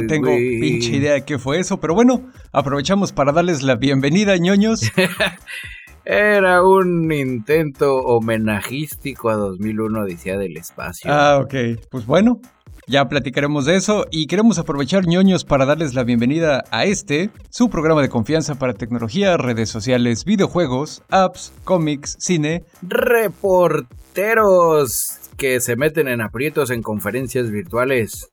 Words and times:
no 0.00 0.06
tengo 0.08 0.28
pinche 0.28 0.96
idea 0.96 1.12
de 1.14 1.24
qué 1.24 1.38
fue 1.38 1.60
eso, 1.60 1.78
pero 1.78 1.94
bueno, 1.94 2.28
aprovechamos 2.52 3.12
para 3.12 3.30
darles 3.30 3.62
la 3.62 3.76
bienvenida, 3.76 4.36
ñoños. 4.36 4.80
Era 6.04 6.62
un 6.62 7.10
intento 7.12 7.96
homenajístico 7.98 9.30
a 9.30 9.36
2001 9.36 10.00
Odisea 10.02 10.36
del 10.36 10.56
Espacio. 10.56 11.10
Ah, 11.10 11.38
ok. 11.42 11.54
Pues 11.90 12.04
bueno, 12.06 12.40
ya 12.86 13.08
platicaremos 13.08 13.64
de 13.64 13.76
eso 13.76 14.04
y 14.10 14.26
queremos 14.26 14.58
aprovechar 14.58 15.06
ñoños 15.06 15.44
para 15.44 15.64
darles 15.64 15.94
la 15.94 16.02
bienvenida 16.02 16.64
a 16.70 16.84
este, 16.84 17.30
su 17.48 17.70
programa 17.70 18.02
de 18.02 18.08
confianza 18.10 18.56
para 18.56 18.74
tecnología, 18.74 19.36
redes 19.36 19.70
sociales, 19.70 20.24
videojuegos, 20.26 21.02
apps, 21.08 21.54
cómics, 21.62 22.16
cine. 22.18 22.64
Reporteros 22.82 23.86
que 25.36 25.60
se 25.60 25.76
meten 25.76 26.08
en 26.08 26.20
aprietos 26.20 26.70
en 26.70 26.82
conferencias 26.82 27.50
virtuales. 27.50 28.30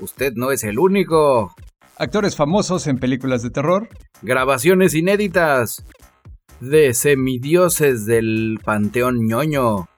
Usted 0.00 0.32
no 0.34 0.50
es 0.50 0.64
el 0.64 0.78
único. 0.78 1.54
Actores 1.96 2.36
famosos 2.36 2.86
en 2.86 2.98
películas 2.98 3.42
de 3.42 3.50
terror. 3.50 3.88
Grabaciones 4.22 4.94
inéditas 4.94 5.84
de 6.60 6.94
semidioses 6.94 8.06
del 8.06 8.58
panteón 8.64 9.26
ñoño. 9.26 9.88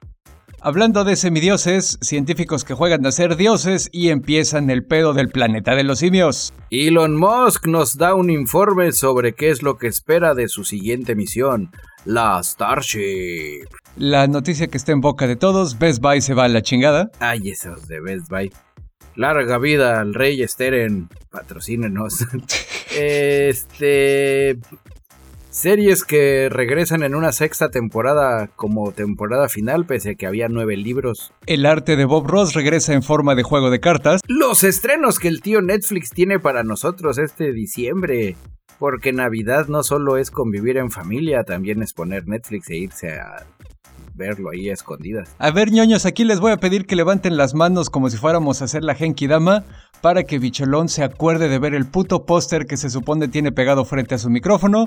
Hablando 0.60 1.04
de 1.04 1.14
semidioses, 1.14 1.98
científicos 2.00 2.64
que 2.64 2.74
juegan 2.74 3.06
a 3.06 3.12
ser 3.12 3.36
dioses 3.36 3.88
y 3.92 4.08
empiezan 4.08 4.68
el 4.68 4.84
pedo 4.84 5.14
del 5.14 5.28
planeta 5.28 5.76
de 5.76 5.84
los 5.84 6.00
simios. 6.00 6.52
Elon 6.70 7.16
Musk 7.16 7.66
nos 7.66 7.96
da 7.96 8.14
un 8.14 8.30
informe 8.30 8.90
sobre 8.92 9.32
qué 9.34 9.50
es 9.50 9.62
lo 9.62 9.76
que 9.76 9.86
espera 9.86 10.34
de 10.34 10.48
su 10.48 10.64
siguiente 10.64 11.14
misión, 11.14 11.70
la 12.04 12.42
Starship. 12.42 13.66
La 13.96 14.26
noticia 14.26 14.66
que 14.66 14.76
está 14.76 14.92
en 14.92 15.00
boca 15.00 15.26
de 15.26 15.36
todos, 15.36 15.78
Best 15.78 16.02
Buy 16.02 16.20
se 16.20 16.34
va 16.34 16.44
a 16.44 16.48
la 16.48 16.62
chingada. 16.62 17.10
Ay, 17.20 17.50
esos 17.50 17.86
de 17.86 18.00
Best 18.00 18.28
Buy. 18.28 18.50
Larga 19.16 19.58
vida 19.58 20.00
al 20.00 20.14
rey 20.14 20.46
Steren. 20.46 21.08
Patrocínenos. 21.30 22.26
este. 22.96 24.58
Series 25.48 26.04
que 26.04 26.50
regresan 26.50 27.02
en 27.02 27.14
una 27.14 27.32
sexta 27.32 27.70
temporada 27.70 28.50
como 28.56 28.92
temporada 28.92 29.48
final, 29.48 29.86
pese 29.86 30.10
a 30.10 30.14
que 30.14 30.26
había 30.26 30.48
nueve 30.50 30.76
libros. 30.76 31.32
El 31.46 31.64
arte 31.64 31.96
de 31.96 32.04
Bob 32.04 32.26
Ross 32.26 32.52
regresa 32.52 32.92
en 32.92 33.02
forma 33.02 33.34
de 33.34 33.42
juego 33.42 33.70
de 33.70 33.80
cartas. 33.80 34.20
Los 34.28 34.64
estrenos 34.64 35.18
que 35.18 35.28
el 35.28 35.40
tío 35.40 35.62
Netflix 35.62 36.10
tiene 36.10 36.38
para 36.38 36.62
nosotros 36.62 37.16
este 37.16 37.52
diciembre. 37.52 38.36
Porque 38.78 39.14
Navidad 39.14 39.68
no 39.68 39.82
solo 39.82 40.18
es 40.18 40.30
convivir 40.30 40.76
en 40.76 40.90
familia, 40.90 41.44
también 41.44 41.82
es 41.82 41.94
poner 41.94 42.28
Netflix 42.28 42.68
e 42.68 42.76
irse 42.76 43.18
a 43.18 43.46
verlo 44.16 44.50
ahí 44.50 44.70
a 44.70 44.74
escondidas. 44.74 45.34
A 45.38 45.50
ver, 45.50 45.70
ñoños, 45.70 46.06
aquí 46.06 46.24
les 46.24 46.40
voy 46.40 46.52
a 46.52 46.56
pedir 46.56 46.86
que 46.86 46.96
levanten 46.96 47.36
las 47.36 47.54
manos 47.54 47.90
como 47.90 48.10
si 48.10 48.16
fuéramos 48.16 48.60
a 48.60 48.64
hacer 48.64 48.82
la 48.82 48.94
Genki 48.94 49.26
Dama 49.26 49.64
para 50.00 50.24
que 50.24 50.38
Bicholón 50.38 50.88
se 50.88 51.02
acuerde 51.02 51.48
de 51.48 51.58
ver 51.58 51.74
el 51.74 51.86
puto 51.86 52.26
póster 52.26 52.66
que 52.66 52.76
se 52.76 52.90
supone 52.90 53.28
tiene 53.28 53.52
pegado 53.52 53.84
frente 53.84 54.14
a 54.14 54.18
su 54.18 54.30
micrófono. 54.30 54.86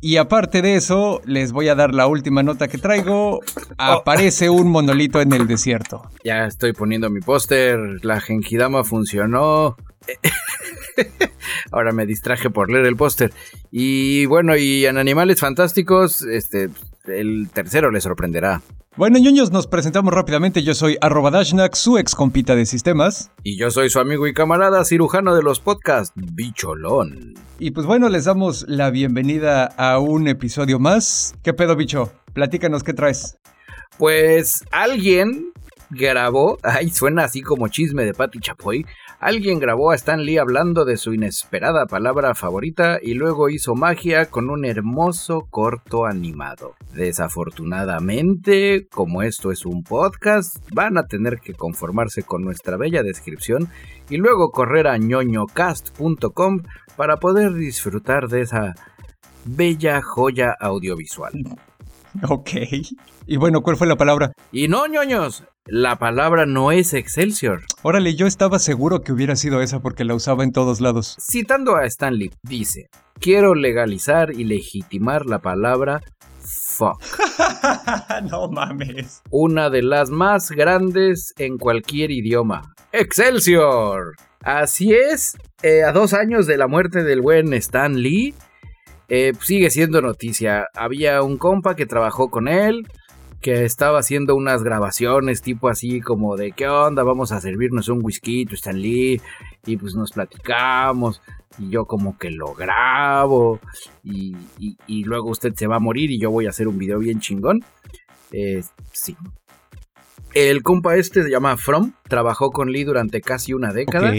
Y 0.00 0.16
aparte 0.16 0.62
de 0.62 0.76
eso, 0.76 1.20
les 1.24 1.52
voy 1.52 1.68
a 1.68 1.74
dar 1.74 1.94
la 1.94 2.06
última 2.06 2.42
nota 2.42 2.68
que 2.68 2.78
traigo. 2.78 3.40
Aparece 3.78 4.50
un 4.50 4.70
monolito 4.70 5.20
en 5.20 5.32
el 5.32 5.46
desierto. 5.46 6.02
Ya 6.24 6.46
estoy 6.46 6.72
poniendo 6.72 7.10
mi 7.10 7.20
póster. 7.20 7.78
La 8.04 8.20
Genkidama 8.20 8.84
funcionó. 8.84 9.76
Ahora 11.72 11.92
me 11.92 12.06
distraje 12.06 12.50
por 12.50 12.70
leer 12.70 12.86
el 12.86 12.96
póster. 12.96 13.32
Y 13.70 14.26
bueno, 14.26 14.56
y 14.56 14.86
en 14.86 14.98
Animales 14.98 15.40
Fantásticos, 15.40 16.22
este, 16.22 16.70
el 17.08 17.48
tercero 17.52 17.90
le 17.90 18.00
sorprenderá. 18.00 18.62
Bueno, 18.96 19.18
ñoños, 19.18 19.52
nos 19.52 19.68
presentamos 19.68 20.12
rápidamente. 20.12 20.64
Yo 20.64 20.74
soy 20.74 20.96
arroba 21.00 21.30
Dashnak, 21.30 21.76
su 21.76 21.98
ex 21.98 22.16
compita 22.16 22.56
de 22.56 22.66
sistemas. 22.66 23.30
Y 23.44 23.56
yo 23.56 23.70
soy 23.70 23.90
su 23.90 24.00
amigo 24.00 24.26
y 24.26 24.34
camarada 24.34 24.84
cirujano 24.84 25.36
de 25.36 25.42
los 25.42 25.60
podcasts, 25.60 26.12
Bicholón. 26.16 27.34
Y 27.60 27.70
pues 27.70 27.86
bueno, 27.86 28.08
les 28.08 28.24
damos 28.24 28.64
la 28.66 28.90
bienvenida 28.90 29.66
a 29.66 30.00
un 30.00 30.26
episodio 30.26 30.80
más. 30.80 31.36
¿Qué 31.44 31.52
pedo, 31.54 31.76
bicho? 31.76 32.12
Platícanos 32.32 32.82
qué 32.82 32.92
traes. 32.92 33.38
Pues 33.98 34.64
alguien 34.72 35.52
grabó, 35.90 36.58
ay, 36.62 36.90
suena 36.90 37.24
así 37.24 37.40
como 37.40 37.68
chisme 37.68 38.04
de 38.04 38.14
Patti 38.14 38.40
Chapoy. 38.40 38.84
Alguien 39.20 39.58
grabó 39.58 39.90
a 39.90 39.96
Stan 39.96 40.22
Lee 40.22 40.38
hablando 40.38 40.84
de 40.84 40.96
su 40.96 41.12
inesperada 41.12 41.86
palabra 41.86 42.36
favorita 42.36 43.00
y 43.02 43.14
luego 43.14 43.48
hizo 43.48 43.74
magia 43.74 44.26
con 44.26 44.48
un 44.48 44.64
hermoso 44.64 45.48
corto 45.50 46.06
animado. 46.06 46.76
Desafortunadamente, 46.94 48.86
como 48.88 49.22
esto 49.22 49.50
es 49.50 49.66
un 49.66 49.82
podcast, 49.82 50.58
van 50.72 50.98
a 50.98 51.06
tener 51.06 51.40
que 51.40 51.54
conformarse 51.54 52.22
con 52.22 52.42
nuestra 52.42 52.76
bella 52.76 53.02
descripción 53.02 53.68
y 54.08 54.18
luego 54.18 54.50
correr 54.52 54.86
a 54.86 54.98
ñoñocast.com 54.98 56.62
para 56.96 57.16
poder 57.16 57.54
disfrutar 57.54 58.28
de 58.28 58.42
esa 58.42 58.74
bella 59.44 60.00
joya 60.00 60.54
audiovisual. 60.60 61.32
Ok. 62.28 62.50
Y 63.26 63.36
bueno, 63.36 63.62
¿cuál 63.62 63.76
fue 63.76 63.86
la 63.86 63.96
palabra? 63.96 64.32
Y 64.52 64.68
no, 64.68 64.86
ñoños, 64.86 65.44
la 65.66 65.98
palabra 65.98 66.46
no 66.46 66.72
es 66.72 66.94
Excelsior. 66.94 67.62
Órale, 67.82 68.14
yo 68.14 68.26
estaba 68.26 68.58
seguro 68.58 69.02
que 69.02 69.12
hubiera 69.12 69.36
sido 69.36 69.60
esa 69.60 69.80
porque 69.80 70.04
la 70.04 70.14
usaba 70.14 70.44
en 70.44 70.52
todos 70.52 70.80
lados. 70.80 71.16
Citando 71.20 71.76
a 71.76 71.84
Stanley, 71.84 72.30
dice, 72.42 72.88
quiero 73.20 73.54
legalizar 73.54 74.32
y 74.32 74.44
legitimar 74.44 75.26
la 75.26 75.40
palabra 75.40 76.00
fuck. 76.48 77.02
no 78.30 78.48
mames. 78.48 79.22
Una 79.30 79.70
de 79.70 79.82
las 79.82 80.10
más 80.10 80.50
grandes 80.50 81.34
en 81.38 81.58
cualquier 81.58 82.10
idioma. 82.10 82.74
Excelsior. 82.92 84.16
Así 84.40 84.92
es, 84.92 85.36
eh, 85.62 85.82
a 85.82 85.92
dos 85.92 86.14
años 86.14 86.46
de 86.46 86.56
la 86.56 86.68
muerte 86.68 87.02
del 87.02 87.20
buen 87.20 87.52
Stan 87.54 87.94
Lee, 87.94 88.34
eh, 89.08 89.32
sigue 89.40 89.70
siendo 89.70 90.00
noticia. 90.02 90.68
Había 90.74 91.22
un 91.22 91.38
compa 91.38 91.74
que 91.74 91.86
trabajó 91.86 92.30
con 92.30 92.46
él, 92.48 92.86
que 93.40 93.64
estaba 93.64 94.00
haciendo 94.00 94.34
unas 94.34 94.62
grabaciones 94.62 95.42
tipo 95.42 95.68
así 95.68 96.00
como 96.00 96.36
de 96.36 96.52
qué 96.52 96.68
onda, 96.68 97.02
vamos 97.04 97.32
a 97.32 97.40
servirnos 97.40 97.88
un 97.88 98.04
whisky, 98.04 98.46
Stan 98.52 98.80
Lee, 98.80 99.20
y 99.64 99.76
pues 99.76 99.94
nos 99.94 100.12
platicamos, 100.12 101.22
y 101.58 101.70
yo 101.70 101.84
como 101.86 102.18
que 102.18 102.30
lo 102.30 102.54
grabo, 102.54 103.60
y, 104.02 104.36
y, 104.86 105.04
luego 105.04 105.30
usted 105.30 105.54
se 105.54 105.66
va 105.66 105.76
a 105.76 105.80
morir 105.80 106.10
y 106.10 106.18
yo 106.18 106.30
voy 106.30 106.46
a 106.46 106.50
hacer 106.50 106.68
un 106.68 106.78
video 106.78 106.98
bien 106.98 107.20
chingón. 107.20 107.64
Eh, 108.32 108.62
sí. 108.92 109.16
El 110.34 110.62
compa 110.62 110.96
este 110.96 111.22
se 111.22 111.30
llama 111.30 111.56
From, 111.56 111.92
trabajó 112.08 112.50
con 112.50 112.70
Lee 112.70 112.84
durante 112.84 113.20
casi 113.20 113.54
una 113.54 113.72
década. 113.72 114.12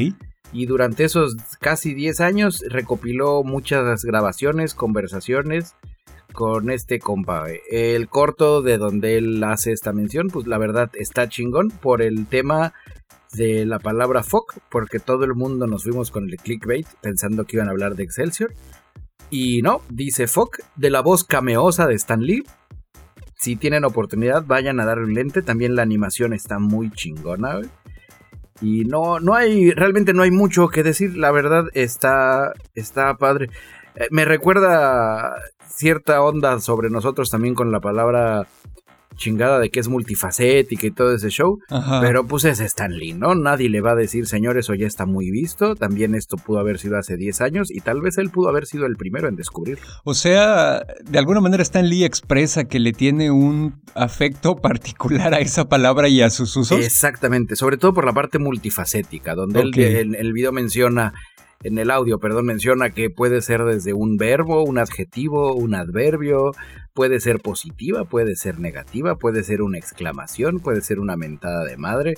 Y 0.51 0.65
durante 0.65 1.03
esos 1.03 1.35
casi 1.59 1.93
10 1.93 2.21
años 2.21 2.63
recopiló 2.67 3.43
muchas 3.43 4.03
grabaciones, 4.03 4.73
conversaciones 4.73 5.75
con 6.33 6.69
este 6.69 6.99
compa. 6.99 7.45
El 7.69 8.07
corto 8.07 8.61
de 8.61 8.77
donde 8.77 9.17
él 9.17 9.43
hace 9.43 9.71
esta 9.71 9.93
mención, 9.93 10.27
pues 10.27 10.47
la 10.47 10.57
verdad 10.57 10.89
está 10.93 11.29
chingón 11.29 11.69
por 11.69 12.01
el 12.01 12.27
tema 12.27 12.73
de 13.33 13.65
la 13.65 13.79
palabra 13.79 14.23
fuck, 14.23 14.57
porque 14.69 14.99
todo 14.99 15.23
el 15.23 15.35
mundo 15.35 15.67
nos 15.67 15.83
fuimos 15.83 16.11
con 16.11 16.29
el 16.29 16.37
clickbait 16.37 16.87
pensando 17.01 17.45
que 17.45 17.57
iban 17.57 17.67
a 17.67 17.71
hablar 17.71 17.95
de 17.95 18.03
Excelsior. 18.03 18.53
Y 19.29 19.61
no, 19.61 19.81
dice 19.89 20.27
fuck, 20.27 20.57
de 20.75 20.89
la 20.89 21.01
voz 21.01 21.23
cameosa 21.23 21.85
de 21.85 21.95
Stan 21.95 22.21
Lee. 22.21 22.43
Si 23.35 23.55
tienen 23.55 23.85
oportunidad, 23.85 24.43
vayan 24.45 24.79
a 24.79 24.85
darle 24.85 25.05
un 25.05 25.13
lente. 25.13 25.41
También 25.41 25.75
la 25.75 25.83
animación 25.83 26.33
está 26.33 26.59
muy 26.59 26.91
chingona. 26.91 27.61
Y 28.61 28.85
no, 28.85 29.19
no 29.19 29.35
hay, 29.35 29.71
realmente 29.71 30.13
no 30.13 30.23
hay 30.23 30.31
mucho 30.31 30.67
que 30.67 30.83
decir. 30.83 31.17
La 31.17 31.31
verdad 31.31 31.65
está, 31.73 32.53
está 32.75 33.15
padre. 33.15 33.49
Eh, 33.95 34.07
me 34.11 34.25
recuerda 34.25 35.35
cierta 35.65 36.21
onda 36.21 36.59
sobre 36.59 36.89
nosotros 36.89 37.29
también 37.29 37.55
con 37.55 37.71
la 37.71 37.79
palabra 37.79 38.47
chingada 39.19 39.59
de 39.59 39.69
que 39.69 39.79
es 39.79 39.87
multifacética 39.87 40.87
y 40.87 40.91
todo 40.91 41.13
ese 41.13 41.29
show. 41.29 41.59
Pero 42.01 42.25
pues 42.25 42.45
es 42.45 42.59
Stanley, 42.59 43.13
¿no? 43.13 43.35
Nadie 43.35 43.69
le 43.69 43.81
va 43.81 43.91
a 43.91 43.95
decir, 43.95 44.25
señores, 44.25 44.65
eso 44.65 44.73
ya 44.73 44.87
está 44.87 45.05
muy 45.05 45.29
visto. 45.29 45.75
También 45.75 46.15
esto 46.15 46.37
pudo 46.37 46.59
haber 46.59 46.79
sido 46.79 46.97
hace 46.97 47.17
10 47.17 47.41
años 47.41 47.71
y 47.71 47.81
tal 47.81 48.01
vez 48.01 48.17
él 48.17 48.29
pudo 48.31 48.49
haber 48.49 48.65
sido 48.65 48.85
el 48.85 48.95
primero 48.95 49.27
en 49.27 49.35
descubrirlo. 49.35 49.85
O 50.03 50.13
sea, 50.13 50.83
de 51.03 51.19
alguna 51.19 51.41
manera 51.41 51.61
Stan 51.61 51.87
Lee 51.87 52.03
expresa 52.03 52.65
que 52.65 52.79
le 52.79 52.93
tiene 52.93 53.29
un 53.29 53.81
afecto 53.93 54.55
particular 54.61 55.33
a 55.33 55.39
esa 55.39 55.69
palabra 55.69 56.07
y 56.07 56.21
a 56.21 56.29
sus 56.29 56.55
usos. 56.55 56.83
Exactamente, 56.83 57.55
sobre 57.55 57.77
todo 57.77 57.93
por 57.93 58.05
la 58.05 58.13
parte 58.13 58.39
multifacética, 58.39 59.35
donde 59.35 59.61
él, 59.61 60.15
el 60.15 60.33
video 60.33 60.51
menciona 60.51 61.13
en 61.63 61.77
el 61.77 61.91
audio, 61.91 62.19
perdón, 62.19 62.45
menciona 62.45 62.89
que 62.89 63.09
puede 63.09 63.41
ser 63.41 63.63
desde 63.65 63.93
un 63.93 64.15
verbo, 64.15 64.63
un 64.63 64.77
adjetivo, 64.77 65.53
un 65.53 65.75
adverbio, 65.75 66.51
puede 66.99 67.21
ser 67.21 67.39
positiva, 67.39 68.03
puede 68.03 68.35
ser 68.35 68.59
negativa, 68.59 69.15
puede 69.15 69.45
ser 69.45 69.61
una 69.61 69.77
exclamación, 69.77 70.59
puede 70.59 70.81
ser 70.81 70.99
una 70.99 71.15
mentada 71.15 71.63
de 71.63 71.77
madre. 71.77 72.15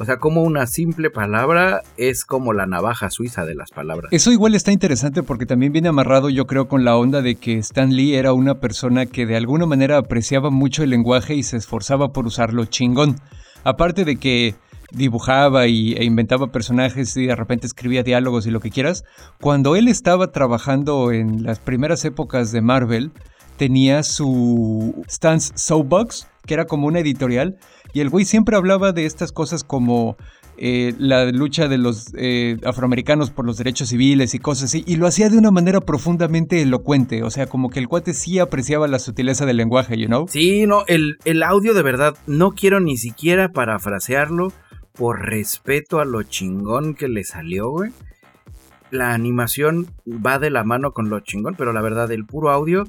O 0.00 0.04
sea, 0.04 0.16
como 0.16 0.42
una 0.42 0.66
simple 0.66 1.08
palabra 1.08 1.82
es 1.96 2.24
como 2.24 2.52
la 2.52 2.66
navaja 2.66 3.10
suiza 3.10 3.44
de 3.44 3.54
las 3.54 3.70
palabras. 3.70 4.12
Eso 4.12 4.32
igual 4.32 4.56
está 4.56 4.72
interesante 4.72 5.22
porque 5.22 5.46
también 5.46 5.72
viene 5.72 5.86
amarrado 5.86 6.30
yo 6.30 6.48
creo 6.48 6.66
con 6.66 6.82
la 6.84 6.96
onda 6.96 7.22
de 7.22 7.36
que 7.36 7.58
Stan 7.58 7.94
Lee 7.94 8.16
era 8.16 8.32
una 8.32 8.56
persona 8.58 9.06
que 9.06 9.24
de 9.24 9.36
alguna 9.36 9.66
manera 9.66 9.98
apreciaba 9.98 10.50
mucho 10.50 10.82
el 10.82 10.90
lenguaje 10.90 11.36
y 11.36 11.44
se 11.44 11.56
esforzaba 11.56 12.12
por 12.12 12.26
usarlo 12.26 12.64
chingón. 12.64 13.14
Aparte 13.62 14.04
de 14.04 14.16
que 14.16 14.56
dibujaba 14.90 15.68
y, 15.68 15.92
e 15.92 16.02
inventaba 16.02 16.48
personajes 16.48 17.16
y 17.16 17.26
de 17.26 17.36
repente 17.36 17.68
escribía 17.68 18.02
diálogos 18.02 18.48
y 18.48 18.50
lo 18.50 18.58
que 18.58 18.70
quieras, 18.70 19.04
cuando 19.40 19.76
él 19.76 19.86
estaba 19.86 20.32
trabajando 20.32 21.12
en 21.12 21.44
las 21.44 21.60
primeras 21.60 22.04
épocas 22.04 22.50
de 22.50 22.62
Marvel, 22.62 23.12
tenía 23.56 24.02
su 24.02 25.04
Stance 25.08 25.52
Soapbox, 25.56 26.28
que 26.46 26.54
era 26.54 26.66
como 26.66 26.86
una 26.86 27.00
editorial, 27.00 27.56
y 27.92 28.00
el 28.00 28.10
güey 28.10 28.24
siempre 28.24 28.56
hablaba 28.56 28.92
de 28.92 29.06
estas 29.06 29.32
cosas 29.32 29.64
como 29.64 30.16
eh, 30.56 30.94
la 30.98 31.26
lucha 31.32 31.68
de 31.68 31.78
los 31.78 32.12
eh, 32.16 32.58
afroamericanos 32.64 33.30
por 33.30 33.44
los 33.44 33.56
derechos 33.56 33.88
civiles 33.88 34.34
y 34.34 34.38
cosas 34.38 34.64
así, 34.64 34.84
y 34.86 34.96
lo 34.96 35.06
hacía 35.06 35.28
de 35.28 35.38
una 35.38 35.50
manera 35.50 35.80
profundamente 35.80 36.62
elocuente, 36.62 37.22
o 37.22 37.30
sea, 37.30 37.46
como 37.46 37.70
que 37.70 37.80
el 37.80 37.88
cuate 37.88 38.14
sí 38.14 38.38
apreciaba 38.38 38.88
la 38.88 38.98
sutileza 38.98 39.46
del 39.46 39.56
lenguaje, 39.56 39.98
you 39.98 40.06
know? 40.06 40.26
Sí, 40.28 40.66
no, 40.66 40.84
el, 40.86 41.18
el 41.24 41.42
audio 41.42 41.74
de 41.74 41.82
verdad, 41.82 42.16
no 42.26 42.52
quiero 42.52 42.80
ni 42.80 42.96
siquiera 42.96 43.50
parafrasearlo, 43.52 44.52
por 44.94 45.26
respeto 45.26 46.00
a 46.00 46.04
lo 46.04 46.22
chingón 46.22 46.94
que 46.94 47.08
le 47.08 47.24
salió, 47.24 47.68
güey. 47.70 47.90
La 48.90 49.12
animación 49.12 49.88
va 50.06 50.38
de 50.38 50.50
la 50.50 50.62
mano 50.62 50.92
con 50.92 51.10
lo 51.10 51.20
chingón, 51.20 51.56
pero 51.56 51.72
la 51.72 51.82
verdad, 51.82 52.10
el 52.12 52.24
puro 52.24 52.50
audio. 52.50 52.84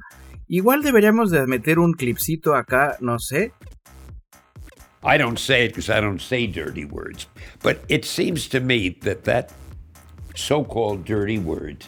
Igual 0.47 0.83
deberíamos 0.83 1.31
de 1.31 1.47
meter 1.47 1.79
un 1.79 1.93
clipcito 1.93 2.53
acá, 2.53 2.97
no 3.01 3.17
sé. 3.17 3.51
I 5.03 5.17
don't 5.17 5.39
say 5.39 5.65
it 5.65 5.69
because 5.69 5.89
I 5.89 5.99
don't 6.01 6.21
say 6.21 6.47
dirty 6.47 6.85
words, 6.85 7.27
but 7.61 7.79
it 7.89 8.05
seems 8.05 8.47
to 8.49 8.59
me 8.59 8.89
that 9.01 9.23
that 9.25 9.51
so-called 10.35 11.05
dirty 11.05 11.39
word 11.39 11.85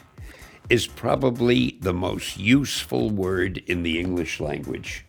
is 0.70 0.88
probably 0.88 1.78
the 1.82 1.94
most 1.94 2.38
useful 2.38 3.10
word 3.10 3.58
in 3.68 3.84
the 3.84 4.00
English 4.00 4.40
language. 4.40 5.06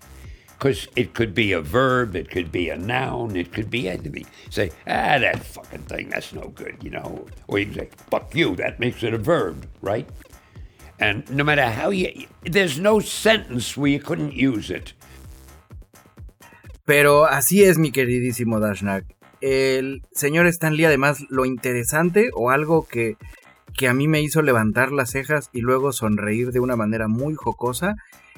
Because 0.58 0.88
it 0.96 1.14
could 1.14 1.34
be 1.34 1.52
a 1.52 1.60
verb, 1.60 2.16
it 2.16 2.30
could 2.30 2.50
be 2.50 2.68
a 2.68 2.76
noun, 2.76 3.36
it 3.36 3.52
could 3.52 3.70
be 3.70 3.88
anything. 3.88 4.26
Say, 4.50 4.70
ah, 4.88 5.18
that 5.18 5.44
fucking 5.44 5.82
thing, 5.82 6.08
that's 6.08 6.32
no 6.32 6.48
good, 6.48 6.76
you 6.82 6.90
know. 6.90 7.26
Or 7.46 7.60
you 7.60 7.66
can 7.66 7.74
say, 7.74 7.90
fuck 8.10 8.34
you, 8.34 8.56
that 8.56 8.80
makes 8.80 9.02
it 9.02 9.14
a 9.14 9.18
verb, 9.18 9.68
right? 9.82 10.08
There's 10.98 12.78
no 12.78 13.00
sentence 13.00 13.74
couldn't 14.00 14.32
use 14.32 14.74
it. 14.74 14.90
Pero 16.84 17.26
así 17.26 17.64
es, 17.64 17.78
mi 17.78 17.92
queridísimo 17.92 18.60
Dashnak. 18.60 19.04
El 19.40 20.02
señor 20.12 20.46
Stanley, 20.46 20.86
además, 20.86 21.24
lo 21.28 21.44
interesante 21.44 22.30
o 22.34 22.50
algo 22.50 22.88
que, 22.88 23.16
que 23.76 23.88
a 23.88 23.94
mí 23.94 24.08
me 24.08 24.22
hizo 24.22 24.42
levantar 24.42 24.90
las 24.90 25.10
cejas 25.10 25.50
y 25.52 25.60
luego 25.60 25.92
sonreír 25.92 26.50
de 26.50 26.60
una 26.60 26.76
manera 26.76 27.06
muy 27.06 27.34
jocosa 27.34 27.94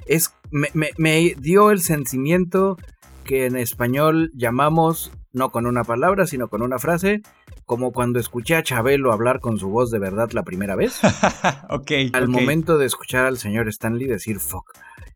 es, 0.06 0.34
me, 0.50 1.34
dio 1.38 1.70
el 1.70 1.80
sentimiento 1.80 2.76
que 3.24 3.46
en 3.46 3.56
español 3.56 4.30
llamamos, 4.34 5.12
no 5.32 5.50
con 5.50 5.66
una 5.66 5.84
palabra, 5.84 6.26
sino 6.26 6.48
con 6.48 6.62
una 6.62 6.78
frase, 6.78 7.22
como 7.70 7.92
cuando 7.92 8.18
escuché 8.18 8.56
a 8.56 8.64
Chabelo 8.64 9.12
hablar 9.12 9.38
con 9.38 9.56
su 9.56 9.68
voz 9.68 9.92
de 9.92 10.00
verdad 10.00 10.32
la 10.32 10.42
primera 10.42 10.74
vez. 10.74 10.98
ok. 11.70 11.92
Al 12.12 12.26
momento 12.26 12.78
de 12.78 12.86
escuchar 12.86 13.26
al 13.26 13.38
señor 13.38 13.68
Stanley 13.68 14.08
decir 14.08 14.40
fuck. 14.40 14.72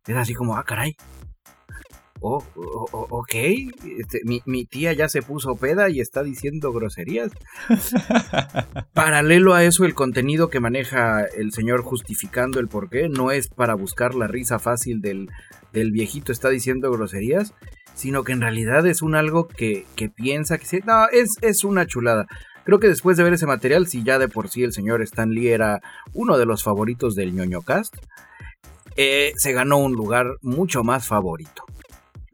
Era 0.06 0.20
así 0.20 0.34
como, 0.34 0.56
ah, 0.56 0.62
caray, 0.62 0.94
oh, 2.20 2.44
ok, 2.54 3.34
este, 3.98 4.20
mi, 4.24 4.66
tía 4.66 4.92
ya 4.92 5.08
se 5.08 5.20
puso 5.20 5.56
peda 5.56 5.90
y 5.90 5.98
está 5.98 6.22
diciendo 6.22 6.72
groserías. 6.72 7.32
Paralelo 8.94 9.54
a 9.54 9.64
eso, 9.64 9.84
el 9.84 9.94
contenido 9.94 10.48
que 10.48 10.60
maneja 10.60 11.24
el 11.24 11.50
señor 11.50 11.82
justificando 11.82 12.60
el 12.60 12.68
porqué 12.68 13.08
no 13.08 13.32
es 13.32 13.48
para 13.48 13.74
buscar 13.74 14.14
la 14.14 14.28
risa 14.28 14.60
fácil 14.60 15.00
del, 15.00 15.28
del 15.72 15.90
viejito 15.90 16.30
está 16.30 16.50
diciendo 16.50 16.92
groserías, 16.92 17.52
sino 17.94 18.24
que 18.24 18.32
en 18.32 18.40
realidad 18.40 18.86
es 18.86 19.02
un 19.02 19.14
algo 19.14 19.48
que, 19.48 19.86
piensa 20.14 20.58
que 20.58 20.66
sí. 20.66 20.80
No, 20.84 21.08
es, 21.08 21.36
es 21.40 21.64
una 21.64 21.86
chulada. 21.86 22.26
Creo 22.64 22.80
que 22.80 22.88
después 22.88 23.16
de 23.16 23.24
ver 23.24 23.34
ese 23.34 23.46
material, 23.46 23.86
si 23.86 24.02
ya 24.02 24.18
de 24.18 24.28
por 24.28 24.48
sí 24.48 24.62
el 24.62 24.72
señor 24.72 25.02
Stan 25.02 25.30
Lee 25.30 25.48
era 25.48 25.80
uno 26.12 26.38
de 26.38 26.46
los 26.46 26.62
favoritos 26.62 27.14
del 27.14 27.34
ñoño 27.34 27.62
cast, 27.62 27.94
eh, 28.96 29.32
se 29.36 29.52
ganó 29.52 29.78
un 29.78 29.92
lugar 29.92 30.26
mucho 30.40 30.82
más 30.82 31.06
favorito 31.06 31.64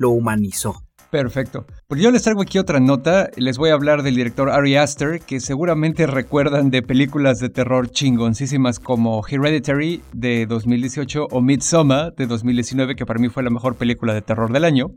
lo 0.00 0.10
humanizó. 0.10 0.82
Perfecto. 1.10 1.66
Pues 1.88 2.00
yo 2.00 2.10
les 2.10 2.22
traigo 2.22 2.40
aquí 2.40 2.58
otra 2.58 2.80
nota. 2.80 3.30
Les 3.36 3.58
voy 3.58 3.70
a 3.70 3.74
hablar 3.74 4.02
del 4.02 4.14
director 4.14 4.48
Ari 4.48 4.76
Aster, 4.76 5.20
que 5.20 5.40
seguramente 5.40 6.06
recuerdan 6.06 6.70
de 6.70 6.82
películas 6.82 7.38
de 7.38 7.50
terror 7.50 7.90
chingoncísimas 7.90 8.78
como 8.78 9.22
Hereditary 9.26 10.00
de 10.12 10.46
2018 10.46 11.26
o 11.30 11.40
Midsommar 11.42 12.14
de 12.14 12.26
2019, 12.26 12.96
que 12.96 13.04
para 13.04 13.18
mí 13.18 13.28
fue 13.28 13.42
la 13.42 13.50
mejor 13.50 13.74
película 13.74 14.14
de 14.14 14.22
terror 14.22 14.52
del 14.52 14.64
año. 14.64 14.92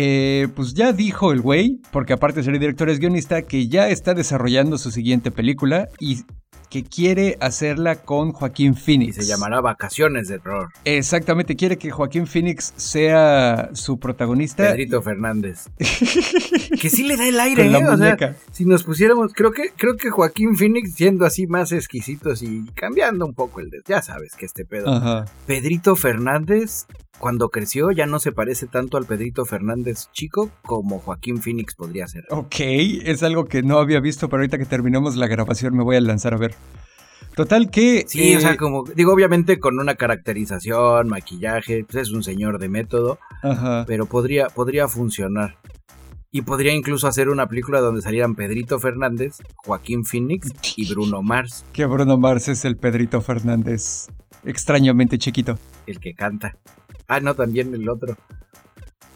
Eh, 0.00 0.46
pues 0.54 0.74
ya 0.74 0.92
dijo 0.92 1.32
el 1.32 1.40
güey, 1.40 1.80
porque 1.90 2.12
aparte 2.12 2.38
de 2.38 2.44
ser 2.44 2.56
director 2.56 2.88
es 2.88 3.00
guionista, 3.00 3.42
que 3.42 3.66
ya 3.66 3.88
está 3.88 4.14
desarrollando 4.14 4.78
su 4.78 4.92
siguiente 4.92 5.32
película 5.32 5.88
y 5.98 6.22
que 6.70 6.84
quiere 6.84 7.36
hacerla 7.40 7.96
con 7.96 8.30
Joaquín 8.30 8.76
Phoenix. 8.76 9.18
Y 9.18 9.22
se 9.22 9.26
llamará 9.26 9.60
Vacaciones 9.60 10.28
de 10.28 10.38
Terror. 10.38 10.68
Exactamente, 10.84 11.56
quiere 11.56 11.78
que 11.78 11.90
Joaquín 11.90 12.28
Phoenix 12.28 12.72
sea 12.76 13.70
su 13.72 13.98
protagonista. 13.98 14.70
Pedrito 14.70 15.02
Fernández. 15.02 15.68
que 15.78 16.90
sí 16.90 17.02
le 17.02 17.16
da 17.16 17.26
el 17.26 17.40
aire, 17.40 17.66
¿eh? 17.66 17.84
O 17.84 17.96
sea, 17.96 18.36
si 18.52 18.66
nos 18.66 18.84
pusiéramos, 18.84 19.32
creo 19.32 19.50
que, 19.50 19.72
creo 19.76 19.96
que 19.96 20.10
Joaquín 20.10 20.56
Phoenix 20.56 20.94
siendo 20.94 21.26
así 21.26 21.48
más 21.48 21.72
exquisitos 21.72 22.44
y 22.44 22.66
cambiando 22.74 23.26
un 23.26 23.34
poco 23.34 23.58
el 23.58 23.68
de, 23.70 23.78
ya 23.84 24.00
sabes 24.00 24.36
que 24.36 24.46
este 24.46 24.64
pedo. 24.64 25.24
Pedrito 25.44 25.96
Fernández 25.96 26.86
cuando 27.18 27.50
creció 27.50 27.90
ya 27.90 28.06
no 28.06 28.18
se 28.18 28.32
parece 28.32 28.66
tanto 28.66 28.96
al 28.96 29.06
Pedrito 29.06 29.44
Fernández 29.44 30.08
chico 30.12 30.50
como 30.62 30.98
Joaquín 30.98 31.42
Phoenix 31.42 31.74
podría 31.74 32.06
ser. 32.06 32.24
Ok, 32.30 32.56
es 32.58 33.22
algo 33.22 33.46
que 33.46 33.62
no 33.62 33.78
había 33.78 34.00
visto, 34.00 34.28
pero 34.28 34.40
ahorita 34.40 34.58
que 34.58 34.64
terminemos 34.64 35.16
la 35.16 35.26
grabación 35.26 35.76
me 35.76 35.84
voy 35.84 35.96
a 35.96 36.00
lanzar 36.00 36.34
a 36.34 36.38
ver. 36.38 36.54
Total 37.34 37.70
que... 37.70 38.04
Sí, 38.08 38.34
o 38.34 38.40
sea, 38.40 38.54
eh, 38.54 38.56
como 38.56 38.84
digo, 38.84 39.12
obviamente 39.12 39.60
con 39.60 39.78
una 39.78 39.94
caracterización, 39.94 41.08
maquillaje, 41.08 41.84
pues 41.84 42.08
es 42.08 42.10
un 42.12 42.24
señor 42.24 42.58
de 42.58 42.68
método, 42.68 43.18
Ajá. 43.42 43.84
pero 43.86 44.06
podría, 44.06 44.48
podría 44.48 44.88
funcionar. 44.88 45.56
Y 46.30 46.42
podría 46.42 46.74
incluso 46.74 47.06
hacer 47.06 47.28
una 47.28 47.46
película 47.46 47.80
donde 47.80 48.02
salieran 48.02 48.34
Pedrito 48.34 48.78
Fernández, 48.78 49.36
Joaquín 49.56 50.04
Phoenix 50.04 50.52
y 50.76 50.88
Bruno 50.92 51.22
Mars. 51.22 51.64
Que 51.72 51.86
Bruno 51.86 52.18
Mars 52.18 52.48
es 52.48 52.64
el 52.64 52.76
Pedrito 52.76 53.20
Fernández 53.20 54.08
extrañamente 54.44 55.18
chiquito. 55.18 55.58
El 55.86 56.00
que 56.00 56.14
canta. 56.14 56.56
Ah, 57.08 57.20
no, 57.20 57.34
también 57.34 57.74
el 57.74 57.88
otro. 57.88 58.18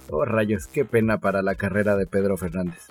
Oh, 0.08 0.24
rayos, 0.24 0.66
qué 0.66 0.86
pena 0.86 1.18
para 1.18 1.42
la 1.42 1.54
carrera 1.56 1.94
de 1.94 2.06
Pedro 2.06 2.38
Fernández. 2.38 2.88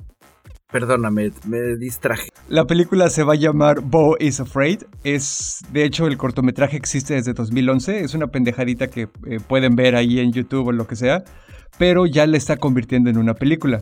Perdóname, 0.72 1.32
me 1.48 1.76
distraje. 1.76 2.30
La 2.48 2.66
película 2.66 3.10
se 3.10 3.24
va 3.24 3.34
a 3.34 3.36
llamar 3.36 3.82
Bo 3.82 4.16
is 4.20 4.40
Afraid. 4.40 4.84
Es, 5.04 5.62
de 5.72 5.86
hecho, 5.86 6.06
el 6.06 6.18
cortometraje 6.18 6.78
existe 6.78 7.16
desde 7.16 7.34
2011. 7.34 8.02
Es 8.02 8.14
una 8.14 8.28
pendejadita 8.28 8.88
que 8.88 9.10
eh, 9.26 9.40
pueden 9.46 9.76
ver 9.76 9.96
ahí 9.96 10.20
en 10.20 10.32
YouTube 10.32 10.68
o 10.68 10.72
lo 10.72 10.86
que 10.86 10.96
sea. 10.96 11.24
Pero 11.80 12.06
ya 12.06 12.28
le 12.28 12.38
está 12.38 12.58
convirtiendo 12.58 13.10
en 13.10 13.18
una 13.18 13.34
película. 13.34 13.82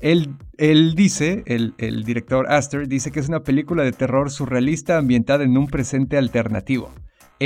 Él, 0.00 0.34
él 0.56 0.94
dice, 0.94 1.42
el, 1.46 1.74
el 1.76 2.04
director 2.04 2.50
Aster, 2.50 2.88
dice 2.88 3.12
que 3.12 3.20
es 3.20 3.28
una 3.28 3.44
película 3.44 3.84
de 3.84 3.92
terror 3.92 4.30
surrealista 4.30 4.96
ambientada 4.96 5.44
en 5.44 5.58
un 5.58 5.66
presente 5.66 6.16
alternativo 6.16 6.90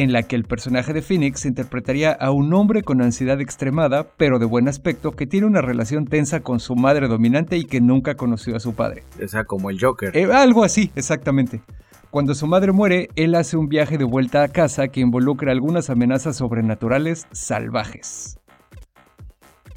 en 0.00 0.12
la 0.12 0.22
que 0.22 0.36
el 0.36 0.44
personaje 0.44 0.92
de 0.92 1.02
Phoenix 1.02 1.44
interpretaría 1.44 2.12
a 2.12 2.30
un 2.30 2.52
hombre 2.54 2.82
con 2.82 3.02
ansiedad 3.02 3.40
extremada, 3.40 4.06
pero 4.16 4.38
de 4.38 4.46
buen 4.46 4.68
aspecto, 4.68 5.12
que 5.12 5.26
tiene 5.26 5.46
una 5.46 5.60
relación 5.60 6.06
tensa 6.06 6.40
con 6.40 6.60
su 6.60 6.76
madre 6.76 7.08
dominante 7.08 7.56
y 7.56 7.64
que 7.64 7.80
nunca 7.80 8.14
conoció 8.14 8.56
a 8.56 8.60
su 8.60 8.74
padre. 8.74 9.02
O 9.22 9.26
sea, 9.26 9.44
como 9.44 9.70
el 9.70 9.80
Joker. 9.80 10.16
Eh, 10.16 10.32
algo 10.32 10.62
así, 10.62 10.90
exactamente. 10.94 11.62
Cuando 12.10 12.34
su 12.34 12.46
madre 12.46 12.72
muere, 12.72 13.08
él 13.16 13.34
hace 13.34 13.56
un 13.56 13.68
viaje 13.68 13.98
de 13.98 14.04
vuelta 14.04 14.42
a 14.42 14.48
casa 14.48 14.88
que 14.88 15.00
involucra 15.00 15.52
algunas 15.52 15.90
amenazas 15.90 16.36
sobrenaturales 16.36 17.26
salvajes. 17.32 18.38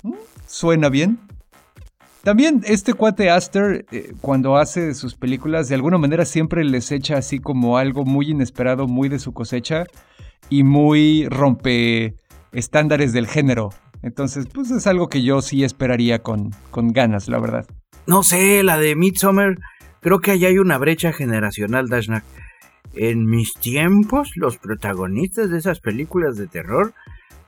¿Mm? 0.03 0.13
¿Suena 0.45 0.89
bien? 0.89 1.19
También 2.23 2.61
este 2.65 2.93
cuate 2.93 3.31
Aster, 3.31 3.85
eh, 3.91 4.13
cuando 4.21 4.55
hace 4.55 4.93
sus 4.93 5.15
películas, 5.15 5.69
de 5.69 5.75
alguna 5.75 5.97
manera 5.97 6.23
siempre 6.23 6.63
les 6.63 6.91
echa 6.91 7.17
así 7.17 7.39
como 7.39 7.79
algo 7.79 8.05
muy 8.05 8.29
inesperado, 8.29 8.87
muy 8.87 9.09
de 9.09 9.17
su 9.17 9.33
cosecha 9.33 9.85
y 10.49 10.63
muy 10.63 11.27
rompe 11.29 12.15
estándares 12.51 13.13
del 13.13 13.27
género. 13.27 13.69
Entonces, 14.03 14.47
pues 14.51 14.71
es 14.71 14.87
algo 14.87 15.09
que 15.09 15.23
yo 15.23 15.41
sí 15.41 15.63
esperaría 15.63 16.19
con, 16.19 16.51
con 16.71 16.91
ganas, 16.91 17.27
la 17.27 17.39
verdad. 17.39 17.65
No 18.07 18.23
sé, 18.23 18.63
la 18.63 18.77
de 18.77 18.95
Midsommar, 18.95 19.57
creo 20.01 20.19
que 20.19 20.31
ahí 20.31 20.45
hay 20.45 20.57
una 20.57 20.77
brecha 20.77 21.13
generacional, 21.13 21.87
Dashnak. 21.87 22.23
en 22.93 23.25
mis 23.27 23.53
tiempos 23.53 24.31
los 24.35 24.57
protagonistas 24.57 25.51
de 25.51 25.59
esas 25.59 25.79
películas 25.79 26.35
de 26.35 26.47
terror 26.47 26.93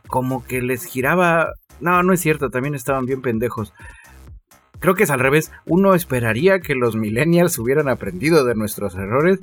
como 0.08 0.46
que 0.46 0.62
les 0.62 0.86
giraba... 0.86 1.54
No, 1.80 2.04
no 2.04 2.14
es 2.14 2.22
cierto, 2.22 2.50
también 2.50 2.76
estaban 2.76 3.06
bien 3.06 3.22
pendejos. 3.22 3.74
Creo 4.80 4.96
que 4.96 5.04
es 5.04 5.10
al 5.10 5.20
revés. 5.20 5.52
Uno 5.66 5.96
esperaría 5.96 6.60
que 6.60 6.76
los 6.76 6.96
millennials 6.96 7.58
hubieran 7.58 7.90
aprendido 7.90 8.46
de 8.46 8.54
nuestros 8.54 8.96
errores 8.96 9.40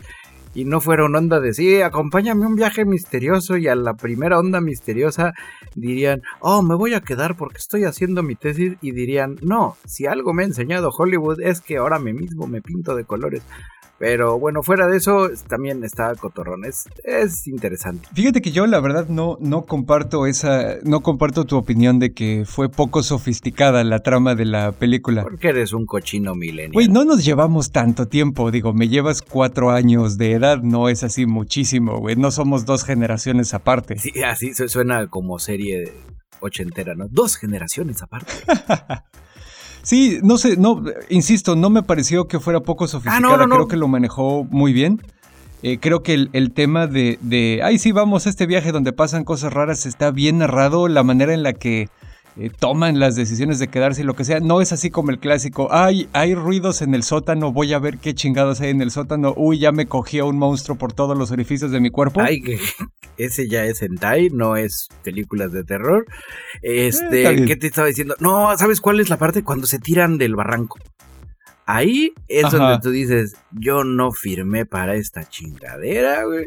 y 0.54 0.64
no 0.64 0.80
fueron 0.80 1.14
onda 1.14 1.40
de 1.40 1.54
sí, 1.54 1.80
acompáñame 1.80 2.46
un 2.46 2.56
viaje 2.56 2.84
misterioso 2.84 3.56
y 3.56 3.68
a 3.68 3.74
la 3.74 3.94
primera 3.94 4.38
onda 4.38 4.60
misteriosa 4.60 5.32
dirían, 5.74 6.22
oh, 6.40 6.62
me 6.62 6.74
voy 6.74 6.94
a 6.94 7.00
quedar 7.00 7.36
porque 7.36 7.58
estoy 7.58 7.84
haciendo 7.84 8.22
mi 8.22 8.34
tesis 8.34 8.74
y 8.80 8.92
dirían, 8.92 9.36
no, 9.42 9.76
si 9.84 10.06
algo 10.06 10.32
me 10.32 10.42
ha 10.42 10.46
enseñado 10.46 10.90
Hollywood 10.96 11.40
es 11.40 11.60
que 11.60 11.76
ahora 11.76 11.98
mismo 11.98 12.46
me 12.46 12.62
pinto 12.62 12.96
de 12.96 13.04
colores. 13.04 13.42
Pero 14.00 14.38
bueno, 14.38 14.62
fuera 14.62 14.86
de 14.86 14.96
eso, 14.96 15.28
también 15.46 15.84
está 15.84 16.14
Cotorrón. 16.14 16.64
Es, 16.64 16.88
es, 17.04 17.46
interesante. 17.46 18.08
Fíjate 18.14 18.40
que 18.40 18.50
yo 18.50 18.66
la 18.66 18.80
verdad 18.80 19.06
no, 19.08 19.36
no 19.40 19.66
comparto 19.66 20.26
esa. 20.26 20.76
No 20.84 21.00
comparto 21.02 21.44
tu 21.44 21.58
opinión 21.58 21.98
de 21.98 22.14
que 22.14 22.44
fue 22.46 22.70
poco 22.70 23.02
sofisticada 23.02 23.84
la 23.84 23.98
trama 23.98 24.34
de 24.34 24.46
la 24.46 24.72
película. 24.72 25.22
Porque 25.22 25.48
eres 25.48 25.74
un 25.74 25.84
cochino 25.84 26.34
milenio. 26.34 26.72
Güey, 26.72 26.88
no 26.88 27.04
nos 27.04 27.26
llevamos 27.26 27.72
tanto 27.72 28.08
tiempo. 28.08 28.50
Digo, 28.50 28.72
me 28.72 28.88
llevas 28.88 29.20
cuatro 29.20 29.70
años 29.70 30.16
de 30.16 30.32
edad, 30.32 30.62
no 30.62 30.88
es 30.88 31.04
así 31.04 31.26
muchísimo, 31.26 31.98
güey. 31.98 32.16
No 32.16 32.30
somos 32.30 32.64
dos 32.64 32.84
generaciones 32.84 33.52
aparte. 33.52 33.98
Sí, 33.98 34.22
así 34.22 34.54
suena 34.54 35.08
como 35.08 35.38
serie 35.38 35.92
ochentera, 36.40 36.94
¿no? 36.94 37.06
Dos 37.10 37.36
generaciones 37.36 38.00
aparte. 38.00 38.32
Sí, 39.82 40.18
no 40.22 40.36
sé, 40.38 40.56
no, 40.56 40.82
insisto, 41.08 41.56
no 41.56 41.70
me 41.70 41.82
pareció 41.82 42.26
que 42.26 42.38
fuera 42.38 42.60
poco 42.60 42.84
ah, 42.84 42.88
sofisticada, 42.88 43.46
creo 43.46 43.68
que 43.68 43.76
lo 43.76 43.88
manejó 43.88 44.44
muy 44.50 44.72
bien. 44.72 45.00
Eh, 45.62 45.78
creo 45.78 46.02
que 46.02 46.28
el, 46.32 46.52
tema 46.52 46.86
de, 46.86 47.18
de, 47.20 47.60
ay, 47.62 47.78
sí, 47.78 47.92
vamos 47.92 48.26
este 48.26 48.46
viaje 48.46 48.72
donde 48.72 48.92
pasan 48.94 49.24
cosas 49.24 49.52
raras 49.52 49.84
está 49.84 50.10
bien 50.10 50.38
narrado, 50.38 50.88
la 50.88 51.02
manera 51.02 51.34
en 51.34 51.42
la 51.42 51.52
que 51.52 51.90
eh, 52.36 52.50
toman 52.56 52.98
las 53.00 53.16
decisiones 53.16 53.58
de 53.58 53.68
quedarse 53.68 54.02
y 54.02 54.04
lo 54.04 54.14
que 54.14 54.24
sea. 54.24 54.40
No 54.40 54.60
es 54.60 54.72
así 54.72 54.90
como 54.90 55.10
el 55.10 55.18
clásico, 55.18 55.68
ay, 55.70 56.08
hay 56.12 56.34
ruidos 56.34 56.82
en 56.82 56.94
el 56.94 57.02
sótano, 57.02 57.52
voy 57.52 57.72
a 57.72 57.78
ver 57.78 57.98
qué 57.98 58.14
chingados 58.14 58.60
hay 58.60 58.70
en 58.70 58.82
el 58.82 58.90
sótano. 58.90 59.34
Uy, 59.36 59.58
ya 59.58 59.72
me 59.72 59.86
cogí 59.86 60.18
a 60.18 60.24
un 60.24 60.38
monstruo 60.38 60.78
por 60.78 60.92
todos 60.92 61.16
los 61.18 61.30
orificios 61.30 61.70
de 61.70 61.80
mi 61.80 61.90
cuerpo. 61.90 62.20
Ay, 62.20 62.40
que 62.40 62.58
ese 63.16 63.48
ya 63.48 63.64
es 63.64 63.82
hentai, 63.82 64.30
no 64.30 64.56
es 64.56 64.88
películas 65.02 65.52
de 65.52 65.64
terror. 65.64 66.06
Este, 66.62 67.30
eh, 67.30 67.44
¿qué 67.46 67.56
te 67.56 67.66
estaba 67.66 67.88
diciendo? 67.88 68.14
No, 68.20 68.56
¿sabes 68.56 68.80
cuál 68.80 69.00
es 69.00 69.10
la 69.10 69.18
parte 69.18 69.42
cuando 69.42 69.66
se 69.66 69.78
tiran 69.78 70.16
del 70.18 70.36
barranco? 70.36 70.78
Ahí 71.66 72.12
es 72.26 72.50
donde 72.50 72.80
tú 72.80 72.90
dices, 72.90 73.36
yo 73.52 73.84
no 73.84 74.10
firmé 74.10 74.66
para 74.66 74.96
esta 74.96 75.28
chingadera, 75.28 76.24
güey. 76.24 76.46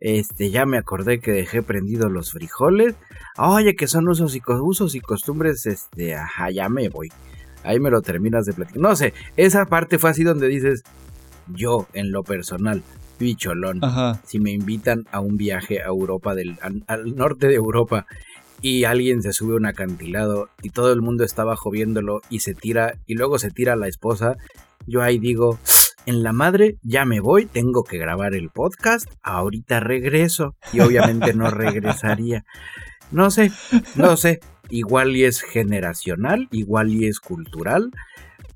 Este, 0.00 0.50
ya 0.50 0.66
me 0.66 0.76
acordé 0.76 1.20
que 1.20 1.32
dejé 1.32 1.62
prendidos 1.62 2.12
los 2.12 2.32
frijoles. 2.32 2.94
Oye, 3.38 3.76
que 3.76 3.86
son 3.86 4.08
usos 4.08 4.34
y, 4.34 4.42
usos 4.46 4.96
y 4.96 5.00
costumbres, 5.00 5.64
este, 5.66 6.16
ajá, 6.16 6.50
ya 6.50 6.68
me 6.68 6.88
voy. 6.88 7.08
Ahí 7.62 7.78
me 7.78 7.90
lo 7.90 8.02
terminas 8.02 8.46
de 8.46 8.52
platicar. 8.52 8.82
No 8.82 8.96
sé, 8.96 9.14
esa 9.36 9.66
parte 9.66 9.98
fue 9.98 10.10
así 10.10 10.24
donde 10.24 10.48
dices, 10.48 10.82
yo, 11.46 11.86
en 11.92 12.10
lo 12.10 12.24
personal, 12.24 12.82
bicholón, 13.20 13.80
si 14.24 14.40
me 14.40 14.50
invitan 14.50 15.04
a 15.12 15.20
un 15.20 15.36
viaje 15.36 15.80
a 15.80 15.86
Europa, 15.86 16.34
del, 16.34 16.58
al, 16.60 17.14
norte 17.14 17.46
de 17.46 17.54
Europa, 17.54 18.06
y 18.60 18.84
alguien 18.84 19.22
se 19.22 19.32
sube 19.32 19.54
a 19.54 19.58
un 19.58 19.66
acantilado 19.66 20.48
y 20.62 20.70
todo 20.70 20.92
el 20.92 21.00
mundo 21.00 21.22
está 21.22 21.44
bajo 21.44 21.70
viéndolo 21.70 22.20
y 22.28 22.40
se 22.40 22.54
tira, 22.54 22.94
y 23.06 23.14
luego 23.14 23.38
se 23.38 23.52
tira 23.52 23.76
la 23.76 23.86
esposa, 23.86 24.36
yo 24.86 25.00
ahí 25.00 25.20
digo, 25.20 25.58
en 26.06 26.22
la 26.24 26.32
madre, 26.32 26.76
ya 26.82 27.04
me 27.04 27.20
voy, 27.20 27.46
tengo 27.46 27.84
que 27.84 27.98
grabar 27.98 28.34
el 28.34 28.50
podcast, 28.50 29.08
ahorita 29.22 29.78
regreso 29.78 30.56
y 30.72 30.80
obviamente 30.80 31.34
no 31.34 31.50
regresaría. 31.50 32.44
No 33.10 33.30
sé, 33.30 33.50
no 33.94 34.16
sé, 34.16 34.40
igual 34.70 35.16
y 35.16 35.24
es 35.24 35.40
generacional, 35.42 36.48
igual 36.50 36.92
y 36.92 37.06
es 37.06 37.20
cultural, 37.20 37.90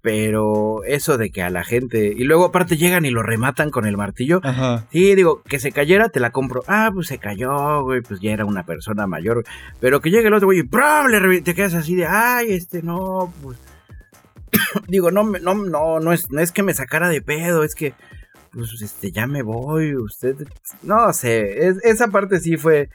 pero 0.02 0.82
eso 0.84 1.16
de 1.16 1.30
que 1.30 1.42
a 1.42 1.50
la 1.50 1.64
gente 1.64 2.12
y 2.16 2.24
luego 2.24 2.46
aparte 2.46 2.76
llegan 2.76 3.04
y 3.04 3.10
lo 3.10 3.22
rematan 3.22 3.70
con 3.70 3.86
el 3.86 3.96
martillo. 3.96 4.40
Ajá. 4.42 4.86
Sí, 4.90 5.14
digo, 5.14 5.42
que 5.42 5.58
se 5.60 5.72
cayera, 5.72 6.08
te 6.08 6.20
la 6.20 6.30
compro. 6.30 6.62
Ah, 6.66 6.90
pues 6.92 7.06
se 7.06 7.18
cayó, 7.18 7.82
güey, 7.82 8.00
pues 8.02 8.20
ya 8.20 8.32
era 8.32 8.44
una 8.44 8.66
persona 8.66 9.06
mayor, 9.06 9.44
pero 9.80 10.00
que 10.00 10.10
llegue 10.10 10.28
el 10.28 10.34
otro 10.34 10.48
güey 10.48 10.60
y 10.60 11.40
te 11.42 11.54
quedas 11.54 11.74
así 11.74 11.94
de, 11.94 12.06
"Ay, 12.06 12.52
este 12.52 12.82
no, 12.82 13.32
pues 13.42 13.58
digo, 14.88 15.10
no, 15.10 15.24
no, 15.24 15.54
no, 15.54 16.00
no 16.00 16.12
es, 16.12 16.30
no 16.30 16.40
es 16.40 16.52
que 16.52 16.62
me 16.62 16.74
sacara 16.74 17.08
de 17.08 17.22
pedo, 17.22 17.64
es 17.64 17.74
que, 17.74 17.94
pues, 18.52 18.80
este, 18.82 19.12
ya 19.12 19.26
me 19.26 19.42
voy, 19.42 19.96
usted, 19.96 20.36
no 20.82 21.12
sé, 21.12 21.68
esa 21.84 22.08
parte 22.08 22.40
sí 22.40 22.56
fue, 22.56 22.90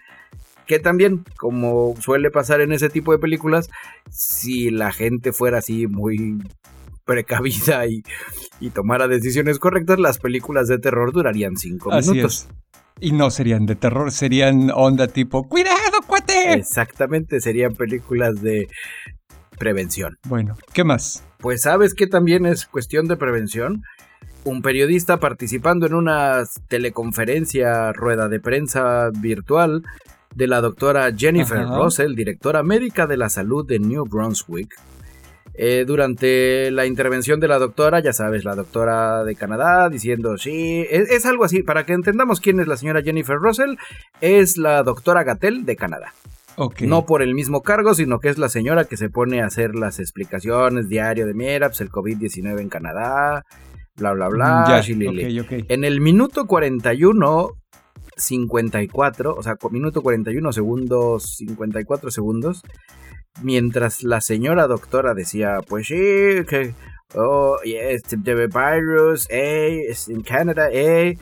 que 0.68 0.80
también, 0.80 1.24
como 1.38 1.96
suele 2.00 2.30
pasar 2.30 2.62
en 2.62 2.74
ese 2.74 2.90
tipo 2.90 3.12
de 3.14 3.20
películas, 3.20 3.70
si 4.12 4.70
la 4.70 4.92
gente 4.92 5.32
fuera 5.32 5.60
así 5.60 5.88
muy 5.88 6.38
precavida 7.06 7.88
y, 7.88 8.04
y 8.60 8.70
tomara 8.70 9.08
decisiones 9.08 9.60
correctas, 9.60 9.98
las 9.98 10.20
películas 10.20 10.68
de 10.68 10.78
terror 10.78 11.14
durarían 11.14 11.56
cinco 11.56 11.90
minutos. 11.90 12.48
Y 13.00 13.14
no 13.14 13.30
serían 13.30 13.66
de 13.66 13.76
terror, 13.76 14.12
serían 14.12 14.72
onda 14.72 15.08
tipo, 15.08 15.48
¡cuidado, 15.48 16.02
cuate! 16.06 16.54
Exactamente, 16.54 17.40
serían 17.40 17.76
películas 17.76 18.42
de 18.42 18.68
prevención. 19.58 20.18
Bueno, 20.28 20.58
¿qué 20.74 20.84
más? 20.84 21.24
Pues 21.38 21.62
sabes 21.62 21.94
que 21.94 22.08
también 22.08 22.46
es 22.46 22.66
cuestión 22.66 23.08
de 23.08 23.16
prevención. 23.16 23.84
Un 24.44 24.62
periodista 24.62 25.18
participando 25.18 25.86
en 25.86 25.94
una 25.94 26.44
teleconferencia, 26.68 27.94
rueda 27.94 28.28
de 28.28 28.40
prensa 28.40 29.10
virtual 29.20 29.84
de 30.38 30.46
la 30.46 30.62
doctora 30.62 31.12
Jennifer 31.18 31.66
Russell, 31.66 32.14
directora 32.14 32.62
médica 32.62 33.08
de 33.08 33.18
la 33.18 33.28
salud 33.28 33.66
de 33.68 33.80
New 33.80 34.06
Brunswick. 34.06 34.72
Eh, 35.56 35.84
durante 35.88 36.70
la 36.70 36.86
intervención 36.86 37.40
de 37.40 37.48
la 37.48 37.58
doctora, 37.58 38.00
ya 38.02 38.14
sabes, 38.14 38.46
la 38.46 38.54
doctora 38.54 39.24
de 39.24 39.36
Canadá 39.36 39.90
diciendo, 39.90 40.38
sí, 40.38 40.86
es, 40.92 41.10
es, 41.10 41.26
algo 41.26 41.44
así, 41.44 41.64
para 41.64 41.88
que 41.88 41.94
entendamos 41.94 42.40
quién 42.40 42.60
es 42.60 42.68
la 42.68 42.78
señora 42.78 43.02
Jennifer 43.02 43.38
Russell, 43.38 43.78
es 44.22 44.58
la 44.58 44.84
doctora 44.84 45.24
Gatel 45.24 45.66
de 45.66 45.76
Canadá. 45.76 46.14
No 46.82 47.08
por 47.08 47.24
el 47.24 47.34
mismo 47.34 47.64
cargo, 47.64 47.96
sino 47.96 48.20
que 48.20 48.30
es 48.30 48.38
la 48.38 48.50
señora 48.50 48.86
que 48.86 48.98
se 48.98 49.10
pone 49.10 49.42
a 49.42 49.48
hacer 49.48 49.74
las 49.74 50.00
explicaciones 50.00 50.88
diario 50.88 51.26
de 51.26 51.34
mira, 51.34 51.70
pues 51.70 51.82
el 51.82 51.90
COVID-19 51.90 52.62
en 52.62 52.70
Canadá, 52.70 53.44
bla, 53.96 54.14
bla, 54.14 54.28
bla. 54.28 54.84
En 55.68 55.84
el 55.84 56.00
minuto 56.00 56.46
41, 56.46 57.50
54, 58.18 59.36
o 59.36 59.44
sea, 59.44 59.58
minuto 59.72 60.02
41 60.02 60.52
segundos, 60.52 61.36
54 61.38 62.12
segundos, 62.12 62.64
mientras 63.42 64.04
la 64.04 64.22
señora 64.22 64.68
doctora 64.68 65.14
decía, 65.14 65.60
pues 65.68 65.88
sí, 65.88 65.96
que, 65.96 66.74
oh, 67.16 67.58
yes, 67.64 68.04
the 68.04 68.48
virus, 68.48 69.28
eh, 69.30 69.94
en 70.08 70.22
Canadá, 70.22 70.70
eh, 70.72 71.18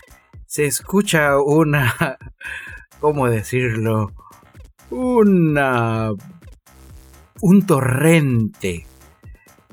se 0.48 0.66
escucha 0.66 1.40
una, 1.40 1.94
¿cómo 3.00 3.30
decirlo? 3.30 4.12
una 4.90 6.12
un 7.42 7.66
torrente 7.66 8.86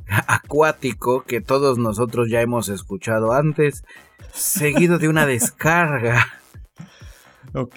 acuático 0.09 1.23
que 1.23 1.41
todos 1.41 1.79
nosotros 1.79 2.29
ya 2.29 2.41
hemos 2.43 2.69
escuchado 2.69 3.33
antes, 3.33 3.85
seguido 4.33 4.99
de 4.99 5.09
una 5.09 5.27
descarga. 5.27 6.27
Ok. 7.55 7.77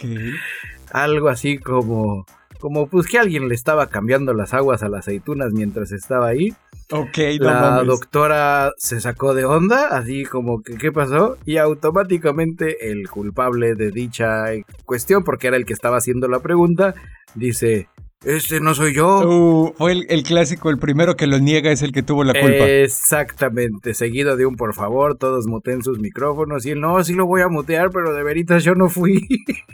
Algo 0.91 1.29
así 1.29 1.57
como 1.57 2.25
como 2.59 2.87
pues 2.87 3.05
que 3.07 3.19
alguien 3.19 3.47
le 3.47 3.53
estaba 3.55 3.87
cambiando 3.89 4.33
las 4.33 4.53
aguas 4.53 4.81
a 4.81 4.89
las 4.89 5.01
aceitunas 5.01 5.53
mientras 5.53 5.91
estaba 5.91 6.27
ahí. 6.27 6.53
Ok, 6.91 7.17
La 7.39 7.83
doctora 7.83 8.71
se 8.77 9.01
sacó 9.01 9.33
de 9.33 9.45
onda, 9.45 9.87
así 9.89 10.23
como 10.23 10.61
que 10.61 10.75
qué 10.75 10.91
pasó, 10.91 11.37
y 11.45 11.57
automáticamente 11.57 12.91
el 12.91 13.09
culpable 13.09 13.75
de 13.75 13.91
dicha 13.91 14.45
cuestión, 14.85 15.23
porque 15.23 15.47
era 15.47 15.57
el 15.57 15.65
que 15.65 15.73
estaba 15.73 15.97
haciendo 15.97 16.27
la 16.27 16.39
pregunta, 16.39 16.93
dice, 17.33 17.87
este 18.25 18.59
no 18.59 18.73
soy 18.73 18.93
yo. 18.93 19.19
Uh, 19.27 19.73
fue 19.77 19.93
el, 19.93 20.23
clásico, 20.23 20.69
el 20.69 20.77
primero 20.77 21.15
que 21.15 21.27
lo 21.27 21.39
niega 21.39 21.71
es 21.71 21.81
el 21.81 21.91
que 21.91 22.03
tuvo 22.03 22.23
la 22.23 22.33
culpa. 22.33 22.65
Exactamente, 22.67 23.93
seguido 23.93 24.35
de 24.35 24.45
un 24.45 24.55
por 24.55 24.73
favor, 24.73 25.17
todos 25.17 25.47
muten 25.47 25.83
sus 25.83 25.99
micrófonos 25.99 26.65
y 26.65 26.71
él, 26.71 26.81
no, 26.81 27.03
sí 27.03 27.13
lo 27.13 27.25
voy 27.25 27.41
a 27.41 27.47
mutear, 27.47 27.91
pero 27.91 28.13
de 28.13 28.23
veritas 28.23 28.63
yo 28.63 28.75
no 28.75 28.89
fui. 28.89 29.27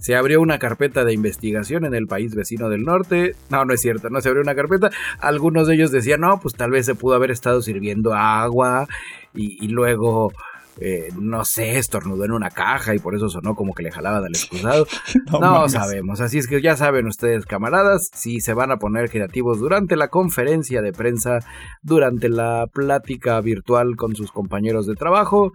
se 0.00 0.16
abrió 0.16 0.40
una 0.40 0.58
carpeta 0.58 1.04
de 1.04 1.12
investigación 1.12 1.84
en 1.84 1.94
el 1.94 2.06
país 2.06 2.34
vecino 2.34 2.68
del 2.68 2.82
norte. 2.82 3.36
No, 3.50 3.64
no 3.64 3.74
es 3.74 3.82
cierto, 3.82 4.08
no 4.08 4.20
se 4.20 4.28
abrió 4.28 4.42
una 4.42 4.54
carpeta. 4.54 4.90
Algunos 5.20 5.68
de 5.68 5.74
ellos 5.74 5.92
decían, 5.92 6.22
no, 6.22 6.40
pues 6.40 6.54
tal 6.54 6.70
vez 6.70 6.86
se 6.86 6.94
pudo 6.94 7.14
haber 7.14 7.30
estado 7.30 7.60
sirviendo 7.62 8.14
agua 8.14 8.88
y, 9.34 9.68
luego... 9.68 10.32
Eh, 10.78 11.08
no 11.18 11.44
sé, 11.44 11.78
estornudó 11.78 12.24
en 12.24 12.32
una 12.32 12.50
caja 12.50 12.94
y 12.94 12.98
por 12.98 13.14
eso 13.14 13.28
sonó 13.28 13.54
como 13.54 13.74
que 13.74 13.82
le 13.82 13.90
jalaban 13.90 14.24
al 14.24 14.30
excusado. 14.30 14.86
no, 15.40 15.68
sabemos. 15.68 16.20
Así 16.20 16.38
es 16.38 16.46
que 16.46 16.62
ya 16.62 16.76
saben 16.76 17.06
ustedes, 17.06 17.44
camaradas, 17.44 18.08
si 18.14 18.40
se 18.40 18.54
van 18.54 18.70
a 18.70 18.78
poner 18.78 19.10
creativos 19.10 19.58
durante 19.58 19.96
la 19.96 20.08
conferencia 20.08 20.80
de 20.80 20.92
prensa, 20.92 21.40
durante 21.82 22.28
la 22.28 22.66
plática 22.72 23.40
virtual 23.40 23.96
con 23.96 24.16
sus 24.16 24.32
compañeros 24.32 24.86
de 24.86 24.94
trabajo, 24.94 25.52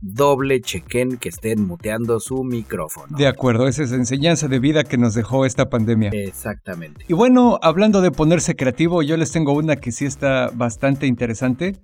doble 0.00 0.60
chequen 0.60 1.18
que 1.18 1.28
estén 1.28 1.66
muteando 1.66 2.20
su 2.20 2.42
micrófono. 2.42 3.16
De 3.16 3.26
acuerdo, 3.26 3.68
esa 3.68 3.82
es 3.82 3.92
enseñanza 3.92 4.48
de 4.48 4.58
vida 4.58 4.84
que 4.84 4.96
nos 4.96 5.14
dejó 5.14 5.44
esta 5.44 5.68
pandemia. 5.68 6.10
Exactamente. 6.12 7.04
Y 7.08 7.12
bueno, 7.12 7.58
hablando 7.62 8.00
de 8.00 8.10
ponerse 8.10 8.56
creativo, 8.56 9.02
yo 9.02 9.16
les 9.16 9.32
tengo 9.32 9.52
una 9.52 9.76
que 9.76 9.92
sí 9.92 10.06
está 10.06 10.50
bastante 10.54 11.06
interesante. 11.06 11.76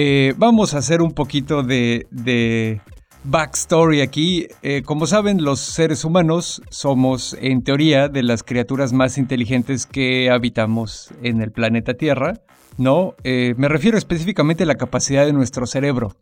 Eh, 0.00 0.32
vamos 0.36 0.74
a 0.74 0.78
hacer 0.78 1.02
un 1.02 1.10
poquito 1.10 1.64
de, 1.64 2.06
de 2.12 2.80
backstory 3.24 4.00
aquí. 4.00 4.46
Eh, 4.62 4.82
como 4.84 5.08
saben, 5.08 5.42
los 5.42 5.58
seres 5.58 6.04
humanos 6.04 6.62
somos, 6.70 7.36
en 7.40 7.64
teoría, 7.64 8.06
de 8.08 8.22
las 8.22 8.44
criaturas 8.44 8.92
más 8.92 9.18
inteligentes 9.18 9.86
que 9.86 10.30
habitamos 10.30 11.10
en 11.24 11.42
el 11.42 11.50
planeta 11.50 11.94
Tierra. 11.94 12.34
¿no? 12.76 13.16
Eh, 13.24 13.54
me 13.56 13.66
refiero 13.66 13.98
específicamente 13.98 14.62
a 14.62 14.66
la 14.66 14.76
capacidad 14.76 15.26
de 15.26 15.32
nuestro 15.32 15.66
cerebro. 15.66 16.12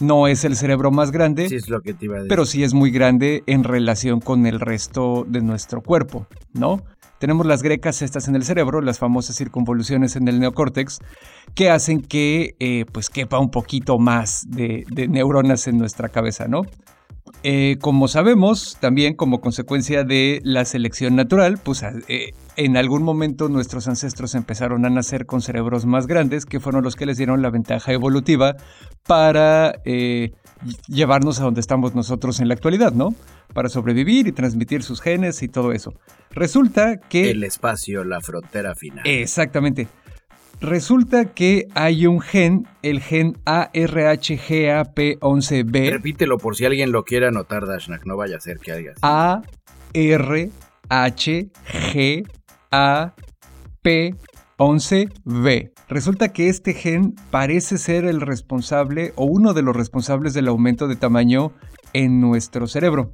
No 0.00 0.26
es 0.26 0.46
el 0.46 0.56
cerebro 0.56 0.90
más 0.90 1.10
grande, 1.10 1.50
Sí, 1.50 1.56
es 1.56 1.68
lo 1.68 1.82
que 1.82 1.92
te 1.92 2.06
iba 2.06 2.14
a 2.14 2.18
decir. 2.20 2.30
pero 2.30 2.46
sí 2.46 2.64
es 2.64 2.72
muy 2.72 2.90
grande 2.90 3.42
en 3.46 3.62
relación 3.62 4.20
con 4.20 4.46
el 4.46 4.58
resto 4.58 5.26
de 5.28 5.42
nuestro 5.42 5.82
cuerpo, 5.82 6.26
¿no? 6.54 6.82
Tenemos 7.18 7.46
las 7.46 7.64
grecas 7.64 8.00
estas 8.00 8.28
en 8.28 8.36
el 8.36 8.44
cerebro, 8.44 8.80
las 8.80 9.00
famosas 9.00 9.36
circunvoluciones 9.36 10.14
en 10.14 10.28
el 10.28 10.38
neocórtex, 10.38 11.00
que 11.58 11.70
hacen 11.70 12.02
que 12.02 12.54
eh, 12.60 12.84
pues 12.92 13.10
quepa 13.10 13.40
un 13.40 13.50
poquito 13.50 13.98
más 13.98 14.48
de, 14.48 14.84
de 14.92 15.08
neuronas 15.08 15.66
en 15.66 15.76
nuestra 15.76 16.08
cabeza, 16.08 16.46
¿no? 16.46 16.62
Eh, 17.42 17.78
como 17.80 18.06
sabemos, 18.06 18.76
también 18.78 19.14
como 19.14 19.40
consecuencia 19.40 20.04
de 20.04 20.40
la 20.44 20.64
selección 20.64 21.16
natural, 21.16 21.58
pues 21.60 21.82
eh, 21.82 22.30
en 22.54 22.76
algún 22.76 23.02
momento 23.02 23.48
nuestros 23.48 23.88
ancestros 23.88 24.36
empezaron 24.36 24.86
a 24.86 24.90
nacer 24.90 25.26
con 25.26 25.42
cerebros 25.42 25.84
más 25.84 26.06
grandes, 26.06 26.46
que 26.46 26.60
fueron 26.60 26.84
los 26.84 26.94
que 26.94 27.06
les 27.06 27.16
dieron 27.16 27.42
la 27.42 27.50
ventaja 27.50 27.92
evolutiva 27.92 28.54
para 29.04 29.80
eh, 29.84 30.30
llevarnos 30.86 31.40
a 31.40 31.42
donde 31.42 31.60
estamos 31.60 31.92
nosotros 31.92 32.38
en 32.38 32.46
la 32.46 32.54
actualidad, 32.54 32.92
¿no? 32.92 33.16
Para 33.52 33.68
sobrevivir 33.68 34.28
y 34.28 34.32
transmitir 34.32 34.84
sus 34.84 35.00
genes 35.00 35.42
y 35.42 35.48
todo 35.48 35.72
eso. 35.72 35.92
Resulta 36.30 37.00
que... 37.00 37.32
El 37.32 37.42
espacio, 37.42 38.04
la 38.04 38.20
frontera 38.20 38.76
final. 38.76 39.04
Exactamente. 39.04 39.88
Resulta 40.60 41.26
que 41.26 41.68
hay 41.74 42.06
un 42.06 42.20
gen, 42.20 42.66
el 42.82 43.00
gen 43.00 43.36
ARHGAP11B. 43.44 45.90
Repítelo 45.90 46.38
por 46.38 46.56
si 46.56 46.64
alguien 46.64 46.90
lo 46.90 47.04
quiere 47.04 47.28
anotar, 47.28 47.66
Dashnak. 47.66 48.04
No 48.06 48.16
vaya 48.16 48.38
a 48.38 48.40
ser 48.40 48.58
que 48.58 48.72
hagas. 48.72 48.98
A 49.02 49.42
R 49.94 50.50
H 50.88 51.50
G 51.92 52.28
A 52.72 53.14
P 53.82 54.16
11B. 54.58 55.70
Resulta 55.88 56.32
que 56.32 56.48
este 56.48 56.74
gen 56.74 57.14
parece 57.30 57.78
ser 57.78 58.04
el 58.04 58.20
responsable 58.20 59.12
o 59.14 59.26
uno 59.26 59.54
de 59.54 59.62
los 59.62 59.76
responsables 59.76 60.34
del 60.34 60.48
aumento 60.48 60.88
de 60.88 60.96
tamaño 60.96 61.52
en 61.92 62.20
nuestro 62.20 62.66
cerebro. 62.66 63.12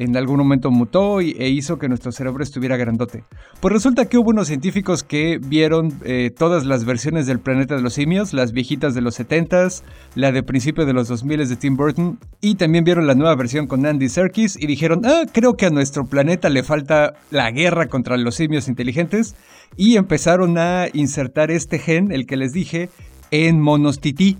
En 0.00 0.16
algún 0.16 0.36
momento 0.36 0.70
mutó 0.70 1.20
y, 1.20 1.32
e 1.40 1.48
hizo 1.48 1.76
que 1.76 1.88
nuestro 1.88 2.12
cerebro 2.12 2.44
estuviera 2.44 2.76
grandote. 2.76 3.24
Pues 3.60 3.72
resulta 3.72 4.04
que 4.08 4.16
hubo 4.16 4.30
unos 4.30 4.46
científicos 4.46 5.02
que 5.02 5.40
vieron 5.44 5.92
eh, 6.04 6.30
todas 6.30 6.64
las 6.64 6.84
versiones 6.84 7.26
del 7.26 7.40
planeta 7.40 7.74
de 7.74 7.82
los 7.82 7.94
simios, 7.94 8.32
las 8.32 8.52
viejitas 8.52 8.94
de 8.94 9.00
los 9.00 9.18
70s, 9.18 9.82
la 10.14 10.30
de 10.30 10.44
principio 10.44 10.86
de 10.86 10.92
los 10.92 11.08
2000 11.08 11.48
de 11.48 11.56
Tim 11.56 11.76
Burton, 11.76 12.20
y 12.40 12.54
también 12.54 12.84
vieron 12.84 13.08
la 13.08 13.16
nueva 13.16 13.34
versión 13.34 13.66
con 13.66 13.84
Andy 13.84 14.08
Serkis 14.08 14.56
y 14.56 14.68
dijeron, 14.68 15.02
ah, 15.04 15.22
creo 15.32 15.56
que 15.56 15.66
a 15.66 15.70
nuestro 15.70 16.06
planeta 16.06 16.48
le 16.48 16.62
falta 16.62 17.14
la 17.32 17.50
guerra 17.50 17.88
contra 17.88 18.16
los 18.16 18.36
simios 18.36 18.68
inteligentes, 18.68 19.34
y 19.76 19.96
empezaron 19.96 20.58
a 20.58 20.86
insertar 20.92 21.50
este 21.50 21.80
gen, 21.80 22.12
el 22.12 22.24
que 22.24 22.36
les 22.36 22.52
dije, 22.52 22.88
en 23.32 23.60
monos 23.60 23.98
tití, 23.98 24.38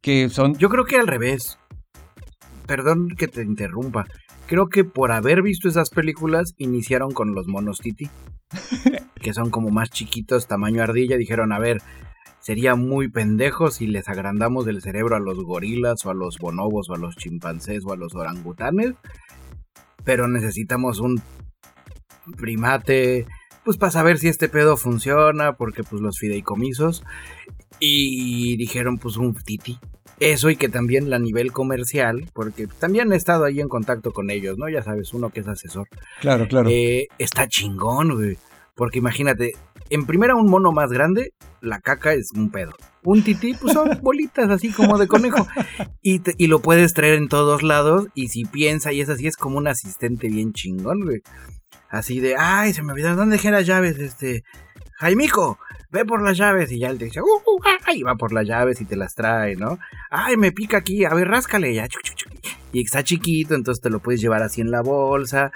que 0.00 0.30
son... 0.30 0.54
Yo 0.54 0.70
creo 0.70 0.86
que 0.86 0.96
al 0.96 1.06
revés. 1.06 1.58
Perdón 2.66 3.08
que 3.16 3.28
te 3.28 3.42
interrumpa. 3.42 4.06
Creo 4.48 4.70
que 4.70 4.82
por 4.82 5.12
haber 5.12 5.42
visto 5.42 5.68
esas 5.68 5.90
películas 5.90 6.54
iniciaron 6.56 7.12
con 7.12 7.34
los 7.34 7.46
monos 7.46 7.80
titi. 7.80 8.08
que 9.20 9.34
son 9.34 9.50
como 9.50 9.68
más 9.68 9.90
chiquitos, 9.90 10.46
tamaño 10.46 10.82
ardilla. 10.82 11.18
Dijeron, 11.18 11.52
a 11.52 11.58
ver, 11.58 11.82
sería 12.40 12.74
muy 12.74 13.10
pendejo 13.10 13.70
si 13.70 13.86
les 13.86 14.08
agrandamos 14.08 14.66
el 14.66 14.80
cerebro 14.80 15.16
a 15.16 15.20
los 15.20 15.44
gorilas 15.44 16.06
o 16.06 16.10
a 16.10 16.14
los 16.14 16.38
bonobos 16.38 16.88
o 16.88 16.94
a 16.94 16.98
los 16.98 17.14
chimpancés 17.16 17.84
o 17.84 17.92
a 17.92 17.96
los 17.98 18.14
orangutanes. 18.14 18.94
Pero 20.02 20.28
necesitamos 20.28 20.98
un 20.98 21.20
primate, 22.38 23.26
pues 23.66 23.76
para 23.76 23.92
saber 23.92 24.16
si 24.16 24.28
este 24.28 24.48
pedo 24.48 24.78
funciona, 24.78 25.58
porque 25.58 25.82
pues 25.84 26.00
los 26.00 26.18
fideicomisos. 26.18 27.04
Y 27.80 28.56
dijeron 28.56 28.96
pues 28.96 29.18
un 29.18 29.34
titi. 29.34 29.78
Eso 30.20 30.50
y 30.50 30.56
que 30.56 30.68
también 30.68 31.12
a 31.14 31.18
nivel 31.18 31.52
comercial, 31.52 32.28
porque 32.32 32.66
también 32.66 33.12
he 33.12 33.16
estado 33.16 33.44
ahí 33.44 33.60
en 33.60 33.68
contacto 33.68 34.12
con 34.12 34.30
ellos, 34.30 34.58
¿no? 34.58 34.68
Ya 34.68 34.82
sabes, 34.82 35.14
uno 35.14 35.30
que 35.30 35.40
es 35.40 35.48
asesor. 35.48 35.88
Claro, 36.20 36.48
claro. 36.48 36.68
Eh, 36.70 37.06
está 37.18 37.46
chingón, 37.48 38.14
güey. 38.14 38.36
Porque 38.74 38.98
imagínate, 38.98 39.52
en 39.90 40.06
primera 40.06 40.34
un 40.36 40.48
mono 40.50 40.72
más 40.72 40.90
grande, 40.90 41.32
la 41.60 41.80
caca 41.80 42.12
es 42.14 42.30
un 42.34 42.50
pedo. 42.50 42.72
Un 43.04 43.22
tití, 43.22 43.54
pues 43.54 43.72
son 43.74 43.90
bolitas 44.02 44.50
así 44.50 44.70
como 44.72 44.98
de 44.98 45.06
conejo. 45.08 45.46
Y, 46.02 46.18
te- 46.20 46.34
y 46.36 46.46
lo 46.48 46.60
puedes 46.60 46.94
traer 46.94 47.14
en 47.14 47.28
todos 47.28 47.62
lados. 47.62 48.06
Y 48.14 48.28
si 48.28 48.44
piensa 48.44 48.92
y 48.92 49.00
es 49.00 49.08
así, 49.08 49.26
es 49.26 49.36
como 49.36 49.58
un 49.58 49.68
asistente 49.68 50.28
bien 50.28 50.52
chingón, 50.52 51.00
güey. 51.04 51.22
Así 51.90 52.20
de, 52.20 52.34
ay, 52.36 52.72
se 52.72 52.82
me 52.82 52.92
olvidó, 52.92 53.16
¿dónde 53.16 53.36
dejé 53.36 53.50
las 53.50 53.66
llaves? 53.66 53.98
Este, 53.98 54.42
Jaimico, 54.98 55.58
ve 55.90 56.04
por 56.04 56.22
las 56.22 56.36
llaves. 56.36 56.70
Y 56.72 56.78
ya 56.78 56.90
él 56.90 56.98
te 56.98 57.06
dice, 57.06 57.20
uh, 57.20 57.24
uh, 57.24 57.60
ay, 57.86 58.02
va 58.02 58.14
por 58.14 58.32
las 58.32 58.46
llaves 58.46 58.80
y 58.80 58.84
te 58.84 58.96
las 58.96 59.14
trae, 59.14 59.56
¿no? 59.56 59.78
Ay, 60.10 60.36
me 60.36 60.52
pica 60.52 60.78
aquí, 60.78 61.04
a 61.04 61.14
ver, 61.14 61.28
ráscale 61.28 61.74
ya. 61.74 61.86
Y 62.72 62.82
está 62.84 63.02
chiquito, 63.02 63.54
entonces 63.54 63.82
te 63.82 63.90
lo 63.90 64.00
puedes 64.00 64.20
llevar 64.20 64.42
así 64.42 64.60
en 64.60 64.70
la 64.70 64.82
bolsa. 64.82 65.50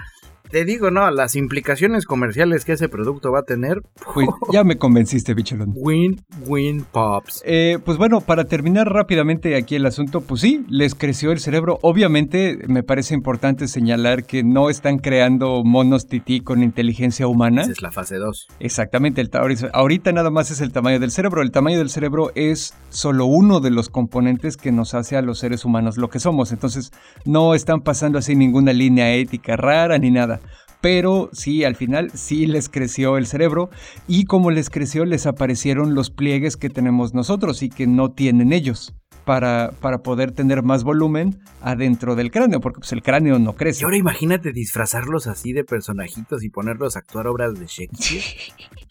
Te 0.53 0.67
digo, 0.67 0.91
no, 0.91 1.11
las 1.11 1.35
implicaciones 1.35 2.05
comerciales 2.05 2.67
que 2.67 2.73
ese 2.73 2.91
producto 2.91 3.33
va 3.33 3.39
a 3.39 3.43
tener, 3.45 3.81
Pues 4.13 4.29
ya 4.53 4.65
me 4.65 4.77
convenciste, 4.77 5.33
bicholón. 5.33 5.73
win, 5.75 6.21
win 6.47 6.85
pops. 6.93 7.43
Eh, 7.47 7.79
pues 7.83 7.97
bueno, 7.97 8.21
para 8.21 8.45
terminar 8.45 8.93
rápidamente 8.93 9.57
aquí 9.57 9.77
el 9.77 9.87
asunto, 9.87 10.21
pues 10.21 10.43
sí, 10.43 10.63
les 10.69 10.95
creció 10.95 11.33
el 11.33 11.39
cerebro. 11.39 11.79
Obviamente 11.81 12.59
me 12.69 12.83
parece 12.83 13.15
importante 13.15 13.67
señalar 13.67 14.25
que 14.25 14.45
no 14.45 14.69
están 14.69 14.99
creando 14.99 15.65
monos 15.65 16.07
tití 16.07 16.43
con 16.43 16.63
inteligencia 16.63 17.27
humana. 17.27 17.63
Esa 17.63 17.73
es 17.73 17.81
la 17.81 17.91
fase 17.91 18.17
2. 18.17 18.49
Exactamente, 18.61 19.23
el 19.23 19.31
ahorita 19.73 20.13
nada 20.13 20.29
más 20.29 20.51
es 20.51 20.61
el 20.61 20.71
tamaño 20.71 21.01
del 21.01 21.13
cerebro. 21.13 21.41
El 21.41 21.51
tamaño 21.51 21.79
del 21.79 21.89
cerebro 21.89 22.31
es 22.35 22.75
solo 22.91 23.25
uno 23.25 23.61
de 23.61 23.71
los 23.71 23.89
componentes 23.89 24.59
que 24.59 24.71
nos 24.71 24.93
hace 24.93 25.17
a 25.17 25.23
los 25.23 25.39
seres 25.39 25.65
humanos 25.65 25.97
lo 25.97 26.11
que 26.11 26.21
somos. 26.21 26.53
Entonces 26.53 26.93
no 27.25 27.55
están 27.55 27.81
pasando 27.81 28.19
así 28.19 28.37
ninguna 28.37 28.75
línea 28.75 29.15
ética 29.15 29.57
rara 29.57 29.97
ni 29.97 30.11
nada. 30.11 30.42
Pero 30.83 31.31
sí, 31.33 31.63
al 31.63 31.77
final 31.77 32.11
sí 32.13 32.45
les 32.45 32.69
creció 32.69 33.17
el 33.17 33.27
cerebro 33.27 33.71
y 34.09 34.25
como 34.25 34.51
les 34.51 34.69
creció 34.69 35.05
les 35.05 35.27
aparecieron 35.27 35.95
los 35.95 36.11
pliegues 36.11 36.57
que 36.57 36.71
tenemos 36.71 37.15
nosotros 37.15 37.63
y 37.63 37.71
que 37.71 37.87
no 37.87 38.11
tienen 38.11 38.53
ellos. 38.53 38.93
Para, 39.25 39.71
para 39.81 39.99
poder 39.99 40.33
tener 40.33 40.65
más 40.65 40.83
volumen 40.83 41.39
adentro 41.61 42.17
del 42.17 42.33
cráneo, 42.33 42.61
porque 42.61 42.81
pues 42.81 42.93
el 42.93 43.03
cráneo 43.03 43.39
no 43.39 43.53
Y 43.53 43.55
crece. 43.55 43.85
ahora 43.85 43.97
imagínate 43.97 44.51
disfrazarlos 44.53 45.29
así 45.29 45.53
de 45.53 45.63
personajitos 45.63 46.43
y 46.43 46.51
ponerlos 46.51 46.97
a 46.97 47.01
actuar 47.01 47.29
obras 47.29 47.55
de 47.59 47.67
Shakespeare. 47.67 48.23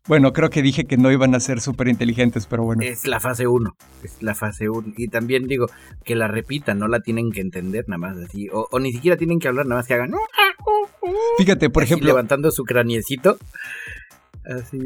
Bueno, 0.08 0.34
creo 0.34 0.50
que 0.50 0.64
dije 0.64 0.86
que 0.86 0.98
no 0.98 1.12
iban 1.12 1.36
a 1.36 1.40
ser 1.40 1.62
súper 1.62 1.88
inteligentes, 1.88 2.48
pero 2.48 2.64
bueno. 2.64 2.82
Es 2.82 3.06
la 3.06 3.20
fase 3.20 3.46
1. 3.46 3.76
Es 4.04 4.18
la 4.24 4.34
fase 4.34 4.68
1. 4.68 4.94
Y 4.98 5.10
también 5.10 5.46
digo 5.46 5.68
que 6.04 6.16
la 6.16 6.28
repitan, 6.28 6.80
no 6.80 6.88
la 6.88 7.02
tienen 7.02 7.32
que 7.32 7.40
entender 7.40 7.86
nada 7.88 8.00
más 8.00 8.18
así. 8.18 8.50
O, 8.52 8.68
o 8.72 8.80
ni 8.80 8.92
siquiera 8.92 9.16
tienen 9.16 9.38
que 9.38 9.48
hablar, 9.48 9.68
nada 9.68 9.80
más 9.80 9.88
que 9.88 9.94
hagan. 9.94 10.12
Fíjate, 11.38 11.70
por 11.70 11.84
así 11.84 11.94
ejemplo, 11.94 12.08
levantando 12.08 12.50
su 12.50 12.64
craniecito. 12.64 13.38
Así. 14.44 14.80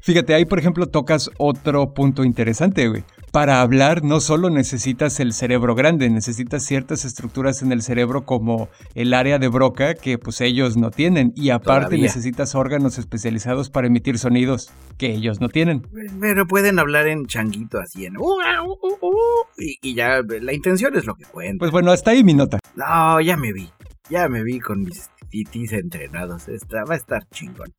Fíjate, 0.00 0.32
ahí 0.34 0.46
por 0.46 0.58
ejemplo 0.58 0.86
tocas 0.86 1.30
otro 1.36 1.92
punto 1.92 2.24
interesante, 2.24 2.88
güey. 2.88 3.04
Para 3.34 3.62
hablar 3.62 4.04
no 4.04 4.20
solo 4.20 4.48
necesitas 4.48 5.18
el 5.18 5.32
cerebro 5.32 5.74
grande, 5.74 6.08
necesitas 6.08 6.62
ciertas 6.62 7.04
estructuras 7.04 7.62
en 7.62 7.72
el 7.72 7.82
cerebro 7.82 8.24
como 8.24 8.68
el 8.94 9.12
área 9.12 9.40
de 9.40 9.48
Broca 9.48 9.94
que 9.94 10.18
pues 10.18 10.40
ellos 10.40 10.76
no 10.76 10.92
tienen 10.92 11.32
y 11.34 11.50
aparte 11.50 11.86
Todavía. 11.86 12.04
necesitas 12.04 12.54
órganos 12.54 12.96
especializados 12.96 13.70
para 13.70 13.88
emitir 13.88 14.20
sonidos 14.20 14.70
que 14.98 15.12
ellos 15.12 15.40
no 15.40 15.48
tienen. 15.48 15.84
Pero 16.20 16.46
pueden 16.46 16.78
hablar 16.78 17.08
en 17.08 17.26
changuito 17.26 17.80
así 17.80 18.06
en. 18.06 18.16
"Uh, 18.18 18.22
uh, 18.22 18.70
uh, 18.70 18.98
uh", 19.04 19.44
y, 19.58 19.78
y 19.82 19.94
ya 19.96 20.20
la 20.22 20.52
intención 20.52 20.96
es 20.96 21.04
lo 21.04 21.16
que 21.16 21.24
cuenta. 21.24 21.58
Pues 21.58 21.72
bueno, 21.72 21.90
hasta 21.90 22.12
ahí 22.12 22.22
mi 22.22 22.34
nota. 22.34 22.60
No, 22.76 23.20
ya 23.20 23.36
me 23.36 23.52
vi. 23.52 23.68
Ya 24.10 24.28
me 24.28 24.44
vi 24.44 24.60
con 24.60 24.82
mis 24.82 25.10
titis 25.28 25.72
entrenados. 25.72 26.46
Esta, 26.46 26.84
va 26.84 26.94
a 26.94 26.98
estar 26.98 27.26
chingón. 27.30 27.74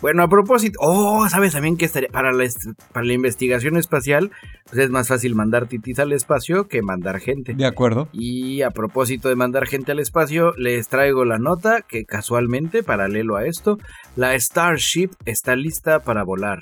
Bueno, 0.00 0.22
a 0.22 0.28
propósito. 0.28 0.78
Oh, 0.82 1.26
¿sabes 1.28 1.52
también 1.52 1.76
que 1.76 1.86
estaría 1.86 2.08
para 2.10 2.32
la, 2.32 2.44
para 2.92 3.06
la 3.06 3.12
investigación 3.12 3.76
espacial? 3.76 4.30
Pues 4.64 4.78
es 4.78 4.90
más 4.90 5.08
fácil 5.08 5.34
mandar 5.34 5.66
titis 5.66 5.98
al 5.98 6.12
espacio 6.12 6.68
que 6.68 6.82
mandar 6.82 7.20
gente. 7.20 7.54
De 7.54 7.66
acuerdo. 7.66 8.08
Y 8.12 8.62
a 8.62 8.70
propósito 8.70 9.28
de 9.28 9.36
mandar 9.36 9.66
gente 9.66 9.92
al 9.92 9.98
espacio, 9.98 10.52
les 10.56 10.88
traigo 10.88 11.24
la 11.24 11.38
nota 11.38 11.82
que 11.82 12.04
casualmente, 12.04 12.82
paralelo 12.82 13.36
a 13.36 13.46
esto, 13.46 13.78
la 14.16 14.38
Starship 14.38 15.10
está 15.24 15.56
lista 15.56 16.00
para 16.00 16.24
volar 16.24 16.60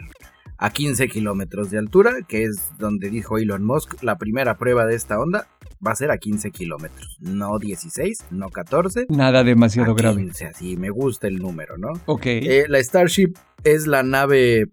a 0.56 0.70
15 0.70 1.08
kilómetros 1.08 1.70
de 1.70 1.78
altura, 1.78 2.18
que 2.26 2.44
es 2.44 2.70
donde 2.78 3.10
dijo 3.10 3.38
Elon 3.38 3.64
Musk, 3.64 4.02
la 4.02 4.16
primera 4.16 4.56
prueba 4.56 4.86
de 4.86 4.94
esta 4.94 5.18
onda 5.18 5.46
va 5.86 5.92
a 5.92 5.96
ser 5.96 6.10
a 6.10 6.18
15 6.18 6.50
kilómetros, 6.50 7.16
no 7.20 7.58
16, 7.58 8.26
no 8.30 8.48
14. 8.48 9.06
Nada 9.08 9.44
demasiado 9.44 9.92
a 9.92 9.94
grave. 9.94 10.22
15, 10.22 10.46
así 10.46 10.76
me 10.76 10.90
gusta 10.90 11.26
el 11.26 11.38
número, 11.38 11.76
¿no? 11.78 11.92
Ok. 12.06 12.26
Eh, 12.26 12.64
la 12.68 12.82
Starship 12.82 13.34
es 13.64 13.86
la 13.86 14.02
nave 14.02 14.66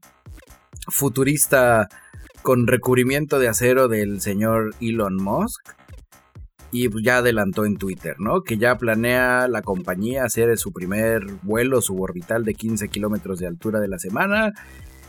futurista 0.87 1.87
con 2.41 2.67
recubrimiento 2.67 3.39
de 3.39 3.47
acero 3.47 3.87
del 3.87 4.21
señor 4.21 4.75
Elon 4.79 5.15
Musk. 5.15 5.73
Y 6.73 6.87
ya 7.03 7.17
adelantó 7.17 7.65
en 7.65 7.75
Twitter, 7.75 8.15
¿no? 8.17 8.43
Que 8.43 8.57
ya 8.57 8.77
planea 8.77 9.49
la 9.49 9.61
compañía 9.61 10.23
hacer 10.23 10.57
su 10.57 10.71
primer 10.71 11.25
vuelo 11.43 11.81
suborbital 11.81 12.45
de 12.45 12.53
15 12.53 12.87
kilómetros 12.87 13.39
de 13.39 13.47
altura 13.47 13.81
de 13.81 13.89
la 13.89 13.99
semana. 13.99 14.53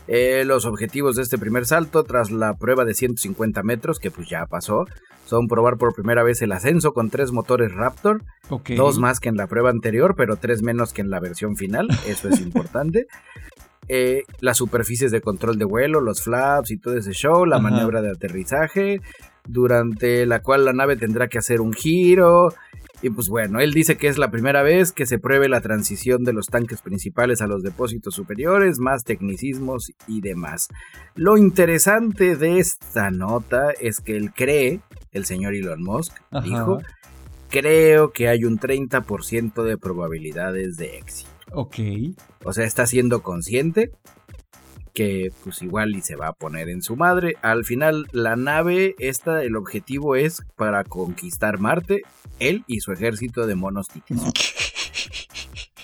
Eh, 0.07 0.43
los 0.45 0.65
objetivos 0.65 1.15
de 1.15 1.23
este 1.23 1.37
primer 1.37 1.65
salto, 1.65 2.03
tras 2.03 2.29
la 2.31 2.55
prueba 2.55 2.83
de 2.85 2.93
150 2.93 3.63
metros, 3.63 3.99
que 3.99 4.11
pues 4.11 4.27
ya 4.29 4.45
pasó, 4.45 4.85
son 5.25 5.47
probar 5.47 5.77
por 5.77 5.95
primera 5.95 6.23
vez 6.23 6.41
el 6.41 6.51
ascenso 6.51 6.93
con 6.93 7.09
tres 7.09 7.31
motores 7.31 7.73
Raptor, 7.73 8.21
dos 8.75 8.99
más 8.99 9.19
que 9.19 9.29
en 9.29 9.37
la 9.37 9.47
prueba 9.47 9.69
anterior, 9.69 10.15
pero 10.17 10.35
tres 10.35 10.61
menos 10.61 10.91
que 10.91 11.01
en 11.01 11.09
la 11.09 11.19
versión 11.19 11.55
final, 11.55 11.87
eso 12.05 12.27
es 12.27 12.39
importante. 12.41 13.07
Eh, 13.87 14.23
las 14.39 14.57
superficies 14.57 15.11
de 15.11 15.21
control 15.21 15.57
de 15.57 15.65
vuelo, 15.65 16.01
los 16.01 16.21
flaps 16.21 16.71
y 16.71 16.77
todo 16.77 16.97
ese 16.97 17.11
show, 17.13 17.45
la 17.45 17.57
Ajá. 17.57 17.69
maniobra 17.69 18.01
de 18.01 18.11
aterrizaje, 18.11 19.01
durante 19.47 20.25
la 20.25 20.41
cual 20.41 20.65
la 20.65 20.73
nave 20.73 20.95
tendrá 20.95 21.27
que 21.27 21.37
hacer 21.37 21.61
un 21.61 21.73
giro. 21.73 22.53
Y 23.03 23.09
pues 23.09 23.27
bueno, 23.27 23.59
él 23.59 23.73
dice 23.73 23.97
que 23.97 24.07
es 24.07 24.17
la 24.17 24.31
primera 24.31 24.63
vez 24.63 24.93
que 24.93 25.05
se 25.05 25.19
pruebe 25.19 25.49
la 25.49 25.59
transición 25.59 26.23
de 26.23 26.31
los 26.31 26.47
tanques 26.47 26.81
principales 26.81 27.41
a 27.41 27.47
los 27.47 27.61
depósitos 27.61 28.15
superiores, 28.15 28.79
más 28.79 29.03
tecnicismos 29.03 29.91
y 30.07 30.21
demás. 30.21 30.69
Lo 31.13 31.37
interesante 31.37 32.37
de 32.37 32.59
esta 32.59 33.11
nota 33.11 33.71
es 33.71 33.99
que 33.99 34.15
él 34.15 34.31
cree, 34.33 34.79
el 35.11 35.25
señor 35.25 35.53
Elon 35.53 35.83
Musk, 35.83 36.13
Ajá. 36.31 36.45
dijo, 36.45 36.81
creo 37.49 38.13
que 38.13 38.29
hay 38.29 38.45
un 38.45 38.57
30% 38.57 39.63
de 39.63 39.77
probabilidades 39.77 40.77
de 40.77 40.97
éxito. 40.97 41.29
Ok. 41.51 41.75
O 42.45 42.53
sea, 42.53 42.63
está 42.63 42.87
siendo 42.87 43.21
consciente 43.21 43.91
que 44.93 45.31
pues 45.43 45.61
igual 45.61 45.95
y 45.95 46.01
se 46.01 46.15
va 46.15 46.27
a 46.27 46.33
poner 46.33 46.69
en 46.69 46.81
su 46.81 46.95
madre. 46.95 47.35
Al 47.41 47.65
final, 47.65 48.07
la 48.11 48.35
nave, 48.35 48.95
esta, 48.99 49.43
el 49.43 49.55
objetivo 49.55 50.15
es 50.15 50.43
para 50.55 50.83
conquistar 50.83 51.59
Marte, 51.59 52.03
él 52.39 52.63
y 52.67 52.79
su 52.81 52.91
ejército 52.91 53.47
de 53.47 53.55
monos 53.55 53.87
titis. 53.87 54.21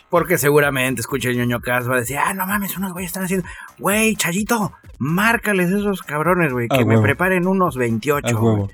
Porque 0.09 0.39
seguramente 0.39 1.01
escucha 1.01 1.29
el 1.29 1.37
ñoño 1.37 1.59
Cas 1.59 1.87
va 1.87 1.95
a 1.95 1.99
decir, 1.99 2.17
ah, 2.17 2.33
no 2.33 2.47
mames, 2.47 2.75
unos 2.77 2.93
güeyes 2.93 3.09
están 3.09 3.25
haciendo, 3.25 3.47
güey, 3.77 4.15
Chayito, 4.15 4.73
márcales 4.97 5.69
esos 5.69 6.01
cabrones, 6.01 6.51
güey, 6.51 6.67
que 6.67 6.79
me 6.79 6.95
huevo. 6.95 7.03
preparen 7.03 7.47
unos 7.47 7.77
28. 7.77 8.27
A 8.27 8.31
güey". 8.31 8.53
huevo. 8.53 8.69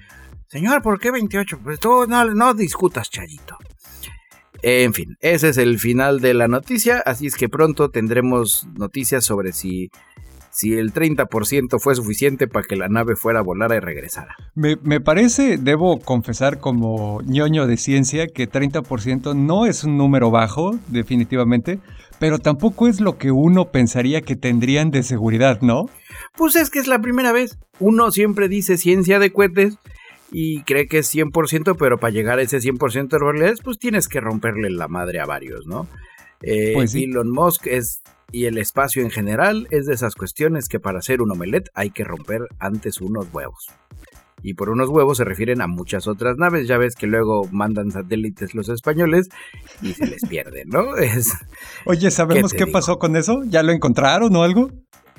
Señor, 0.47 0.81
¿por 0.81 0.99
qué 0.99 1.11
28? 1.11 1.59
Pues 1.61 1.79
tú 1.79 2.05
no, 2.07 2.23
no 2.33 2.53
discutas, 2.53 3.09
Chayito. 3.09 3.57
En 4.61 4.93
fin, 4.93 5.17
ese 5.19 5.49
es 5.49 5.57
el 5.57 5.77
final 5.77 6.21
de 6.21 6.33
la 6.33 6.47
noticia, 6.47 6.99
así 7.05 7.27
es 7.27 7.35
que 7.35 7.49
pronto 7.49 7.89
tendremos 7.91 8.67
noticias 8.75 9.25
sobre 9.25 9.51
si, 9.51 9.91
si 10.55 10.73
el 10.73 10.93
30% 10.93 11.79
fue 11.81 11.95
suficiente 11.95 12.47
para 12.47 12.65
que 12.65 12.77
la 12.77 12.87
nave 12.87 13.17
fuera 13.17 13.39
a 13.39 13.43
volar 13.43 13.73
y 13.75 13.79
regresara. 13.79 14.37
Me, 14.55 14.77
me 14.83 15.01
parece, 15.01 15.57
debo 15.57 15.99
confesar 15.99 16.59
como 16.59 17.21
ñoño 17.23 17.67
de 17.67 17.75
ciencia, 17.75 18.27
que 18.27 18.49
30% 18.49 19.35
no 19.35 19.65
es 19.65 19.83
un 19.83 19.97
número 19.97 20.31
bajo, 20.31 20.79
definitivamente, 20.87 21.79
pero 22.19 22.39
tampoco 22.39 22.87
es 22.87 23.01
lo 23.01 23.17
que 23.17 23.31
uno 23.31 23.65
pensaría 23.65 24.21
que 24.21 24.37
tendrían 24.37 24.91
de 24.91 25.03
seguridad, 25.03 25.59
¿no? 25.59 25.89
Pues 26.37 26.55
es 26.55 26.69
que 26.69 26.79
es 26.79 26.87
la 26.87 26.99
primera 26.99 27.33
vez. 27.33 27.57
Uno 27.81 28.09
siempre 28.11 28.47
dice 28.47 28.77
ciencia 28.77 29.19
de 29.19 29.33
cohetes 29.33 29.77
y 30.31 30.61
cree 30.61 30.87
que 30.87 30.99
es 30.99 31.13
100%, 31.13 31.75
pero 31.77 31.97
para 31.97 32.13
llegar 32.13 32.39
a 32.39 32.43
ese 32.43 32.59
100% 32.59 33.09
de 33.09 33.17
probabilidades, 33.17 33.59
pues 33.61 33.77
tienes 33.77 34.07
que 34.07 34.21
romperle 34.21 34.69
la 34.69 34.87
madre 34.87 35.19
a 35.19 35.25
varios, 35.25 35.67
¿no? 35.67 35.85
Eh, 36.45 36.71
Pues 36.73 36.91
sí. 36.91 37.05
Elon 37.05 37.31
Musk 37.31 37.67
es, 37.67 38.01
y 38.31 38.45
el 38.45 38.58
espacio 38.58 39.01
en 39.01 39.10
general 39.10 39.67
es 39.71 39.86
de 39.86 39.93
esas 39.93 40.15
cuestiones 40.15 40.67
que 40.67 40.79
para 40.79 40.99
hacer 40.99 41.21
un 41.21 41.31
omelette 41.31 41.69
hay 41.73 41.89
que 41.89 42.03
romper 42.03 42.41
antes 42.60 43.01
unos 43.01 43.27
huevos. 43.34 43.67
Y 44.43 44.53
por 44.53 44.69
unos 44.69 44.89
huevos 44.89 45.17
se 45.17 45.23
refieren 45.23 45.60
a 45.62 45.67
muchas 45.67 46.08
otras 46.08 46.38
naves. 46.38 46.67
Ya 46.67 46.77
ves 46.77 46.93
que 46.95 47.08
luego 47.08 47.47
mandan 47.51 47.89
satélites 47.89 48.53
los 48.53 48.69
españoles 48.69 49.27
y 49.81 49.93
se 49.93 50.05
les 50.05 50.21
pierden, 50.29 50.69
¿no? 50.69 50.95
Es, 50.97 51.34
Oye, 51.86 52.12
¿sabemos 52.12 52.51
¿Qué 52.51 52.65
qué, 52.65 52.67
pasó 52.67 52.99
con 52.99 53.15
eso? 53.15 53.41
¿Ya 53.47 53.63
lo 53.63 53.71
encontraron 53.71 54.36
o 54.36 54.43
algo? 54.43 54.69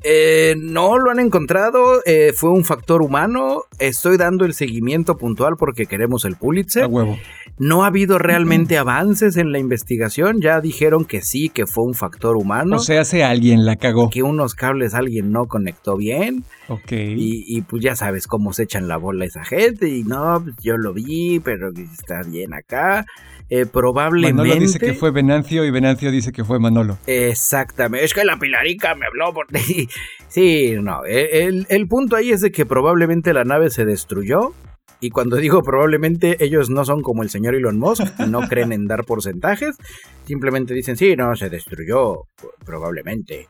Eh, 0.03 0.55
no 0.59 0.99
lo 0.99 1.11
han 1.11 1.19
encontrado, 1.19 2.03
eh, 2.05 2.33
fue 2.35 2.51
un 2.51 2.65
factor 2.65 3.03
humano. 3.03 3.63
Estoy 3.79 4.17
dando 4.17 4.45
el 4.45 4.55
seguimiento 4.55 5.17
puntual 5.17 5.57
porque 5.59 5.87
queremos 5.87 6.25
el 6.25 6.37
Pulitzer. 6.37 6.85
A 6.85 6.89
huevo. 6.89 7.19
No 7.59 7.85
ha 7.85 7.87
habido 7.87 8.19
realmente 8.19 8.77
avances 8.77 9.37
en 9.37 9.51
la 9.51 9.59
investigación. 9.59 10.41
Ya 10.41 10.61
dijeron 10.61 11.07
que 11.07 11.23
sí, 11.23 11.49
que 11.49 11.67
fue 11.67 11.85
un 11.85 11.95
factor 11.95 12.37
humano. 12.37 12.77
O 12.77 12.81
sea, 12.81 13.05
si 13.05 13.23
alguien 13.23 13.65
la 13.65 13.77
cagó. 13.77 14.11
que 14.11 14.23
unos 14.23 14.55
cables 14.55 14.95
alguien 14.95 15.33
no 15.33 15.47
conectó 15.47 15.97
bien. 15.97 16.45
Ok. 16.69 16.93
Y, 16.93 17.45
y, 17.47 17.63
pues 17.63 17.83
ya 17.83 17.95
sabes 17.95 18.27
cómo 18.27 18.53
se 18.53 18.65
echan 18.65 18.89
la 18.89 18.97
bola 18.97 19.25
esa 19.25 19.45
gente. 19.45 19.89
Y 19.89 20.03
no, 20.03 20.41
pues 20.43 20.57
yo 20.63 20.77
lo 20.77 20.93
vi, 20.93 21.41
pero 21.41 21.71
está 21.71 22.23
bien 22.23 22.55
acá. 22.55 23.07
Eh, 23.49 23.67
probablemente. 23.67 24.43
Manolo 24.43 24.61
dice 24.61 24.81
que 24.81 24.95
fue 24.95 25.13
Venancio 25.13 25.65
y 25.65 25.71
Venancio 25.71 26.11
dice 26.11 26.33
que 26.33 26.45
fue 26.45 26.59
Manolo. 26.59 26.99
Exactamente. 27.07 28.05
Es 28.05 28.15
que 28.15 28.25
la 28.25 28.39
Pilarica 28.39 28.95
me 28.95 29.07
habló 29.07 29.33
por 29.33 29.47
ti. 29.47 29.89
Sí, 30.29 30.75
no. 30.83 31.05
El, 31.05 31.67
el 31.71 31.89
punto 31.89 32.17
ahí 32.17 32.31
es 32.31 32.41
de 32.43 32.51
que 32.51 32.67
probablemente 32.67 33.33
la 33.33 33.45
nave 33.45 33.71
se 33.71 33.87
destruyó. 33.87 34.53
Y 35.01 35.11
cuando 35.11 35.37
digo 35.37 35.63
probablemente, 35.63 36.45
ellos 36.45 36.69
no 36.69 36.85
son 36.85 37.01
como 37.03 37.23
el 37.23 37.31
señor 37.31 37.55
Elon 37.55 37.79
Musk 37.79 38.19
no 38.21 38.41
creen 38.49 38.73
en 38.73 38.87
dar 38.87 39.05
porcentajes. 39.05 39.77
Simplemente 40.25 40.75
dicen, 40.75 40.97
sí, 40.97 41.15
no, 41.17 41.35
se 41.37 41.49
destruyó. 41.49 42.25
Probablemente. 42.65 43.49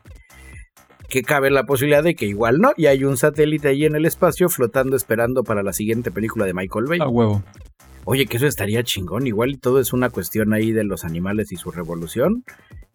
Que 1.09 1.23
cabe 1.23 1.49
la 1.49 1.65
posibilidad 1.65 2.03
de 2.03 2.15
que 2.15 2.25
igual 2.25 2.59
no. 2.59 2.73
Y 2.75 2.87
hay 2.87 3.03
un 3.03 3.17
satélite 3.17 3.69
ahí 3.69 3.85
en 3.85 3.95
el 3.95 4.05
espacio 4.05 4.49
flotando 4.49 4.95
esperando 4.95 5.43
para 5.43 5.63
la 5.63 5.73
siguiente 5.73 6.11
película 6.11 6.45
de 6.45 6.53
Michael 6.53 6.85
Bay. 6.85 6.99
A 7.01 7.07
huevo. 7.07 7.43
Oye, 8.05 8.25
que 8.25 8.37
eso 8.37 8.47
estaría 8.47 8.83
chingón. 8.83 9.27
Igual 9.27 9.51
y 9.51 9.57
todo 9.57 9.79
es 9.79 9.93
una 9.93 10.09
cuestión 10.09 10.53
ahí 10.53 10.71
de 10.71 10.83
los 10.83 11.03
animales 11.03 11.51
y 11.51 11.57
su 11.57 11.71
revolución. 11.71 12.43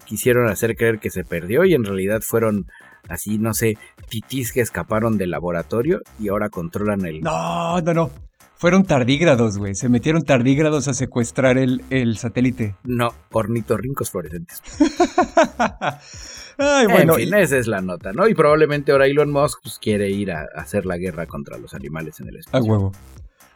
Quisieron 0.05 0.49
hacer 0.49 0.75
creer 0.77 0.99
que 0.99 1.11
se 1.11 1.25
perdió 1.25 1.65
y 1.65 1.75
en 1.75 1.85
realidad 1.85 2.23
fueron 2.23 2.67
así, 3.09 3.39
no 3.39 3.55
sé, 3.55 3.77
titís 4.09 4.53
que 4.53 4.61
escaparon 4.61 5.19
del 5.19 5.31
laboratorio 5.31 6.01
y 6.19 6.29
ahora 6.29 6.49
controlan 6.49 7.05
el... 7.05 7.21
No, 7.21 7.81
no, 7.81 7.95
no. 7.95 8.11
Fueron 8.57 8.85
tardígrados, 8.85 9.59
güey. 9.59 9.75
Se 9.75 9.89
metieron 9.89 10.23
tardígrados 10.23 10.87
a 10.87 10.95
secuestrar 10.95 11.59
el, 11.59 11.83
el 11.91 12.17
satélite. 12.17 12.77
No, 12.85 13.13
ornitorrincos 13.33 14.11
fluorescentes. 14.11 14.63
Ay, 16.59 16.87
bueno. 16.87 17.15
en 17.15 17.21
fin, 17.21 17.35
esa 17.35 17.57
es 17.59 17.67
la 17.67 17.81
nota, 17.81 18.13
¿no? 18.13 18.29
Y 18.29 18.35
probablemente 18.35 18.93
ahora 18.93 19.07
Elon 19.07 19.31
Musk 19.31 19.61
pues, 19.63 19.79
quiere 19.79 20.11
ir 20.11 20.33
a, 20.33 20.43
a 20.55 20.61
hacer 20.61 20.87
la 20.87 20.97
guerra 20.99 21.27
contra 21.27 21.59
los 21.59 21.75
animales 21.75 22.21
en 22.21 22.29
el 22.29 22.37
A 22.37 22.41
espacio. 22.41 22.71
huevo. 22.73 22.93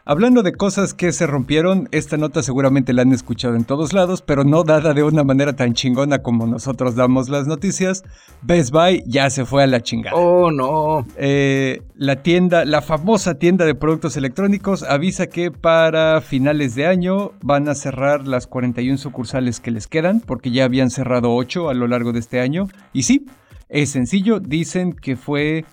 Hablando 0.09 0.45
de 0.45 0.53
cosas 0.53 0.95
que 0.95 1.11
se 1.11 1.27
rompieron, 1.27 1.89
esta 1.91 2.17
nota 2.17 2.41
seguramente 2.41 2.93
la 2.93 3.03
han 3.03 3.13
escuchado 3.13 3.57
en 3.57 3.65
todos 3.65 3.93
lados, 3.93 4.23
pero 4.23 4.45
no 4.45 4.63
dada 4.63 4.95
de 4.95 5.03
una 5.03 5.25
manera 5.25 5.57
tan 5.57 5.75
chingona 5.75 6.21
como 6.21 6.47
nosotros 6.47 6.95
damos 6.95 7.29
las 7.29 7.49
noticias. 7.49 8.05
Best 8.41 8.71
Buy 8.71 9.03
ya 9.05 9.29
se 9.31 9.45
fue 9.45 9.65
a 9.65 9.67
la 9.67 9.81
chingada. 9.81 10.17
Oh, 10.17 10.53
no. 10.53 11.05
Eh, 11.17 11.83
la 11.97 12.23
tienda, 12.23 12.65
la 12.65 12.83
famosa 12.83 13.35
tienda 13.35 13.65
de 13.65 13.75
productos 13.75 14.17
electrónicos 14.17 14.85
avisa 14.85 15.27
que 15.27 15.51
para 15.51 16.21
finales 16.21 16.77
de 16.77 16.87
año 16.87 17.33
van 17.43 17.69
a 17.69 17.75
cerrar 17.75 18.29
las 18.29 18.47
41 18.47 18.99
sucursales 18.99 19.59
que 19.59 19.73
les 19.73 19.89
quedan, 19.89 20.21
porque 20.21 20.53
ya 20.53 20.67
habían 20.67 20.91
cerrado 20.91 21.35
8 21.35 21.69
a 21.69 21.75
lo 21.75 21.89
largo 21.89 22.13
de 22.13 22.21
este 22.21 22.39
año. 22.39 22.69
Y 22.93 23.03
sí, 23.03 23.27
es 23.69 23.91
sencillo, 23.91 24.39
dicen 24.39 24.93
que 24.93 25.17
fue 25.17 25.65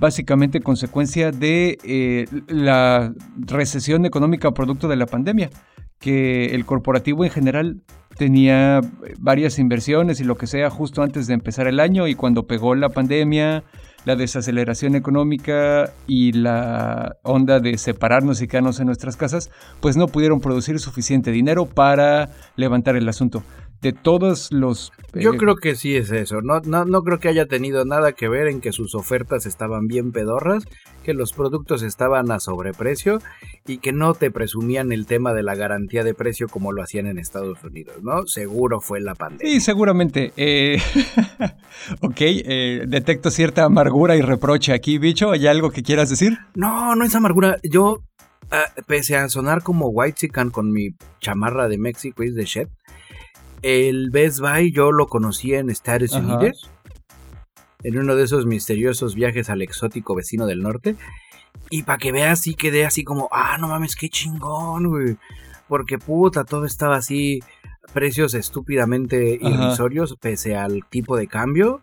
básicamente 0.00 0.60
consecuencia 0.60 1.30
de 1.30 1.78
eh, 1.84 2.26
la 2.48 3.12
recesión 3.36 4.06
económica 4.06 4.50
producto 4.52 4.88
de 4.88 4.96
la 4.96 5.06
pandemia, 5.06 5.50
que 5.98 6.46
el 6.54 6.64
corporativo 6.64 7.24
en 7.24 7.30
general 7.30 7.82
tenía 8.16 8.80
varias 9.18 9.58
inversiones 9.58 10.20
y 10.20 10.24
lo 10.24 10.36
que 10.36 10.46
sea 10.46 10.70
justo 10.70 11.02
antes 11.02 11.26
de 11.26 11.34
empezar 11.34 11.66
el 11.68 11.78
año 11.78 12.08
y 12.08 12.14
cuando 12.14 12.46
pegó 12.46 12.74
la 12.74 12.88
pandemia, 12.88 13.62
la 14.04 14.16
desaceleración 14.16 14.94
económica 14.94 15.92
y 16.06 16.32
la 16.32 17.16
onda 17.22 17.60
de 17.60 17.76
separarnos 17.76 18.40
y 18.40 18.48
quedarnos 18.48 18.80
en 18.80 18.86
nuestras 18.86 19.16
casas, 19.16 19.50
pues 19.80 19.96
no 19.96 20.08
pudieron 20.08 20.40
producir 20.40 20.78
suficiente 20.78 21.30
dinero 21.30 21.66
para 21.66 22.30
levantar 22.56 22.96
el 22.96 23.08
asunto. 23.08 23.42
De 23.80 23.92
todos 23.92 24.52
los... 24.52 24.92
Yo 25.14 25.32
eh, 25.32 25.36
creo 25.38 25.56
que 25.56 25.74
sí 25.74 25.96
es 25.96 26.10
eso. 26.10 26.42
No, 26.42 26.60
no, 26.60 26.84
no 26.84 27.02
creo 27.02 27.18
que 27.18 27.28
haya 27.28 27.46
tenido 27.46 27.84
nada 27.84 28.12
que 28.12 28.28
ver 28.28 28.48
en 28.48 28.60
que 28.60 28.72
sus 28.72 28.94
ofertas 28.94 29.46
estaban 29.46 29.86
bien 29.86 30.12
pedorras, 30.12 30.64
que 31.02 31.14
los 31.14 31.32
productos 31.32 31.82
estaban 31.82 32.30
a 32.30 32.40
sobreprecio 32.40 33.20
y 33.66 33.78
que 33.78 33.92
no 33.92 34.14
te 34.14 34.30
presumían 34.30 34.92
el 34.92 35.06
tema 35.06 35.32
de 35.32 35.42
la 35.42 35.54
garantía 35.54 36.04
de 36.04 36.14
precio 36.14 36.48
como 36.48 36.72
lo 36.72 36.82
hacían 36.82 37.06
en 37.06 37.18
Estados 37.18 37.62
Unidos, 37.64 38.02
¿no? 38.02 38.26
Seguro 38.26 38.80
fue 38.80 39.00
la 39.00 39.14
pandemia. 39.14 39.52
Sí, 39.52 39.60
seguramente. 39.60 40.32
Eh, 40.36 40.78
ok, 42.00 42.20
eh, 42.20 42.84
detecto 42.86 43.30
cierta 43.30 43.64
amargura 43.64 44.16
y 44.16 44.20
reproche 44.20 44.72
aquí, 44.72 44.98
bicho. 44.98 45.30
¿Hay 45.30 45.46
algo 45.46 45.70
que 45.70 45.82
quieras 45.82 46.10
decir? 46.10 46.38
No, 46.54 46.94
no 46.94 47.04
es 47.04 47.14
amargura. 47.14 47.58
Yo 47.62 48.02
ah, 48.50 48.66
pese 48.86 49.16
a 49.16 49.28
sonar 49.28 49.62
como 49.62 49.88
White 49.88 50.28
con 50.52 50.72
mi 50.72 50.90
chamarra 51.20 51.68
de 51.68 51.78
México 51.78 52.22
y 52.22 52.30
de 52.30 52.44
Shed, 52.44 52.68
el 53.62 54.10
Best 54.10 54.40
Buy 54.40 54.72
yo 54.72 54.92
lo 54.92 55.06
conocí 55.06 55.54
en 55.54 55.70
Estados 55.70 56.12
Unidos, 56.12 56.70
en 57.82 57.98
uno 57.98 58.14
de 58.16 58.24
esos 58.24 58.46
misteriosos 58.46 59.14
viajes 59.14 59.50
al 59.50 59.62
exótico 59.62 60.14
vecino 60.14 60.46
del 60.46 60.62
norte. 60.62 60.96
Y 61.68 61.82
para 61.84 61.98
que 61.98 62.12
veas, 62.12 62.40
sí 62.40 62.54
quedé 62.54 62.84
así 62.84 63.04
como, 63.04 63.28
ah, 63.32 63.56
no 63.58 63.68
mames, 63.68 63.96
qué 63.96 64.08
chingón, 64.08 64.88
güey. 64.88 65.16
Porque 65.68 65.98
puta, 65.98 66.44
todo 66.44 66.64
estaba 66.64 66.96
así, 66.96 67.40
precios 67.92 68.34
estúpidamente 68.34 69.38
irrisorios, 69.40 70.16
pese 70.20 70.56
al 70.56 70.84
tipo 70.88 71.16
de 71.16 71.26
cambio. 71.26 71.80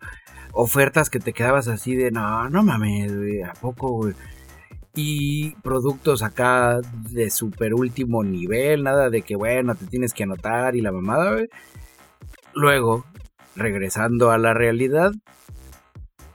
Ofertas 0.51 1.09
que 1.09 1.19
te 1.19 1.33
quedabas 1.33 1.67
así 1.67 1.95
de, 1.95 2.11
no, 2.11 2.49
no 2.49 2.63
mames, 2.63 3.15
güey, 3.15 3.41
¿a 3.43 3.53
poco, 3.53 3.91
güey? 3.91 4.13
Y 4.97 5.51
productos 5.61 6.23
acá 6.23 6.81
de 7.11 7.29
super 7.29 7.75
último 7.75 8.23
nivel, 8.23 8.83
nada 8.83 9.11
de 9.11 9.21
que 9.21 9.35
bueno, 9.35 9.75
te 9.75 9.85
tienes 9.85 10.11
que 10.11 10.23
anotar 10.23 10.75
y 10.75 10.81
la 10.81 10.91
mamada, 10.91 11.33
güey. 11.33 11.47
Luego, 12.55 13.05
regresando 13.55 14.31
a 14.31 14.39
la 14.39 14.55
realidad, 14.55 15.11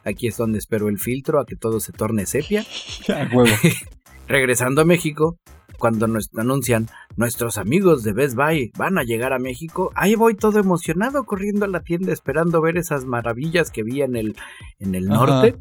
aquí 0.04 0.28
es 0.28 0.36
donde 0.36 0.58
espero 0.58 0.88
el 0.88 1.00
filtro 1.00 1.40
a 1.40 1.44
que 1.44 1.56
todo 1.56 1.80
se 1.80 1.90
torne 1.92 2.24
sepia. 2.24 2.64
regresando 4.28 4.82
a 4.82 4.84
México, 4.84 5.36
cuando 5.82 6.06
nos 6.06 6.30
anuncian 6.36 6.86
nuestros 7.16 7.58
amigos 7.58 8.04
de 8.04 8.12
Best 8.12 8.36
Buy 8.36 8.70
van 8.78 8.98
a 8.98 9.02
llegar 9.02 9.32
a 9.32 9.40
México, 9.40 9.90
ahí 9.96 10.14
voy 10.14 10.36
todo 10.36 10.60
emocionado 10.60 11.24
corriendo 11.24 11.64
a 11.64 11.68
la 11.68 11.80
tienda 11.80 12.12
esperando 12.12 12.60
ver 12.60 12.76
esas 12.76 13.04
maravillas 13.04 13.72
que 13.72 13.82
vi 13.82 14.00
en 14.00 14.14
el, 14.14 14.36
en 14.78 14.94
el 14.94 15.08
norte 15.08 15.56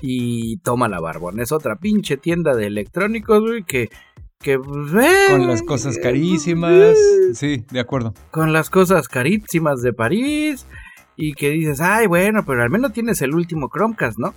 y 0.00 0.56
toma 0.60 0.88
la 0.88 0.98
Barbón. 0.98 1.40
Es 1.40 1.52
otra 1.52 1.76
pinche 1.76 2.16
tienda 2.16 2.54
de 2.54 2.68
electrónicos, 2.68 3.42
güey, 3.42 3.64
que... 3.64 3.90
que 4.40 4.58
con 4.58 5.46
las 5.46 5.62
cosas 5.62 5.98
carísimas. 5.98 6.96
Sí, 7.34 7.62
de 7.70 7.80
acuerdo. 7.80 8.14
Con 8.30 8.54
las 8.54 8.70
cosas 8.70 9.08
carísimas 9.08 9.82
de 9.82 9.92
París. 9.92 10.64
Y 11.16 11.34
que 11.34 11.50
dices, 11.50 11.82
ay, 11.82 12.06
bueno, 12.06 12.46
pero 12.46 12.62
al 12.62 12.70
menos 12.70 12.94
tienes 12.94 13.20
el 13.20 13.34
último 13.34 13.68
Chromecast, 13.68 14.18
¿no? 14.18 14.32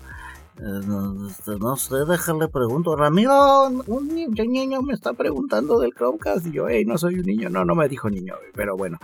No, 0.59 1.75
sé, 1.77 1.95
déjale 2.07 2.47
pregunto. 2.47 2.95
Ramiro, 2.95 3.67
un 3.87 4.07
niño, 4.13 4.81
me 4.81 4.93
está 4.93 5.13
preguntando 5.13 5.79
del 5.79 5.93
Chromecast. 5.93 6.47
Y 6.47 6.51
yo, 6.51 6.67
hey, 6.67 6.85
no 6.85 6.97
soy 6.97 7.15
un 7.19 7.25
niño. 7.25 7.49
No, 7.49 7.65
no 7.65 7.75
me 7.75 7.87
dijo 7.87 8.09
niño, 8.09 8.35
pero 8.53 8.75
bueno. 8.75 8.97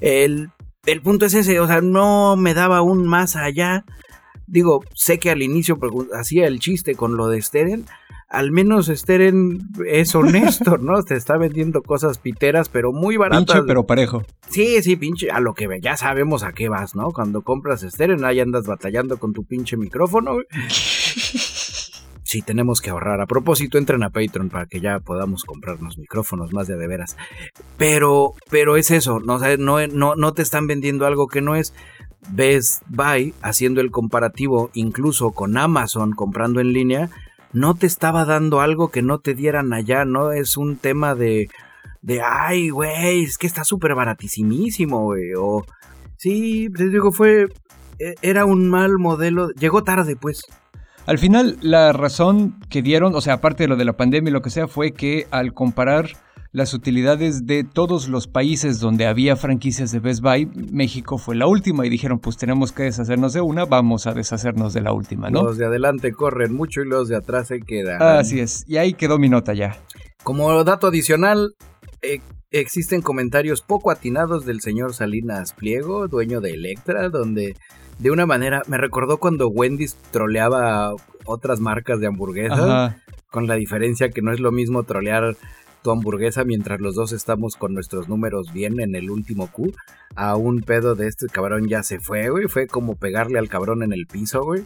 El, 0.00 0.50
el 0.86 1.02
punto 1.02 1.26
es 1.26 1.34
ese, 1.34 1.60
o 1.60 1.66
sea, 1.66 1.80
no 1.80 2.36
me 2.36 2.54
daba 2.54 2.82
un 2.82 3.06
más 3.06 3.36
allá 3.36 3.84
digo, 4.48 4.82
sé 4.94 5.18
que 5.18 5.30
al 5.30 5.42
inicio 5.42 5.78
hacía 6.14 6.46
el 6.46 6.58
chiste 6.58 6.94
con 6.94 7.16
lo 7.16 7.28
de 7.28 7.40
Steren, 7.40 7.84
al 8.28 8.50
menos 8.50 8.86
Steren 8.86 9.60
es 9.86 10.14
honesto, 10.14 10.76
¿no? 10.78 11.02
Te 11.04 11.14
está 11.14 11.36
vendiendo 11.36 11.82
cosas 11.82 12.18
piteras, 12.18 12.68
pero 12.68 12.92
muy 12.92 13.16
baratas. 13.16 13.44
Pinche, 13.46 13.62
pero 13.66 13.86
parejo. 13.86 14.22
Sí, 14.48 14.82
sí, 14.82 14.96
pinche, 14.96 15.30
a 15.30 15.40
lo 15.40 15.54
que 15.54 15.66
ve, 15.66 15.80
ya 15.80 15.96
sabemos 15.96 16.42
a 16.42 16.52
qué 16.52 16.68
vas, 16.68 16.94
¿no? 16.94 17.10
Cuando 17.12 17.42
compras 17.42 17.82
Steren, 17.82 18.24
ahí 18.24 18.40
andas 18.40 18.66
batallando 18.66 19.18
con 19.18 19.32
tu 19.32 19.44
pinche 19.44 19.76
micrófono. 19.76 20.38
sí, 22.22 22.42
tenemos 22.42 22.80
que 22.80 22.90
ahorrar. 22.90 23.20
A 23.20 23.26
propósito, 23.26 23.78
entren 23.78 24.02
a 24.02 24.10
Patreon 24.10 24.48
para 24.48 24.66
que 24.66 24.80
ya 24.80 25.00
podamos 25.00 25.44
comprarnos 25.44 25.98
micrófonos 25.98 26.52
más 26.52 26.66
de 26.66 26.76
de 26.76 26.86
veras. 26.86 27.16
Pero, 27.76 28.34
pero 28.50 28.76
es 28.76 28.90
eso, 28.90 29.20
no, 29.20 29.38
no, 29.58 30.14
no, 30.16 30.32
te 30.32 30.42
están 30.42 30.66
vendiendo 30.66 31.06
algo 31.06 31.28
que 31.28 31.40
no 31.40 31.56
es. 31.56 31.74
Best 32.30 32.82
Buy 32.88 33.32
haciendo 33.42 33.80
el 33.80 33.92
comparativo 33.92 34.70
incluso 34.74 35.30
con 35.30 35.56
Amazon 35.56 36.12
comprando 36.12 36.60
en 36.60 36.72
línea, 36.72 37.10
no 37.52 37.74
te 37.74 37.86
estaba 37.86 38.24
dando 38.24 38.60
algo 38.60 38.90
que 38.90 39.02
no 39.02 39.20
te 39.20 39.34
dieran 39.34 39.72
allá, 39.72 40.04
no 40.04 40.32
es 40.32 40.56
un 40.56 40.76
tema 40.76 41.14
de, 41.14 41.48
de 42.02 42.20
ay, 42.20 42.70
güey, 42.70 43.22
es 43.22 43.38
que 43.38 43.46
está 43.46 43.64
súper 43.64 43.94
baratísimísimo, 43.94 45.04
güey, 45.04 45.32
o 45.38 45.64
sí, 46.16 46.68
les 46.74 46.92
digo, 46.92 47.12
fue, 47.12 47.48
e, 47.98 48.14
era 48.22 48.44
un 48.44 48.68
mal 48.68 48.98
modelo, 48.98 49.50
llegó 49.50 49.82
tarde, 49.82 50.16
pues. 50.16 50.42
Al 51.08 51.16
final, 51.16 51.56
la 51.62 51.94
razón 51.94 52.60
que 52.68 52.82
dieron, 52.82 53.14
o 53.14 53.22
sea, 53.22 53.32
aparte 53.32 53.64
de 53.64 53.68
lo 53.68 53.76
de 53.76 53.86
la 53.86 53.94
pandemia 53.94 54.28
y 54.28 54.32
lo 54.34 54.42
que 54.42 54.50
sea, 54.50 54.68
fue 54.68 54.92
que 54.92 55.26
al 55.30 55.54
comparar 55.54 56.10
las 56.52 56.74
utilidades 56.74 57.46
de 57.46 57.64
todos 57.64 58.08
los 58.08 58.26
países 58.26 58.78
donde 58.78 59.06
había 59.06 59.34
franquicias 59.34 59.90
de 59.90 60.00
Best 60.00 60.20
Buy, 60.20 60.50
México 60.70 61.16
fue 61.16 61.34
la 61.34 61.46
última 61.46 61.86
y 61.86 61.88
dijeron, 61.88 62.18
pues 62.18 62.36
tenemos 62.36 62.72
que 62.72 62.82
deshacernos 62.82 63.32
de 63.32 63.40
una, 63.40 63.64
vamos 63.64 64.06
a 64.06 64.12
deshacernos 64.12 64.74
de 64.74 64.82
la 64.82 64.92
última, 64.92 65.30
¿no? 65.30 65.44
Los 65.44 65.56
de 65.56 65.64
adelante 65.64 66.12
corren 66.12 66.52
mucho 66.52 66.82
y 66.82 66.86
los 66.86 67.08
de 67.08 67.16
atrás 67.16 67.48
se 67.48 67.60
quedan. 67.60 68.02
Así 68.02 68.40
es, 68.40 68.64
y 68.68 68.76
ahí 68.76 68.92
quedó 68.92 69.18
mi 69.18 69.30
nota 69.30 69.54
ya. 69.54 69.78
Como 70.24 70.62
dato 70.62 70.88
adicional, 70.88 71.54
eh, 72.02 72.20
existen 72.50 73.00
comentarios 73.00 73.62
poco 73.62 73.90
atinados 73.90 74.44
del 74.44 74.60
señor 74.60 74.92
Salinas 74.92 75.54
Pliego, 75.54 76.06
dueño 76.06 76.42
de 76.42 76.50
Electra, 76.50 77.08
donde 77.08 77.56
de 77.98 78.10
una 78.10 78.26
manera 78.26 78.62
me 78.66 78.78
recordó 78.78 79.18
cuando 79.18 79.48
Wendy's 79.48 79.96
troleaba 80.10 80.94
otras 81.24 81.60
marcas 81.60 82.00
de 82.00 82.06
hamburguesas, 82.06 82.94
con 83.30 83.46
la 83.46 83.54
diferencia 83.54 84.10
que 84.10 84.22
no 84.22 84.32
es 84.32 84.40
lo 84.40 84.52
mismo 84.52 84.82
trolear 84.84 85.36
tu 85.82 85.90
hamburguesa 85.90 86.44
mientras 86.44 86.80
los 86.80 86.94
dos 86.94 87.12
estamos 87.12 87.54
con 87.56 87.74
nuestros 87.74 88.08
números 88.08 88.52
bien 88.52 88.80
en 88.80 88.94
el 88.94 89.10
último 89.10 89.50
Q. 89.50 89.72
A 90.14 90.36
un 90.36 90.62
pedo 90.62 90.94
de 90.94 91.08
este 91.08 91.26
cabrón 91.26 91.68
ya 91.68 91.82
se 91.82 92.00
fue, 92.00 92.30
güey. 92.30 92.48
Fue 92.48 92.66
como 92.66 92.96
pegarle 92.96 93.38
al 93.38 93.48
cabrón 93.48 93.82
en 93.82 93.92
el 93.92 94.06
piso, 94.06 94.42
güey. 94.42 94.64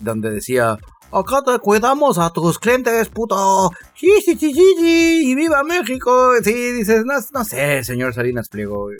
Donde 0.00 0.30
decía, 0.30 0.78
acá 1.12 1.42
te 1.44 1.58
cuidamos 1.58 2.18
a 2.18 2.30
tus 2.30 2.58
clientes, 2.58 3.08
puto. 3.08 3.70
Sí, 3.94 4.10
sí, 4.24 4.36
sí, 4.36 4.52
sí, 4.52 4.74
sí. 4.78 5.30
Y 5.30 5.34
viva 5.34 5.62
México. 5.62 6.32
Sí, 6.42 6.72
dices, 6.72 7.04
no, 7.04 7.44
sé, 7.44 7.84
señor 7.84 8.14
Salinas 8.14 8.48
Pliego. 8.48 8.90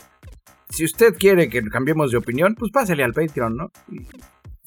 Si 0.69 0.83
usted 0.83 1.15
quiere 1.17 1.49
que 1.49 1.61
cambiemos 1.63 2.11
de 2.11 2.17
opinión, 2.17 2.55
pues 2.55 2.71
pásale 2.71 3.03
al 3.03 3.13
Patreon, 3.13 3.55
¿no? 3.55 3.71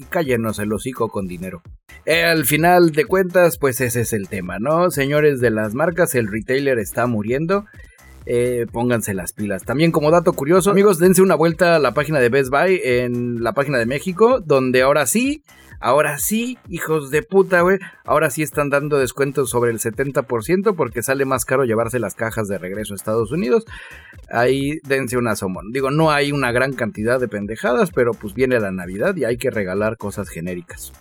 y 0.00 0.04
cállenos 0.04 0.58
el 0.58 0.72
hocico 0.72 1.10
con 1.10 1.28
dinero. 1.28 1.62
Al 2.06 2.46
final 2.46 2.92
de 2.92 3.04
cuentas, 3.04 3.58
pues 3.58 3.80
ese 3.82 4.00
es 4.00 4.14
el 4.14 4.28
tema, 4.28 4.58
¿no? 4.58 4.90
Señores 4.90 5.40
de 5.40 5.50
las 5.50 5.74
marcas, 5.74 6.14
el 6.14 6.28
retailer 6.28 6.78
está 6.78 7.06
muriendo. 7.06 7.66
Eh, 8.32 8.66
pónganse 8.70 9.12
las 9.12 9.32
pilas. 9.32 9.64
También 9.64 9.90
como 9.90 10.12
dato 10.12 10.32
curioso, 10.34 10.70
amigos, 10.70 11.00
dense 11.00 11.20
una 11.20 11.34
vuelta 11.34 11.74
a 11.74 11.78
la 11.80 11.94
página 11.94 12.20
de 12.20 12.28
Best 12.28 12.48
Buy 12.48 12.80
en 12.84 13.42
la 13.42 13.54
página 13.54 13.76
de 13.76 13.86
México, 13.86 14.38
donde 14.38 14.82
ahora 14.82 15.04
sí 15.06 15.42
Ahora 15.82 16.18
sí, 16.18 16.58
hijos 16.68 17.10
de 17.10 17.22
puta, 17.22 17.62
güey. 17.62 17.78
Ahora 18.04 18.28
sí 18.28 18.42
están 18.42 18.68
dando 18.68 18.98
descuentos 18.98 19.48
sobre 19.48 19.70
el 19.70 19.78
70% 19.78 20.76
porque 20.76 21.02
sale 21.02 21.24
más 21.24 21.46
caro 21.46 21.64
llevarse 21.64 21.98
las 21.98 22.14
cajas 22.14 22.48
de 22.48 22.58
regreso 22.58 22.92
a 22.92 22.96
Estados 22.96 23.32
Unidos. 23.32 23.64
Ahí 24.30 24.78
dense 24.84 25.16
una 25.16 25.30
asomón. 25.30 25.72
Digo, 25.72 25.90
no 25.90 26.10
hay 26.10 26.32
una 26.32 26.52
gran 26.52 26.74
cantidad 26.74 27.18
de 27.18 27.28
pendejadas, 27.28 27.90
pero 27.92 28.12
pues 28.12 28.34
viene 28.34 28.60
la 28.60 28.70
Navidad 28.70 29.16
y 29.16 29.24
hay 29.24 29.38
que 29.38 29.50
regalar 29.50 29.96
cosas 29.96 30.28
genéricas. 30.28 30.92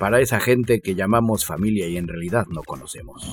Para 0.00 0.20
esa 0.20 0.40
gente 0.40 0.80
que 0.80 0.96
llamamos 0.96 1.46
familia 1.46 1.86
y 1.86 1.96
en 1.96 2.08
realidad 2.08 2.46
no 2.50 2.62
conocemos. 2.64 3.24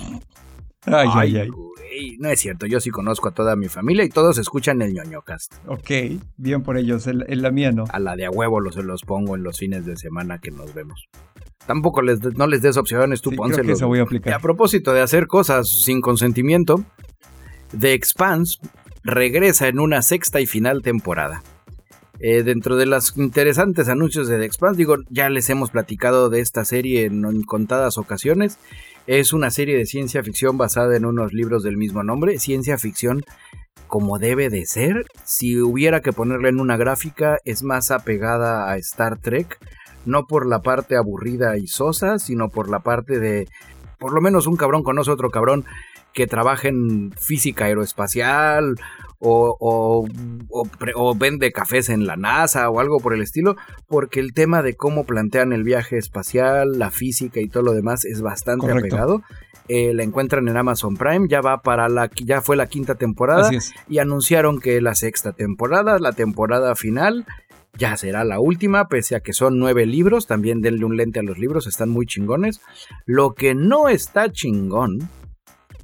Ay, 0.86 1.08
ay, 1.16 1.38
ay. 1.38 2.18
no 2.20 2.30
es 2.30 2.40
cierto, 2.40 2.66
yo 2.66 2.80
sí 2.80 2.90
conozco 2.90 3.30
a 3.30 3.32
toda 3.32 3.56
mi 3.56 3.68
familia 3.68 4.04
y 4.04 4.10
todos 4.10 4.38
escuchan 4.38 4.82
el 4.82 4.94
ñoñocast. 4.94 5.54
Ok, 5.68 6.20
bien 6.38 6.64
por 6.64 6.78
ellos, 6.78 7.08
en, 7.08 7.24
la 7.42 7.52
mía 7.52 7.72
no. 7.72 7.86
A 7.90 8.00
la 8.00 8.16
de 8.16 8.26
a 8.26 8.32
huevo 8.32 8.60
los, 8.60 8.76
los 8.76 9.02
pongo 9.04 9.36
en 9.36 9.44
los 9.44 9.60
fines 9.60 9.86
de 9.86 9.96
semana 9.96 10.40
que 10.40 10.52
nos 10.52 10.74
vemos. 10.74 11.08
Tampoco 11.66 12.02
les, 12.02 12.22
no 12.38 12.48
les 12.48 12.62
des 12.62 12.76
opciones, 12.78 13.22
tú 13.22 13.30
sí, 13.30 13.38
pónselos. 13.38 13.82
voy 13.82 14.00
a 14.00 14.04
aplicar. 14.04 14.32
Y 14.32 14.36
a 14.36 14.40
propósito 14.40 14.94
de 14.94 15.02
hacer 15.02 15.28
cosas 15.28 15.70
sin 15.70 16.02
consentimiento, 16.02 16.84
The 17.80 17.94
Expanse 17.94 18.60
regresa 19.04 19.68
en 19.68 19.80
una 19.80 20.02
sexta 20.02 20.42
y 20.42 20.46
final 20.46 20.82
temporada. 20.82 21.42
Eh, 22.20 22.44
dentro 22.44 22.78
de 22.78 22.86
los 22.86 23.18
interesantes 23.18 23.90
anuncios 23.90 24.28
de 24.28 24.38
The 24.38 24.46
Expanse, 24.46 24.78
digo, 24.78 24.96
ya 25.10 25.30
les 25.30 25.50
hemos 25.50 25.72
platicado 25.72 26.30
de 26.30 26.40
esta 26.40 26.64
serie 26.64 27.06
en 27.06 27.42
contadas 27.44 27.98
ocasiones. 27.98 28.60
Es 29.06 29.34
una 29.34 29.52
serie 29.52 29.78
de 29.78 29.86
ciencia 29.86 30.24
ficción 30.24 30.58
basada 30.58 30.96
en 30.96 31.04
unos 31.04 31.34
libros 31.34 31.64
del 31.64 31.76
mismo 31.76 32.04
nombre, 32.04 32.40
ciencia 32.40 32.78
ficción 32.78 33.22
como 33.88 34.18
debe 34.18 34.50
de 34.50 34.66
ser. 34.66 35.06
Si 35.26 35.60
hubiera 35.60 36.02
que 36.02 36.14
ponerle 36.14 36.50
en 36.50 36.62
una 36.62 36.78
gráfica, 36.78 37.38
es 37.44 37.64
más 37.64 37.92
apegada 37.92 38.72
a 38.72 38.78
Star 38.78 39.18
Trek, 39.18 39.60
no 40.06 40.26
por 40.26 40.48
la 40.48 40.62
parte 40.62 40.96
aburrida 40.96 41.58
y 41.58 41.68
sosa, 41.68 42.18
sino 42.18 42.48
por 42.48 42.70
la 42.70 42.80
parte 42.80 43.20
de, 43.20 43.50
por 44.00 44.14
lo 44.14 44.22
menos 44.22 44.48
un 44.48 44.56
cabrón 44.56 44.84
conoce 44.84 45.12
otro 45.12 45.32
cabrón 45.32 45.66
que 46.14 46.28
trabaja 46.28 46.68
en 46.68 47.12
física 47.18 47.66
aeroespacial 47.66 48.76
o, 49.26 50.08
o, 50.50 51.16
vende 51.16 51.52
cafés 51.52 51.90
en 51.90 52.06
la 52.06 52.18
NASA 52.18 52.70
o 52.70 52.80
algo 52.80 53.00
por 53.00 53.14
el 53.14 53.22
estilo, 53.22 53.56
porque 53.88 54.20
el 54.20 54.34
tema 54.34 54.62
de 54.62 54.76
cómo 54.76 55.06
plantean 55.06 55.54
el 55.54 55.64
viaje 55.64 55.98
espacial, 55.98 56.78
la 56.78 56.92
física 56.92 57.40
y 57.40 57.48
todo 57.48 57.64
lo 57.64 57.74
demás 57.74 58.04
es 58.04 58.22
bastante 58.22 58.72
apegado. 58.72 59.22
Eh, 59.70 59.94
la 59.94 60.04
encuentran 60.04 60.50
en 60.50 60.58
Amazon 60.58 60.98
Prime, 60.98 61.28
ya 61.30 61.40
va 61.40 61.62
para 61.62 61.88
la, 61.88 62.10
ya 62.16 62.42
fue 62.42 62.58
la 62.58 62.68
quinta 62.68 62.96
temporada 62.96 63.50
y 63.88 64.00
anunciaron 64.00 64.60
que 64.60 64.82
la 64.82 64.94
sexta 64.94 65.32
temporada, 65.32 66.00
la 66.00 66.12
temporada 66.12 66.76
final, 66.76 67.26
ya 67.78 67.96
será 67.96 68.26
la 68.26 68.42
última, 68.42 68.90
pese 68.90 69.16
a 69.16 69.22
que 69.22 69.32
son 69.32 69.58
nueve 69.58 69.86
libros, 69.86 70.28
también 70.28 70.62
denle 70.62 70.84
un 70.84 70.98
lente 70.98 71.22
a 71.22 71.24
los 71.24 71.38
libros, 71.38 71.66
están 71.66 71.90
muy 71.90 72.06
chingones. 72.06 72.60
Lo 73.06 73.34
que 73.34 73.56
no 73.56 73.88
está 73.88 74.30
chingón 74.30 75.10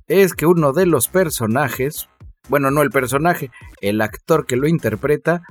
es 0.09 0.33
que 0.33 0.47
uno 0.47 0.73
de 0.73 0.87
los 0.87 1.07
personajes, 1.07 2.09
bueno, 2.49 2.71
no 2.71 2.81
el 2.81 2.89
personaje, 2.89 3.51
el 3.79 4.01
actor 4.01 4.45
que 4.45 4.57
lo 4.57 4.67
interpreta, 4.67 5.43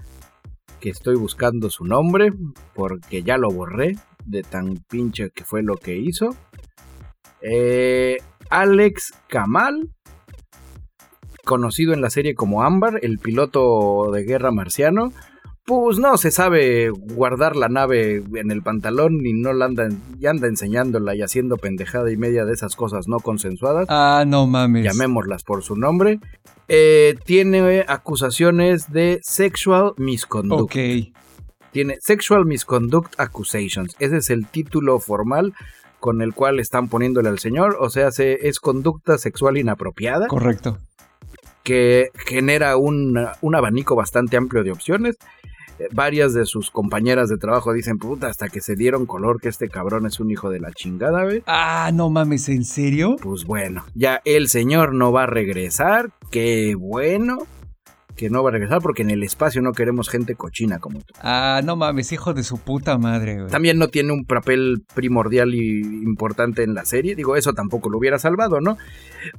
que 0.80 0.90
estoy 0.90 1.16
buscando 1.16 1.70
su 1.70 1.84
nombre, 1.84 2.32
porque 2.74 3.22
ya 3.22 3.38
lo 3.38 3.50
borré 3.50 3.96
de 4.24 4.42
tan 4.42 4.76
pinche 4.88 5.30
que 5.30 5.44
fue 5.44 5.62
lo 5.62 5.76
que 5.76 5.96
hizo. 5.96 6.36
Eh, 7.40 8.18
Alex 8.50 9.14
Kamal, 9.28 9.90
conocido 11.44 11.94
en 11.94 12.00
la 12.00 12.10
serie 12.10 12.34
como 12.34 12.64
Amber, 12.64 12.98
el 13.02 13.18
piloto 13.18 14.10
de 14.12 14.24
guerra 14.24 14.50
marciano, 14.50 15.12
pues 15.68 15.98
no 15.98 16.16
se 16.16 16.30
sabe 16.30 16.88
guardar 16.88 17.54
la 17.54 17.68
nave 17.68 18.24
en 18.34 18.50
el 18.50 18.62
pantalón 18.62 19.26
y 19.26 19.34
no 19.34 19.52
la 19.52 19.66
anda, 19.66 19.86
y 20.18 20.26
anda 20.26 20.48
enseñándola 20.48 21.14
y 21.14 21.20
haciendo 21.20 21.58
pendejada 21.58 22.10
y 22.10 22.16
media 22.16 22.46
de 22.46 22.54
esas 22.54 22.74
cosas 22.74 23.06
no 23.06 23.18
consensuadas. 23.20 23.84
Ah, 23.90 24.24
no 24.26 24.46
mames. 24.46 24.82
Llamémoslas 24.82 25.44
por 25.44 25.62
su 25.62 25.76
nombre. 25.76 26.20
Eh, 26.68 27.16
tiene 27.26 27.84
acusaciones 27.86 28.90
de 28.90 29.20
sexual 29.22 29.92
misconduct. 29.98 30.62
Ok. 30.62 30.76
Tiene 31.70 31.98
Sexual 32.00 32.46
Misconduct 32.46 33.20
Accusations. 33.20 33.94
Ese 33.98 34.16
es 34.16 34.30
el 34.30 34.46
título 34.46 34.98
formal 35.00 35.52
con 36.00 36.22
el 36.22 36.32
cual 36.32 36.60
están 36.60 36.88
poniéndole 36.88 37.28
al 37.28 37.40
señor. 37.40 37.76
O 37.78 37.90
sea, 37.90 38.10
se, 38.10 38.48
es 38.48 38.58
conducta 38.58 39.18
sexual 39.18 39.58
inapropiada 39.58 40.28
Correcto. 40.28 40.78
que 41.62 42.08
genera 42.14 42.78
un, 42.78 43.18
un 43.42 43.54
abanico 43.54 43.96
bastante 43.96 44.38
amplio 44.38 44.64
de 44.64 44.72
opciones. 44.72 45.18
Varias 45.92 46.34
de 46.34 46.44
sus 46.44 46.70
compañeras 46.70 47.28
de 47.28 47.38
trabajo 47.38 47.72
dicen, 47.72 47.98
puta, 47.98 48.28
hasta 48.28 48.48
que 48.48 48.60
se 48.60 48.74
dieron 48.74 49.06
color 49.06 49.40
que 49.40 49.48
este 49.48 49.68
cabrón 49.68 50.06
es 50.06 50.20
un 50.20 50.30
hijo 50.30 50.50
de 50.50 50.60
la 50.60 50.72
chingada, 50.72 51.24
güey. 51.24 51.42
Ah, 51.46 51.90
no 51.92 52.10
mames, 52.10 52.48
¿en 52.48 52.64
serio? 52.64 53.16
Pues 53.22 53.44
bueno, 53.44 53.84
ya 53.94 54.20
el 54.24 54.48
señor 54.48 54.94
no 54.94 55.12
va 55.12 55.24
a 55.24 55.26
regresar. 55.26 56.10
Qué 56.30 56.74
bueno 56.74 57.46
que 58.18 58.28
no 58.30 58.42
va 58.42 58.50
a 58.50 58.52
regresar 58.52 58.82
porque 58.82 59.02
en 59.02 59.10
el 59.10 59.22
espacio 59.22 59.62
no 59.62 59.72
queremos 59.72 60.08
gente 60.08 60.34
cochina 60.34 60.80
como 60.80 60.98
tú. 60.98 61.14
Ah, 61.22 61.62
no 61.64 61.76
mames, 61.76 62.10
hijo 62.12 62.34
de 62.34 62.42
su 62.42 62.58
puta 62.58 62.98
madre, 62.98 63.36
güey. 63.36 63.48
También 63.48 63.78
no 63.78 63.88
tiene 63.88 64.12
un 64.12 64.24
papel 64.24 64.82
primordial 64.94 65.54
y 65.54 65.80
importante 65.80 66.64
en 66.64 66.74
la 66.74 66.84
serie. 66.84 67.14
Digo, 67.14 67.36
eso 67.36 67.52
tampoco 67.52 67.88
lo 67.88 67.96
hubiera 67.96 68.18
salvado, 68.18 68.60
¿no? 68.60 68.76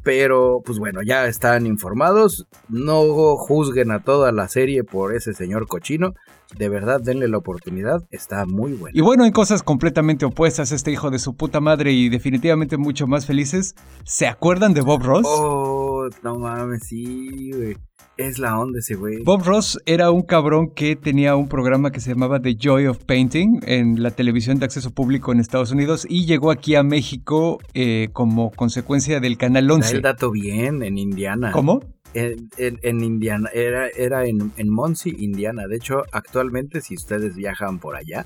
Pero, 0.02 0.62
pues 0.66 0.80
bueno, 0.80 1.02
ya 1.06 1.28
están 1.28 1.66
informados. 1.66 2.48
No 2.70 3.02
juzguen 3.36 3.92
a 3.92 4.00
toda 4.02 4.32
la 4.32 4.48
serie 4.48 4.86
por 4.86 5.14
ese 5.14 5.34
señor 5.34 5.68
cochino. 5.68 6.14
De 6.58 6.70
verdad, 6.70 7.02
denle 7.04 7.28
la 7.28 7.38
oportunidad. 7.38 8.00
Está 8.10 8.46
muy 8.46 8.74
bueno. 8.74 8.98
Y 8.98 9.02
bueno, 9.02 9.26
en 9.26 9.34
cosas 9.34 9.62
completamente 9.62 10.26
opuestas, 10.26 10.72
este 10.72 10.92
hijo 10.92 11.12
de 11.12 11.20
su 11.20 11.36
puta 11.36 11.60
madre 11.60 11.92
y 11.92 12.08
definitivamente 12.08 12.78
mucho 12.78 13.08
más 13.08 13.26
felices, 13.26 13.76
¿se 14.06 14.26
acuerdan 14.26 14.74
de 14.74 14.82
Bob 14.82 15.04
Ross? 15.04 15.26
Oh, 15.26 16.08
no 16.24 16.40
mames, 16.40 16.88
sí, 16.88 17.52
güey. 17.54 17.78
Es 18.20 18.38
la 18.38 18.60
onda 18.60 18.80
ese 18.80 18.96
güey. 18.96 19.24
Bob 19.24 19.44
Ross 19.46 19.80
era 19.86 20.12
un 20.12 20.24
cabrón 20.24 20.72
que 20.76 20.98
tenía 20.98 21.38
un 21.38 21.48
programa 21.48 21.90
que 21.90 22.02
se 22.02 22.10
llamaba 22.10 22.42
The 22.42 22.56
Joy 22.60 22.88
of 22.88 23.06
Painting 23.06 23.62
en 23.66 24.04
la 24.04 24.12
televisión 24.12 24.60
de 24.60 24.66
acceso 24.66 24.92
público 24.92 25.32
en 25.32 25.40
Estados 25.40 25.72
Unidos 25.72 26.06
y 26.10 26.26
llegó 26.26 26.52
aquí 26.52 26.76
a 26.76 26.84
México 26.84 27.60
eh, 27.74 28.10
como 28.12 28.52
consecuencia 28.52 29.22
del 29.22 29.38
Canal 29.38 29.68
Da 29.68 29.74
11. 29.76 29.96
el 29.96 30.02
dato 30.02 30.32
bien, 30.32 30.84
en 30.84 30.98
Indiana. 30.98 31.52
¿Cómo? 31.54 31.80
En, 32.14 32.50
en- 32.58 32.80
en 32.84 33.04
Indiana, 33.06 33.50
era, 33.54 33.88
era 33.88 34.26
en, 34.26 34.52
en 34.58 34.70
Muncie, 34.70 35.16
Indiana. 35.18 35.68
De 35.68 35.78
hecho, 35.78 36.04
actualmente, 36.12 36.82
si 36.82 36.96
ustedes 36.96 37.36
viajan 37.36 37.80
por 37.80 37.96
allá, 37.96 38.26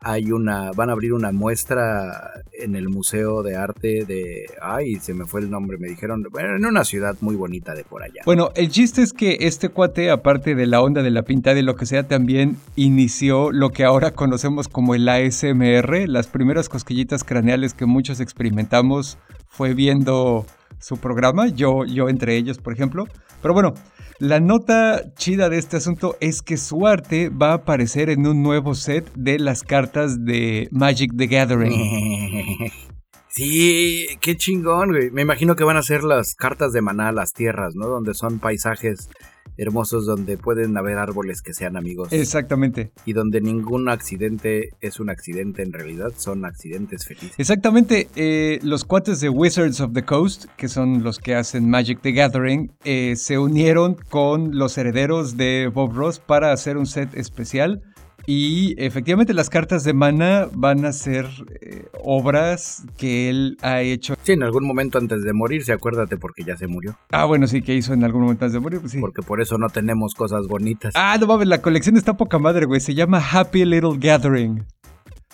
hay 0.00 0.30
una, 0.30 0.72
van 0.72 0.90
a 0.90 0.92
abrir 0.92 1.12
una 1.12 1.32
muestra 1.32 2.32
en 2.52 2.76
el 2.76 2.88
Museo 2.88 3.42
de 3.42 3.56
Arte 3.56 4.04
de, 4.04 4.46
ay, 4.60 4.96
se 4.96 5.14
me 5.14 5.24
fue 5.24 5.40
el 5.40 5.50
nombre, 5.50 5.78
me 5.78 5.88
dijeron, 5.88 6.24
bueno, 6.30 6.56
en 6.56 6.64
una 6.64 6.84
ciudad 6.84 7.16
muy 7.20 7.36
bonita 7.36 7.74
de 7.74 7.84
por 7.84 8.02
allá. 8.02 8.22
Bueno, 8.24 8.50
el 8.54 8.70
chiste 8.70 9.02
es 9.02 9.12
que 9.12 9.38
este 9.40 9.68
cuate, 9.68 10.10
aparte 10.10 10.54
de 10.54 10.66
la 10.66 10.80
onda 10.80 11.02
de 11.02 11.10
la 11.10 11.22
pintada 11.22 11.58
y 11.58 11.62
lo 11.62 11.76
que 11.76 11.86
sea, 11.86 12.06
también 12.06 12.56
inició 12.76 13.52
lo 13.52 13.70
que 13.70 13.84
ahora 13.84 14.12
conocemos 14.12 14.68
como 14.68 14.94
el 14.94 15.08
ASMR. 15.08 16.08
Las 16.08 16.26
primeras 16.26 16.68
cosquillitas 16.68 17.24
craneales 17.24 17.74
que 17.74 17.86
muchos 17.86 18.20
experimentamos 18.20 19.18
fue 19.48 19.74
viendo 19.74 20.46
su 20.78 20.98
programa, 20.98 21.48
yo, 21.48 21.84
yo 21.84 22.08
entre 22.08 22.36
ellos, 22.36 22.58
por 22.58 22.72
ejemplo. 22.72 23.06
Pero 23.42 23.54
bueno, 23.54 23.74
la 24.18 24.40
nota 24.40 25.12
chida 25.14 25.48
de 25.48 25.58
este 25.58 25.76
asunto 25.76 26.16
es 26.20 26.42
que 26.42 26.56
su 26.56 26.86
arte 26.86 27.28
va 27.28 27.50
a 27.50 27.54
aparecer 27.54 28.10
en 28.10 28.26
un 28.26 28.42
nuevo 28.42 28.74
set 28.74 29.12
de 29.14 29.38
las 29.38 29.62
cartas 29.62 30.24
de 30.24 30.68
Magic 30.70 31.12
the 31.16 31.26
Gathering. 31.26 32.72
Sí, 33.36 34.06
qué 34.22 34.34
chingón, 34.34 34.92
güey. 34.92 35.10
Me 35.10 35.20
imagino 35.20 35.56
que 35.56 35.64
van 35.64 35.76
a 35.76 35.82
ser 35.82 36.04
las 36.04 36.34
cartas 36.34 36.72
de 36.72 36.80
maná, 36.80 37.12
las 37.12 37.34
tierras, 37.34 37.74
¿no? 37.74 37.86
Donde 37.86 38.14
son 38.14 38.38
paisajes 38.38 39.10
hermosos 39.56 40.06
donde 40.06 40.36
pueden 40.36 40.76
haber 40.76 40.98
árboles 40.98 41.42
que 41.42 41.52
sean 41.52 41.76
amigos. 41.76 42.12
Exactamente. 42.12 42.90
y 43.04 43.12
donde 43.12 43.40
ningún 43.40 43.88
accidente 43.88 44.70
es 44.80 45.00
un 45.00 45.10
accidente 45.10 45.62
en 45.62 45.72
realidad, 45.72 46.12
son 46.16 46.44
accidentes 46.44 47.06
felices. 47.06 47.34
Exactamente, 47.38 48.08
eh, 48.16 48.58
los 48.62 48.84
cuates 48.84 49.20
de 49.20 49.28
Wizards 49.28 49.80
of 49.80 49.92
the 49.92 50.04
Coast, 50.04 50.46
que 50.56 50.68
son 50.68 51.02
los 51.02 51.18
que 51.18 51.34
hacen 51.34 51.68
Magic 51.68 52.00
the 52.02 52.12
Gathering, 52.12 52.72
eh, 52.84 53.14
se 53.16 53.38
unieron 53.38 53.94
con 53.94 54.56
los 54.58 54.76
herederos 54.78 55.36
de 55.36 55.70
Bob 55.72 55.92
Ross 55.94 56.18
para 56.18 56.52
hacer 56.52 56.76
un 56.76 56.86
set 56.86 57.14
especial. 57.14 57.82
Y 58.26 58.74
efectivamente 58.82 59.32
las 59.34 59.48
cartas 59.48 59.84
de 59.84 59.94
mana 59.94 60.48
van 60.52 60.84
a 60.84 60.92
ser 60.92 61.26
eh, 61.60 61.86
obras 62.02 62.84
que 62.98 63.30
él 63.30 63.56
ha 63.62 63.82
hecho. 63.82 64.16
Sí, 64.24 64.32
en 64.32 64.42
algún 64.42 64.66
momento 64.66 64.98
antes 64.98 65.22
de 65.22 65.32
morirse, 65.32 65.72
acuérdate 65.72 66.16
porque 66.16 66.42
ya 66.42 66.56
se 66.56 66.66
murió. 66.66 66.98
Ah, 67.12 67.24
bueno, 67.24 67.46
sí, 67.46 67.62
que 67.62 67.74
hizo 67.74 67.92
en 67.92 68.02
algún 68.02 68.22
momento 68.22 68.44
antes 68.44 68.54
de 68.54 68.60
morir, 68.60 68.80
pues 68.80 68.92
sí. 68.92 69.00
Porque 69.00 69.22
por 69.22 69.40
eso 69.40 69.58
no 69.58 69.68
tenemos 69.68 70.14
cosas 70.14 70.48
bonitas. 70.48 70.92
Ah, 70.96 71.16
no 71.20 71.28
mames, 71.28 71.46
la 71.46 71.62
colección 71.62 71.96
está 71.96 72.16
poca 72.16 72.38
madre, 72.40 72.66
güey. 72.66 72.80
Se 72.80 72.94
llama 72.94 73.22
Happy 73.32 73.64
Little 73.64 73.96
Gathering. 73.98 74.64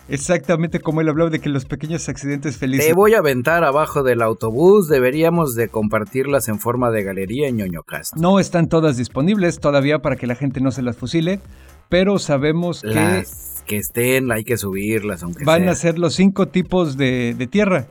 Exactamente 0.08 0.80
como 0.80 1.00
él 1.00 1.08
hablaba 1.08 1.30
de 1.30 1.40
que 1.40 1.48
los 1.48 1.64
pequeños 1.64 2.08
accidentes 2.08 2.56
felices. 2.56 2.88
Te 2.88 2.92
voy 2.92 3.14
a 3.14 3.18
aventar 3.18 3.64
abajo 3.64 4.02
del 4.02 4.20
autobús, 4.20 4.88
deberíamos 4.88 5.54
de 5.54 5.68
compartirlas 5.68 6.48
en 6.48 6.58
forma 6.58 6.90
de 6.90 7.04
galería 7.04 7.48
en 7.48 7.56
ñoñocast. 7.56 8.16
No 8.16 8.40
están 8.40 8.68
todas 8.68 8.96
disponibles 8.96 9.60
todavía 9.60 10.00
para 10.00 10.16
que 10.16 10.26
la 10.26 10.34
gente 10.34 10.60
no 10.60 10.72
se 10.72 10.82
las 10.82 10.96
fusile, 10.96 11.40
pero 11.92 12.18
sabemos 12.18 12.80
que 12.80 12.88
Las 12.94 13.62
que 13.66 13.76
estén, 13.76 14.32
hay 14.32 14.44
que 14.44 14.56
subirlas, 14.56 15.22
aunque 15.22 15.44
van 15.44 15.64
sea. 15.64 15.72
a 15.72 15.74
ser 15.74 15.98
los 15.98 16.14
cinco 16.14 16.48
tipos 16.48 16.96
de, 16.96 17.34
de 17.36 17.46
tierra. 17.46 17.88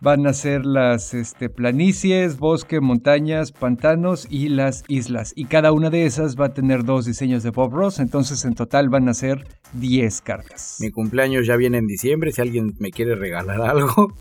Van 0.00 0.26
a 0.26 0.34
ser 0.34 0.66
las 0.66 1.14
este, 1.14 1.48
planicies, 1.48 2.38
bosque, 2.38 2.82
montañas, 2.82 3.52
pantanos 3.52 4.26
y 4.28 4.50
las 4.50 4.84
islas. 4.86 5.32
Y 5.34 5.46
cada 5.46 5.72
una 5.72 5.88
de 5.88 6.04
esas 6.04 6.38
va 6.38 6.46
a 6.46 6.52
tener 6.52 6.84
dos 6.84 7.06
diseños 7.06 7.42
de 7.42 7.48
Bob 7.48 7.72
Ross, 7.72 8.00
entonces 8.00 8.44
en 8.44 8.54
total 8.54 8.90
van 8.90 9.08
a 9.08 9.14
ser 9.14 9.46
10 9.72 10.20
cartas. 10.20 10.76
Mi 10.80 10.90
cumpleaños 10.90 11.46
ya 11.46 11.56
viene 11.56 11.78
en 11.78 11.86
diciembre, 11.86 12.32
si 12.32 12.42
alguien 12.42 12.74
me 12.78 12.90
quiere 12.90 13.14
regalar 13.14 13.62
algo, 13.62 14.12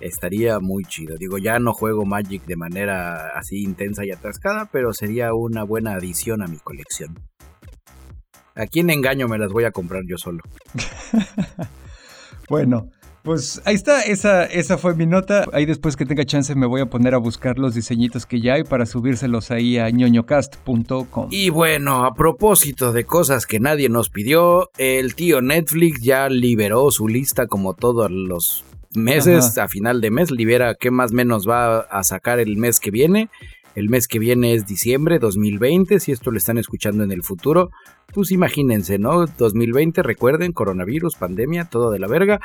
estaría 0.00 0.58
muy 0.58 0.82
chido. 0.82 1.16
Digo, 1.16 1.38
ya 1.38 1.60
no 1.60 1.72
juego 1.72 2.04
Magic 2.04 2.44
de 2.44 2.56
manera 2.56 3.38
así 3.38 3.62
intensa 3.62 4.04
y 4.04 4.10
atascada, 4.10 4.68
pero 4.72 4.92
sería 4.92 5.32
una 5.32 5.62
buena 5.62 5.92
adición 5.92 6.42
a 6.42 6.48
mi 6.48 6.58
colección. 6.58 7.14
¿A 8.58 8.66
quién 8.66 8.90
engaño 8.90 9.28
me 9.28 9.38
las 9.38 9.52
voy 9.52 9.64
a 9.64 9.70
comprar 9.70 10.02
yo 10.06 10.18
solo? 10.18 10.42
Bueno, 12.50 12.88
pues 13.24 13.60
ahí 13.66 13.74
está, 13.74 14.00
esa, 14.00 14.46
esa 14.46 14.78
fue 14.78 14.94
mi 14.94 15.04
nota. 15.04 15.44
Ahí 15.52 15.66
después 15.66 15.96
que 15.96 16.06
tenga 16.06 16.24
chance 16.24 16.54
me 16.54 16.66
voy 16.66 16.80
a 16.80 16.86
poner 16.86 17.12
a 17.14 17.18
buscar 17.18 17.58
los 17.58 17.74
diseñitos 17.74 18.24
que 18.24 18.40
ya 18.40 18.54
hay 18.54 18.64
para 18.64 18.86
subírselos 18.86 19.50
ahí 19.50 19.76
a 19.76 19.90
ñoñocast.com. 19.90 21.28
Y 21.30 21.50
bueno, 21.50 22.06
a 22.06 22.14
propósito 22.14 22.92
de 22.92 23.04
cosas 23.04 23.44
que 23.44 23.60
nadie 23.60 23.90
nos 23.90 24.08
pidió, 24.08 24.70
el 24.78 25.14
tío 25.14 25.42
Netflix 25.42 26.00
ya 26.00 26.30
liberó 26.30 26.90
su 26.90 27.06
lista 27.06 27.46
como 27.46 27.74
todos 27.74 28.10
los 28.10 28.64
meses, 28.94 29.58
a 29.58 29.68
final 29.68 30.00
de 30.00 30.10
mes, 30.10 30.30
libera 30.30 30.74
qué 30.74 30.90
más 30.90 31.12
menos 31.12 31.46
va 31.46 31.80
a 31.80 32.02
sacar 32.04 32.40
el 32.40 32.56
mes 32.56 32.80
que 32.80 32.90
viene. 32.90 33.28
El 33.74 33.90
mes 33.90 34.08
que 34.08 34.18
viene 34.18 34.54
es 34.54 34.66
diciembre 34.66 35.18
2020, 35.18 36.00
si 36.00 36.12
esto 36.12 36.30
lo 36.30 36.38
están 36.38 36.58
escuchando 36.58 37.04
en 37.04 37.12
el 37.12 37.22
futuro, 37.22 37.70
pues 38.12 38.30
imagínense, 38.32 38.98
¿no? 38.98 39.26
2020, 39.26 40.02
recuerden, 40.02 40.52
coronavirus, 40.52 41.16
pandemia, 41.16 41.66
todo 41.66 41.90
de 41.90 41.98
la 41.98 42.08
verga. 42.08 42.40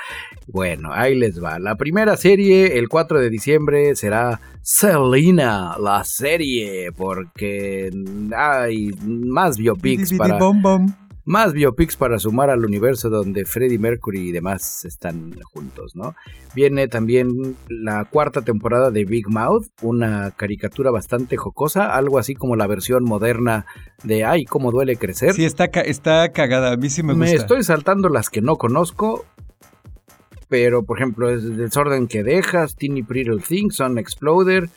Bueno, 0.47 0.89
ahí 0.91 1.16
les 1.16 1.41
va. 1.43 1.59
La 1.59 1.76
primera 1.76 2.18
serie, 2.18 2.78
el 2.78 2.89
4 2.89 3.20
de 3.20 3.30
diciembre, 3.30 3.95
será 3.95 4.39
Selena, 4.61 5.78
la 5.80 6.03
serie, 6.03 6.91
porque 6.91 7.91
hay 8.36 8.91
más 9.05 9.57
biopics 9.57 10.14
para... 10.14 10.38
Bom, 10.38 10.61
bom. 10.61 11.03
Más 11.26 11.53
biopics 11.53 11.95
para 11.95 12.19
sumar 12.19 12.49
al 12.49 12.65
universo 12.65 13.09
donde 13.09 13.45
Freddie 13.45 13.80
Mercury 13.80 14.28
y 14.28 14.32
demás 14.34 14.84
están 14.84 15.34
juntos, 15.53 15.95
¿no? 15.95 16.15
Viene 16.53 16.89
también 16.89 17.55
la 17.69 18.03
cuarta 18.03 18.41
temporada 18.41 18.91
de 18.91 19.05
Big 19.05 19.30
Mouth, 19.30 19.67
una 19.82 20.32
caricatura 20.32 20.91
bastante 20.91 21.38
jocosa, 21.38 21.95
algo 21.95 22.19
así 22.19 22.36
como 22.36 22.57
la 22.57 22.67
versión 22.67 23.05
moderna 23.05 23.65
de 24.03 24.26
Ay, 24.26 24.43
cómo 24.43 24.69
duele 24.71 24.97
crecer. 24.97 25.32
Sí, 25.34 25.45
está, 25.45 25.69
ca- 25.69 25.80
está 25.82 26.30
cagada, 26.34 26.74
a 26.74 26.78
mí 26.78 26.89
sí 26.89 27.03
me 27.03 27.13
gusta. 27.13 27.26
Me 27.26 27.34
estoy 27.34 27.63
saltando 27.63 28.09
las 28.09 28.30
que 28.30 28.41
no 28.41 28.57
conozco, 28.57 29.24
pero 30.49 30.84
por 30.84 30.97
ejemplo, 30.97 31.30
es 31.30 31.43
El 31.45 31.55
desorden 31.55 32.07
que 32.07 32.24
dejas, 32.24 32.76
Teeny 32.76 33.01
Pretty 33.01 33.38
Things, 33.47 33.76
Son 33.78 33.97
Exploder 33.97 34.69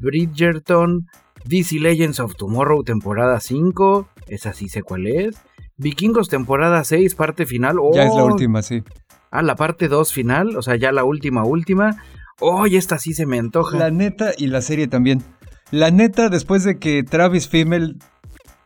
Bridgerton, 0.00 1.06
DC 1.44 1.78
Legends 1.80 2.18
of 2.18 2.34
Tomorrow 2.36 2.82
temporada 2.82 3.40
5, 3.40 4.08
esa 4.28 4.52
sí 4.54 4.68
sé 4.70 4.82
cuál 4.82 5.06
es. 5.06 5.36
Vikingos 5.82 6.28
temporada 6.28 6.84
6, 6.84 7.14
parte 7.14 7.46
final. 7.46 7.76
Ya 7.92 8.04
es 8.04 8.14
la 8.14 8.24
Oh, 8.24 8.26
última, 8.26 8.62
sí. 8.62 8.82
Ah, 9.30 9.42
la 9.42 9.56
parte 9.56 9.88
2 9.88 10.12
final, 10.12 10.56
o 10.56 10.62
sea, 10.62 10.76
ya 10.76 10.92
la 10.92 11.04
última, 11.04 11.44
última. 11.44 12.02
Oh, 12.40 12.66
y 12.66 12.76
esta 12.76 12.98
sí 12.98 13.12
se 13.14 13.26
me 13.26 13.38
antoja. 13.38 13.78
La 13.78 13.90
neta 13.90 14.32
y 14.36 14.46
la 14.48 14.60
serie 14.62 14.88
también. 14.88 15.22
La 15.70 15.90
neta, 15.90 16.28
después 16.28 16.64
de 16.64 16.78
que 16.78 17.02
Travis 17.02 17.48
Fimmel 17.48 17.96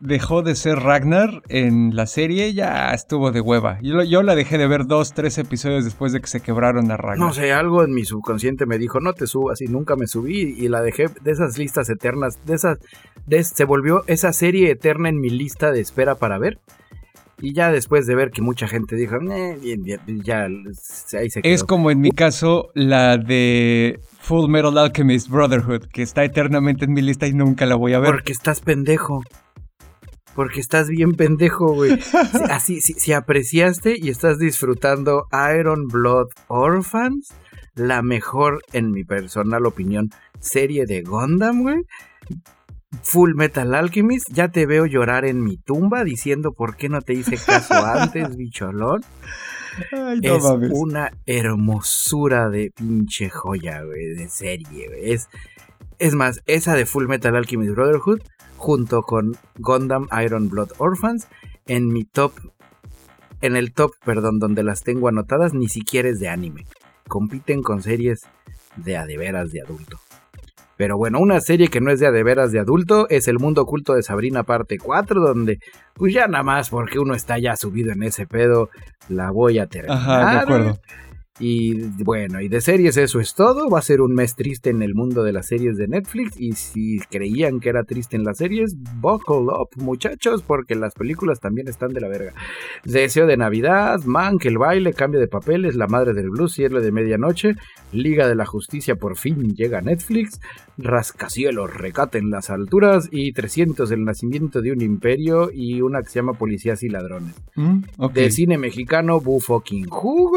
dejó 0.01 0.43
de 0.43 0.55
ser 0.57 0.81
Ragnar 0.81 1.43
en 1.49 1.95
la 1.97 2.07
serie, 2.07 2.53
ya 2.53 2.91
estuvo 2.91 3.33
de 3.33 3.41
hueva. 3.41 3.79
Yo, 3.81 4.03
yo 4.03 4.23
la 4.23 4.35
dejé 4.35 4.59
de 4.59 4.67
ver 4.67 4.87
dos, 4.87 5.13
tres 5.15 5.39
episodios 5.39 5.85
después 5.85 6.13
de 6.13 6.21
que 6.21 6.27
se 6.27 6.41
quebraron 6.41 6.91
a 6.91 6.97
Ragnar. 6.97 7.19
No 7.29 7.33
sé, 7.33 7.53
algo 7.53 7.83
en 7.85 7.95
mi 7.95 8.05
subconsciente 8.05 8.67
me 8.67 8.77
dijo, 8.79 9.01
no 9.01 9.13
te 9.15 9.27
subas, 9.27 9.61
y 9.63 9.67
nunca 9.67 9.95
me 9.97 10.07
subí, 10.07 10.55
y 10.59 10.69
la 10.69 10.83
dejé 10.83 11.07
de 11.23 11.31
esas 11.31 11.57
listas 11.59 11.89
eternas, 11.89 12.39
de 12.45 12.55
esas, 12.57 12.79
de- 13.27 13.43
se 13.45 13.65
volvió 13.65 14.03
esa 14.07 14.33
serie 14.33 14.71
eterna 14.71 15.09
en 15.09 15.19
mi 15.21 15.31
lista 15.31 15.71
de 15.71 15.81
espera 15.81 16.17
para 16.17 16.39
ver. 16.39 16.59
Y 17.39 17.53
ya 17.53 17.71
después 17.71 18.07
de 18.07 18.15
ver 18.15 18.31
que 18.31 18.41
mucha 18.41 18.67
gente 18.67 18.97
dijo, 18.97 19.17
"Eh, 19.31 19.59
bien, 19.61 19.83
bien", 19.83 20.01
ya 20.23 20.45
ahí 20.45 21.31
se 21.31 21.43
quedó. 21.43 21.53
Es 21.53 21.65
como 21.65 21.91
en 21.91 22.01
mi 22.01 22.11
caso 22.11 22.71
la 22.75 23.19
de 23.19 24.01
Full 24.21 24.49
Metal 24.49 24.77
Alchemist 24.79 25.29
Brotherhood, 25.29 25.87
que 25.93 26.03
está 26.03 26.25
eternamente 26.25 26.87
en 26.87 26.95
mi 26.95 27.03
lista 27.03 27.27
y 27.27 27.35
nunca 27.35 27.67
la 27.67 27.75
voy 27.75 27.93
a 27.93 27.99
ver. 27.99 28.11
Porque 28.13 28.33
estás 28.33 28.61
pendejo. 28.61 29.23
Porque 30.35 30.61
estás 30.61 30.89
bien 30.89 31.13
pendejo, 31.13 31.75
güey. 31.75 31.93
Así, 32.51 32.81
si, 32.81 32.95
si 32.95 33.13
apreciaste 33.13 33.97
y 33.99 34.09
estás 34.09 34.39
disfrutando 34.39 35.27
Iron 35.59 35.89
Blood 35.89 36.29
Orphans, 36.49 37.35
la 37.75 38.03
mejor, 38.03 38.63
en 38.73 38.91
mi 38.91 39.05
personal 39.05 39.67
opinión, 39.67 40.11
serie 40.41 40.87
de 40.87 41.03
Gundam, 41.03 41.63
güey. 41.63 41.83
Full 43.03 43.35
Metal 43.35 43.75
Alchemist, 43.75 44.29
ya 44.33 44.49
te 44.49 44.67
veo 44.67 44.87
llorar 44.87 45.25
en 45.25 45.43
mi 45.43 45.57
tumba 45.57 46.05
diciendo 46.05 46.53
por 46.53 46.77
qué 46.77 46.89
no 46.89 47.01
te 47.03 47.15
hice 47.15 47.37
caso 47.37 47.75
antes, 47.87 48.37
bicholón. 48.37 49.03
Ay, 49.93 50.21
no 50.21 50.37
es 50.37 50.43
mames. 50.43 50.71
una 50.73 51.11
hermosura 51.27 52.49
de 52.49 52.71
pinche 52.71 53.29
joya, 53.29 53.83
güey, 53.83 54.15
de 54.15 54.29
serie, 54.29 54.89
güey. 54.89 55.13
Es, 55.13 55.29
es 55.99 56.15
más, 56.15 56.43
esa 56.47 56.75
de 56.75 56.87
Full 56.87 57.07
Metal 57.09 57.35
Alchemist 57.37 57.73
Brotherhood, 57.75 58.21
junto 58.57 59.03
con 59.03 59.37
Gundam 59.59 60.09
Iron 60.25 60.49
Blood 60.49 60.73
Orphans, 60.79 61.29
en 61.67 61.89
mi 61.89 62.05
top, 62.05 62.33
en 63.43 63.57
el 63.57 63.73
top, 63.73 63.93
perdón, 64.05 64.39
donde 64.39 64.63
las 64.63 64.83
tengo 64.83 65.09
anotadas, 65.09 65.53
ni 65.53 65.69
siquiera 65.69 66.09
es 66.09 66.21
de 66.21 66.29
anime. 66.29 66.67
Compiten 67.07 67.63
con 67.63 67.83
series 67.83 68.23
de 68.77 68.97
a 68.97 69.07
de 69.07 69.19
veras 69.19 69.53
de 69.53 69.61
adulto. 69.61 70.01
Pero 70.77 70.97
bueno, 70.99 71.19
una 71.21 71.41
serie 71.41 71.69
que 71.69 71.81
no 71.81 71.91
es 71.91 72.01
de 72.01 72.11
de 72.11 72.23
veras 72.23 72.53
de 72.53 72.61
adulto 72.61 73.09
es 73.09 73.29
El 73.29 73.39
Mundo 73.39 73.63
Oculto 73.63 73.95
de 73.95 74.03
Sabrina 74.03 74.43
parte 74.43 74.79
4, 74.79 75.21
donde 75.21 75.59
pues 75.95 76.13
ya 76.13 76.27
nada 76.27 76.45
más 76.45 76.71
porque 76.71 76.99
uno 76.99 77.15
está 77.15 77.39
ya 77.39 77.57
subido 77.57 77.93
en 77.93 78.03
ese 78.03 78.27
pedo, 78.27 78.71
la 79.09 79.31
voy 79.31 79.59
a 79.59 79.67
terminar. 79.67 79.99
Ajá, 79.99 80.31
de 80.33 80.39
acuerdo. 80.39 80.81
Y 81.39 81.75
bueno, 82.03 82.41
y 82.41 82.49
de 82.49 82.61
series 82.61 82.97
eso 82.97 83.21
es 83.21 83.35
todo. 83.35 83.69
Va 83.69 83.79
a 83.79 83.83
ser 83.83 84.01
un 84.01 84.15
mes 84.15 84.35
triste 84.35 84.71
en 84.71 84.83
el 84.83 84.95
mundo 84.95 85.23
de 85.23 85.33
las 85.33 85.47
series 85.47 85.77
de 85.77 85.89
Netflix. 85.89 86.41
Y 86.41 86.53
si 86.53 86.99
creían 87.11 87.61
que 87.61 87.69
era 87.69 87.85
triste 87.85 88.17
en 88.17 88.25
las 88.25 88.39
series, 88.39 88.75
buckle 89.01 89.53
up, 89.53 89.69
muchachos, 89.77 90.43
porque 90.43 90.75
las 90.75 90.95
películas 90.95 91.41
también 91.41 91.69
están 91.69 91.93
de 91.93 92.01
la 92.01 92.09
verga. 92.09 92.33
Deseo 92.85 93.27
de 93.27 93.37
Navidad, 93.37 94.01
Mank, 94.05 94.47
el 94.47 94.59
baile, 94.59 94.93
cambio 94.93 95.21
de 95.21 95.29
papeles, 95.29 95.77
La 95.77 95.87
madre 95.87 96.15
del 96.15 96.31
blues, 96.31 96.55
cierre 96.55 96.81
de 96.81 96.93
medianoche, 96.93 97.55
Liga 97.93 98.29
de 98.29 98.35
la 98.35 98.47
Justicia 98.47 98.97
por 98.97 99.17
fin 99.17 99.55
llega 99.55 99.79
a 99.79 99.83
Netflix, 99.83 100.41
Rascacielos, 100.79 101.73
recate 101.73 102.19
en 102.19 102.31
las 102.31 102.51
alturas 102.51 103.09
y 103.11 103.33
300 103.33 103.91
el 103.91 104.05
nacimiento 104.05 104.61
de 104.61 104.73
un 104.73 104.83
imperio 104.83 105.51
y 105.53 105.81
una 105.81 106.03
que 106.03 106.09
se 106.09 106.19
llama 106.21 106.35
Policías 106.35 106.83
y 106.83 106.89
Ladrones 106.89 107.35
Mm, 107.55 107.85
de 108.13 108.31
cine 108.31 108.59
mexicano 108.59 109.21
Bu 109.21 109.41
fucking 109.41 109.87
Who, 109.91 110.33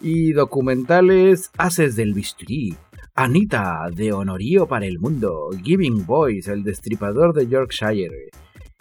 y 0.00 0.32
documentales 0.32 1.50
Haces 1.58 1.96
del 1.96 2.14
Bisturí, 2.14 2.76
Anita 3.14 3.88
de 3.94 4.12
Honorío 4.12 4.66
para 4.66 4.86
el 4.86 4.98
Mundo, 4.98 5.50
Giving 5.62 6.06
Boys, 6.06 6.48
El 6.48 6.62
Destripador 6.62 7.34
de 7.34 7.48
Yorkshire, 7.48 8.30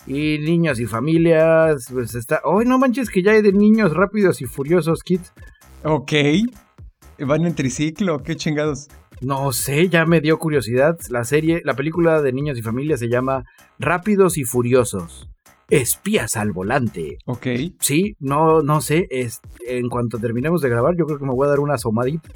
y 0.06 0.40
niños 0.40 0.80
y 0.80 0.86
familias, 0.86 1.88
pues 1.92 2.16
está... 2.16 2.42
¡Ay, 2.46 2.66
no 2.66 2.80
manches 2.80 3.10
que 3.10 3.24
ya 3.24 3.32
hay 3.32 3.42
de 3.42 3.52
niños 3.52 3.94
rápidos 3.94 4.42
y 4.42 4.46
furiosos, 4.46 5.04
kids! 5.04 5.34
Ok. 5.84 6.14
¿Van 7.20 7.46
en 7.46 7.56
triciclo? 7.56 8.24
¿Qué 8.24 8.36
chingados? 8.36 8.88
No 9.22 9.52
sé, 9.52 9.90
ya 9.90 10.06
me 10.06 10.22
dio 10.22 10.38
curiosidad. 10.38 10.98
La 11.10 11.24
serie, 11.24 11.62
la 11.66 11.76
película 11.76 12.22
de 12.22 12.32
niños 12.32 12.58
y 12.58 12.62
familias 12.62 13.00
se 13.00 13.10
llama 13.10 13.46
Rápidos 13.80 14.38
y 14.38 14.44
Furiosos. 14.44 15.28
Espías 15.70 16.38
al 16.38 16.52
volante. 16.52 17.18
Ok. 17.26 17.48
Sí, 17.80 18.16
no, 18.20 18.62
no 18.62 18.82
sé. 18.82 19.08
Es, 19.10 19.42
en 19.66 19.90
cuanto 19.90 20.18
terminemos 20.18 20.62
de 20.62 20.70
grabar, 20.70 20.96
yo 20.96 21.06
creo 21.06 21.20
que 21.20 21.26
me 21.26 21.34
voy 21.34 21.46
a 21.46 21.50
dar 21.50 21.60
una 21.60 21.76
asomadita. 21.76 22.30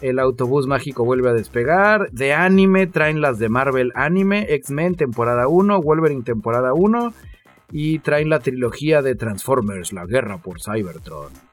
El 0.00 0.18
autobús 0.18 0.66
mágico 0.66 1.04
vuelve 1.04 1.30
a 1.30 1.32
despegar. 1.32 2.10
De 2.12 2.32
anime 2.32 2.86
traen 2.86 3.20
las 3.20 3.38
de 3.38 3.48
Marvel 3.48 3.90
Anime, 3.94 4.46
X-Men 4.54 4.94
temporada 4.94 5.48
1, 5.48 5.80
Wolverine 5.80 6.22
temporada 6.22 6.72
1. 6.74 7.12
Y 7.72 7.98
traen 7.98 8.30
la 8.30 8.40
trilogía 8.40 9.02
de 9.02 9.14
Transformers, 9.14 9.92
la 9.92 10.06
guerra 10.06 10.38
por 10.38 10.60
Cybertron. 10.62 11.47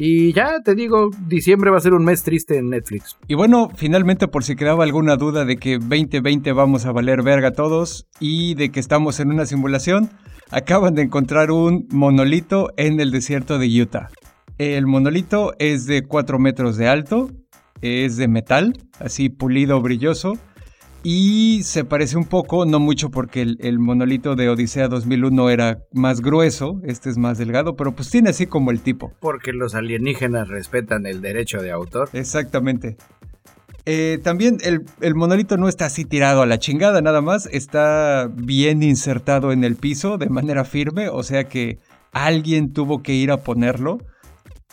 Y 0.00 0.32
ya 0.32 0.60
te 0.64 0.76
digo, 0.76 1.10
diciembre 1.26 1.72
va 1.72 1.78
a 1.78 1.80
ser 1.80 1.92
un 1.92 2.04
mes 2.04 2.22
triste 2.22 2.56
en 2.56 2.70
Netflix. 2.70 3.18
Y 3.26 3.34
bueno, 3.34 3.68
finalmente 3.74 4.28
por 4.28 4.44
si 4.44 4.54
quedaba 4.54 4.84
alguna 4.84 5.16
duda 5.16 5.44
de 5.44 5.56
que 5.56 5.78
2020 5.78 6.52
vamos 6.52 6.86
a 6.86 6.92
valer 6.92 7.24
verga 7.24 7.50
todos 7.50 8.06
y 8.20 8.54
de 8.54 8.70
que 8.70 8.78
estamos 8.78 9.18
en 9.18 9.32
una 9.32 9.44
simulación, 9.44 10.08
acaban 10.52 10.94
de 10.94 11.02
encontrar 11.02 11.50
un 11.50 11.88
monolito 11.90 12.70
en 12.76 13.00
el 13.00 13.10
desierto 13.10 13.58
de 13.58 13.82
Utah. 13.82 14.08
El 14.56 14.86
monolito 14.86 15.54
es 15.58 15.86
de 15.86 16.06
4 16.06 16.38
metros 16.38 16.76
de 16.76 16.86
alto, 16.86 17.32
es 17.80 18.16
de 18.16 18.28
metal, 18.28 18.74
así 19.00 19.30
pulido, 19.30 19.80
brilloso, 19.80 20.38
y 21.10 21.62
se 21.62 21.86
parece 21.86 22.18
un 22.18 22.26
poco, 22.26 22.66
no 22.66 22.80
mucho 22.80 23.10
porque 23.10 23.40
el, 23.40 23.56
el 23.62 23.78
monolito 23.78 24.36
de 24.36 24.50
Odisea 24.50 24.88
2001 24.88 25.48
era 25.48 25.78
más 25.90 26.20
grueso, 26.20 26.82
este 26.84 27.08
es 27.08 27.16
más 27.16 27.38
delgado, 27.38 27.76
pero 27.76 27.92
pues 27.92 28.10
tiene 28.10 28.28
así 28.28 28.46
como 28.46 28.72
el 28.72 28.82
tipo. 28.82 29.14
Porque 29.18 29.54
los 29.54 29.74
alienígenas 29.74 30.48
respetan 30.48 31.06
el 31.06 31.22
derecho 31.22 31.62
de 31.62 31.70
autor. 31.70 32.10
Exactamente. 32.12 32.98
Eh, 33.86 34.18
también 34.22 34.58
el, 34.60 34.84
el 35.00 35.14
monolito 35.14 35.56
no 35.56 35.70
está 35.70 35.86
así 35.86 36.04
tirado 36.04 36.42
a 36.42 36.46
la 36.46 36.58
chingada, 36.58 37.00
nada 37.00 37.22
más. 37.22 37.48
Está 37.50 38.30
bien 38.30 38.82
insertado 38.82 39.50
en 39.50 39.64
el 39.64 39.76
piso 39.76 40.18
de 40.18 40.28
manera 40.28 40.66
firme, 40.66 41.08
o 41.08 41.22
sea 41.22 41.44
que 41.44 41.78
alguien 42.12 42.74
tuvo 42.74 43.02
que 43.02 43.14
ir 43.14 43.30
a 43.30 43.38
ponerlo. 43.38 43.96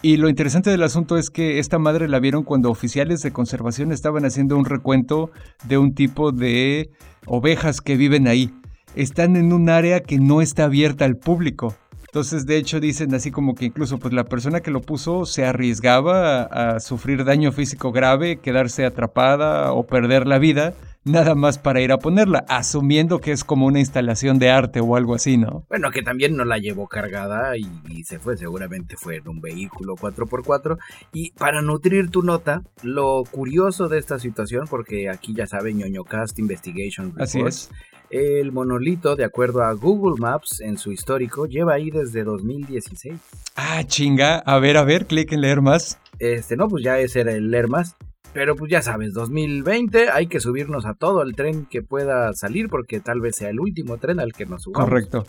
Y 0.06 0.18
lo 0.18 0.30
interesante 0.30 0.70
del 0.70 0.84
asunto 0.84 1.18
es 1.18 1.32
que 1.32 1.58
esta 1.58 1.80
madre 1.80 2.08
la 2.08 2.20
vieron 2.20 2.44
cuando 2.44 2.70
oficiales 2.70 3.24
de 3.24 3.32
conservación 3.32 3.92
estaban 3.92 4.24
haciendo 4.24 4.56
un 4.56 4.66
recuento 4.66 5.32
de 5.64 5.80
un 5.80 5.96
tipo 5.96 6.32
de 6.32 6.92
ovejas 7.26 7.82
que 7.82 7.98
viven 7.98 8.28
ahí. 8.28 8.54
Están 8.94 9.36
en 9.36 9.52
un 9.52 9.68
área 9.68 10.02
que 10.02 10.20
no 10.20 10.42
está 10.44 10.66
abierta 10.66 11.06
al 11.06 11.18
público. 11.18 11.74
Entonces, 12.02 12.46
de 12.46 12.58
hecho, 12.58 12.80
dicen 12.80 13.16
así 13.16 13.32
como 13.32 13.56
que 13.56 13.66
incluso 13.66 13.98
pues, 13.98 14.14
la 14.14 14.26
persona 14.26 14.60
que 14.60 14.70
lo 14.70 14.82
puso 14.82 15.26
se 15.26 15.44
arriesgaba 15.44 16.44
a, 16.44 16.76
a, 16.76 16.80
sufrir 16.82 17.26
daño 17.26 17.52
físico 17.52 17.92
grave, 17.92 18.38
quedarse 18.38 18.86
atrapada 18.86 19.74
o 19.74 19.88
perder 19.88 20.28
la 20.28 20.38
vida, 20.38 20.76
nada 21.06 21.36
más 21.36 21.58
para 21.58 21.82
ir 21.82 21.92
a 21.92 22.00
ponerla, 22.00 22.46
asumiendo 22.50 23.22
que 23.22 23.32
es 23.32 23.44
como 23.44 23.68
una 23.68 23.80
instalación 23.80 24.40
de 24.40 24.50
arte 24.50 24.82
o 24.82 24.96
algo 24.96 25.16
así, 25.16 25.38
¿no? 25.38 25.66
Bueno, 25.70 25.92
que 25.92 26.02
también 26.02 26.36
no 26.36 26.44
la 26.44 26.58
llevó 26.58 26.88
cargada 26.88 27.56
y, 27.58 27.66
y 27.88 28.04
se 28.04 28.20
fue, 28.20 28.36
seguramente 28.36 28.96
fue 28.98 29.18
en 29.18 29.28
un 29.28 29.40
vehículo 29.40 29.96
4x4. 29.96 30.78
Y 31.14 31.32
para 31.32 31.62
nutrir 31.62 32.10
tu 32.10 32.24
nota, 32.24 32.64
lo 32.84 33.24
curioso 33.30 33.88
de 33.88 34.00
esta 34.00 34.20
situación, 34.20 34.66
porque 34.70 35.10
aquí 35.10 35.34
ya 35.34 35.48
saben, 35.48 35.78
ñoño 35.78 36.04
cast 36.04 36.40
investigation 36.40 37.12
reports, 37.12 37.36
Así 37.36 37.42
es. 37.42 37.70
El 38.10 38.52
monolito, 38.52 39.16
de 39.16 39.26
acuerdo 39.26 39.64
a 39.64 39.74
Google 39.74 40.16
Maps 40.20 40.62
en 40.62 40.78
su 40.78 40.92
histórico, 40.92 41.48
lleva 41.48 41.74
ahí 41.74 41.90
desde 41.90 42.24
2016. 42.24 43.16
Ah, 43.56 43.84
chinga. 43.86 44.38
A 44.38 44.60
ver, 44.60 44.78
a 44.78 44.84
ver, 44.84 45.08
clic 45.08 45.32
en 45.32 45.42
leer 45.42 45.62
más. 45.62 46.00
Este, 46.20 46.56
no, 46.56 46.68
pues 46.68 46.84
ya 46.84 47.00
ese 47.00 47.22
era 47.22 47.34
el 47.34 47.50
leer 47.50 47.68
más. 47.68 47.96
Pero 48.36 48.58
pues 48.58 48.70
ya 48.70 48.82
sabes, 48.82 49.14
2020 49.14 50.10
hay 50.10 50.28
que 50.28 50.42
subirnos 50.42 50.86
a 50.86 50.94
todo 50.94 51.22
el 51.22 51.38
tren 51.38 51.66
que 51.68 51.82
pueda 51.82 52.34
salir 52.34 52.68
porque 52.68 53.00
tal 53.00 53.22
vez 53.22 53.38
sea 53.38 53.50
el 53.50 53.62
último 53.62 53.98
tren 53.98 54.20
al 54.20 54.34
que 54.34 54.46
nos 54.46 54.64
subamos. 54.64 54.90
Correcto. 54.90 55.24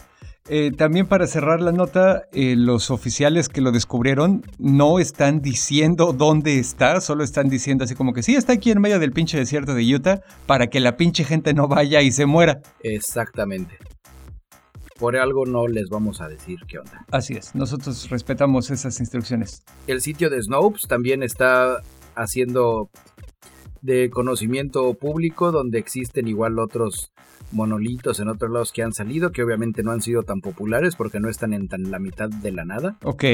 Eh, 0.49 0.73
también 0.77 1.07
para 1.07 1.29
cerrar 1.29 1.61
la 1.61 1.71
nota, 1.71 2.25
eh, 2.33 2.57
los 2.57 2.91
oficiales 2.91 3.49
que 3.49 3.61
lo 3.61 3.71
descubrieron 3.71 4.43
no 4.59 4.99
están 4.99 5.41
diciendo 5.41 6.15
dónde 6.15 6.59
está, 6.59 7.01
solo 7.01 7.23
están 7.23 7.49
diciendo 7.49 7.85
así 7.85 7.95
como 7.95 8.13
que 8.13 8.25
sí, 8.25 8.35
está 8.35 8.55
aquí 8.55 8.73
en 8.73 8.81
medio 8.81 8.99
del 8.99 9.13
pinche 9.13 9.39
desierto 9.39 9.75
de 9.75 9.95
Utah 9.95 10.23
para 10.47 10.67
que 10.67 10.81
la 10.81 10.97
pinche 10.97 11.23
gente 11.23 11.55
no 11.55 11.69
vaya 11.69 12.03
y 12.03 12.11
se 12.11 12.27
muera. 12.27 12.61
Exactamente. 12.81 13.79
Por 14.99 15.17
algo 15.17 15.47
no 15.47 15.69
les 15.69 15.91
vamos 15.91 16.21
a 16.21 16.29
decir 16.29 16.59
qué 16.67 16.81
onda. 16.81 17.05
Así 17.13 17.35
es, 17.35 17.55
nosotros 17.55 18.11
respetamos 18.11 18.73
esas 18.73 18.99
instrucciones. 18.99 19.63
El 19.87 20.01
sitio 20.01 20.29
de 20.29 20.43
Snopes 20.43 20.89
también 20.89 21.23
está 21.23 21.83
haciendo 22.17 22.91
de 23.83 24.11
conocimiento 24.11 24.95
público 24.95 25.53
donde 25.53 25.79
existen 25.79 26.27
igual 26.27 26.59
otros 26.59 27.13
monolitos 27.53 28.19
en 28.21 28.29
otros 28.29 28.51
lados 28.51 28.73
que 28.73 28.83
han 28.83 28.93
salido, 28.93 29.31
que 29.31 29.43
obviamente 29.43 29.83
no 29.83 29.93
han 29.93 30.01
sido 30.01 30.23
tan 30.25 30.41
populares 30.41 30.97
porque 30.97 31.21
no 31.21 31.29
están 31.29 31.53
en 31.53 31.69
tan 31.69 31.91
la 31.91 31.99
mitad 31.99 32.29
de 32.29 32.53
la 32.53 32.65
nada. 32.65 32.97
Ok. 33.05 33.25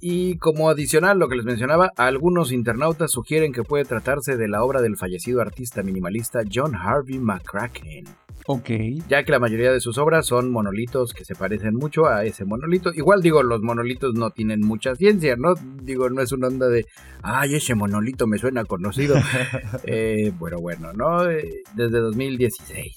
Y 0.00 0.36
como 0.38 0.68
adicional, 0.68 1.18
lo 1.18 1.28
que 1.28 1.36
les 1.36 1.44
mencionaba, 1.44 1.92
algunos 1.96 2.52
internautas 2.52 3.12
sugieren 3.12 3.52
que 3.52 3.62
puede 3.62 3.84
tratarse 3.84 4.36
de 4.36 4.48
la 4.48 4.62
obra 4.62 4.82
del 4.82 4.96
fallecido 4.96 5.40
artista 5.40 5.82
minimalista 5.82 6.40
John 6.50 6.74
Harvey 6.74 7.18
McCracken. 7.18 8.04
Ok. 8.46 8.70
Ya 9.08 9.24
que 9.24 9.32
la 9.32 9.40
mayoría 9.40 9.72
de 9.72 9.80
sus 9.80 9.98
obras 9.98 10.26
son 10.26 10.50
monolitos 10.52 11.12
que 11.12 11.24
se 11.24 11.34
parecen 11.34 11.74
mucho 11.74 12.06
a 12.06 12.24
ese 12.24 12.44
monolito. 12.44 12.92
Igual 12.94 13.20
digo, 13.20 13.42
los 13.42 13.60
monolitos 13.62 14.14
no 14.14 14.30
tienen 14.30 14.60
mucha 14.60 14.94
ciencia, 14.94 15.34
¿no? 15.36 15.54
Digo, 15.82 16.08
no 16.10 16.22
es 16.22 16.30
una 16.32 16.46
onda 16.46 16.68
de, 16.68 16.86
ay, 17.22 17.56
ese 17.56 17.74
monolito 17.74 18.26
me 18.26 18.38
suena 18.38 18.64
conocido. 18.64 19.16
eh, 19.84 20.32
bueno, 20.38 20.60
bueno, 20.60 20.92
¿no? 20.92 21.28
Eh, 21.28 21.62
desde 21.74 21.98
2016. 21.98 22.96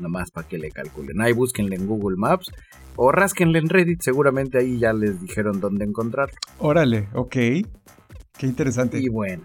Nomás 0.00 0.30
para 0.30 0.46
que 0.46 0.58
le 0.58 0.70
calculen. 0.70 1.20
Ahí 1.22 1.32
búsquenle 1.32 1.76
en 1.76 1.86
Google 1.86 2.16
Maps 2.18 2.50
o 2.96 3.10
rásquenle 3.10 3.58
en 3.58 3.68
Reddit, 3.68 4.02
seguramente 4.02 4.58
ahí 4.58 4.78
ya 4.78 4.92
les 4.92 5.20
dijeron 5.20 5.60
dónde 5.60 5.84
encontrar. 5.84 6.30
Órale, 6.58 7.08
ok. 7.14 7.32
Qué 7.32 8.46
interesante. 8.46 8.98
Y 8.98 9.08
bueno, 9.08 9.44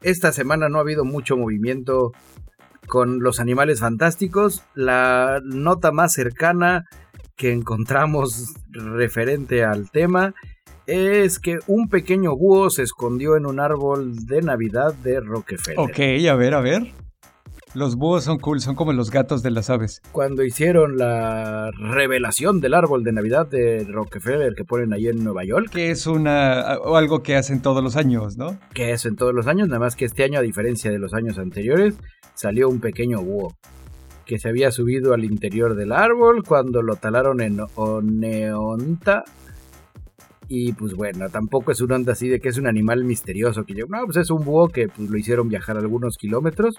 esta 0.00 0.32
semana 0.32 0.68
no 0.68 0.78
ha 0.78 0.82
habido 0.82 1.04
mucho 1.04 1.36
movimiento 1.36 2.12
con 2.88 3.20
los 3.20 3.38
animales 3.38 3.80
fantásticos. 3.80 4.64
La 4.74 5.40
nota 5.44 5.92
más 5.92 6.12
cercana 6.12 6.88
que 7.36 7.52
encontramos 7.52 8.54
referente 8.70 9.62
al 9.62 9.90
tema 9.90 10.34
es 10.86 11.38
que 11.38 11.58
un 11.66 11.88
pequeño 11.88 12.34
búho 12.34 12.70
se 12.70 12.82
escondió 12.82 13.36
en 13.36 13.46
un 13.46 13.60
árbol 13.60 14.26
de 14.26 14.42
Navidad 14.42 14.94
de 14.94 15.20
Rockefeller. 15.20 15.78
Ok, 15.78 15.98
a 16.28 16.34
ver, 16.34 16.54
a 16.54 16.60
ver. 16.60 16.92
Los 17.74 17.96
búhos 17.96 18.24
son 18.24 18.38
cool, 18.38 18.60
son 18.60 18.74
como 18.74 18.92
los 18.92 19.10
gatos 19.10 19.42
de 19.42 19.50
las 19.50 19.70
aves. 19.70 20.00
Cuando 20.12 20.42
hicieron 20.42 20.96
la 20.96 21.70
revelación 21.72 22.60
del 22.60 22.74
árbol 22.74 23.04
de 23.04 23.12
Navidad 23.12 23.46
de 23.46 23.84
Rockefeller 23.84 24.54
que 24.54 24.64
ponen 24.64 24.92
ahí 24.92 25.08
en 25.08 25.22
Nueva 25.22 25.44
York. 25.44 25.68
Que 25.70 25.90
es 25.90 26.06
una 26.06 26.78
o 26.82 26.96
algo 26.96 27.22
que 27.22 27.36
hacen 27.36 27.60
todos 27.60 27.82
los 27.82 27.96
años, 27.96 28.36
¿no? 28.36 28.58
Que 28.74 28.92
es 28.92 29.04
en 29.04 29.16
todos 29.16 29.34
los 29.34 29.46
años, 29.46 29.68
nada 29.68 29.80
más 29.80 29.96
que 29.96 30.06
este 30.06 30.24
año, 30.24 30.38
a 30.38 30.42
diferencia 30.42 30.90
de 30.90 30.98
los 30.98 31.12
años 31.14 31.38
anteriores, 31.38 31.94
salió 32.34 32.68
un 32.68 32.80
pequeño 32.80 33.20
búho 33.22 33.54
que 34.24 34.38
se 34.38 34.48
había 34.48 34.70
subido 34.70 35.14
al 35.14 35.24
interior 35.24 35.74
del 35.74 35.90
árbol 35.92 36.42
cuando 36.46 36.82
lo 36.82 36.96
talaron 36.96 37.40
en 37.40 37.60
Oneonta 37.76 39.24
y 40.48 40.72
pues 40.72 40.94
bueno, 40.94 41.28
tampoco 41.28 41.72
es 41.72 41.80
una 41.82 41.96
onda 41.96 42.12
así 42.12 42.28
de 42.28 42.40
que 42.40 42.48
es 42.48 42.56
un 42.56 42.66
animal 42.66 43.04
misterioso. 43.04 43.64
Que 43.64 43.74
yo, 43.74 43.84
no, 43.86 44.04
pues 44.06 44.16
es 44.16 44.30
un 44.30 44.44
búho 44.44 44.68
que 44.68 44.88
pues, 44.88 45.10
lo 45.10 45.18
hicieron 45.18 45.48
viajar 45.48 45.76
algunos 45.76 46.16
kilómetros. 46.16 46.76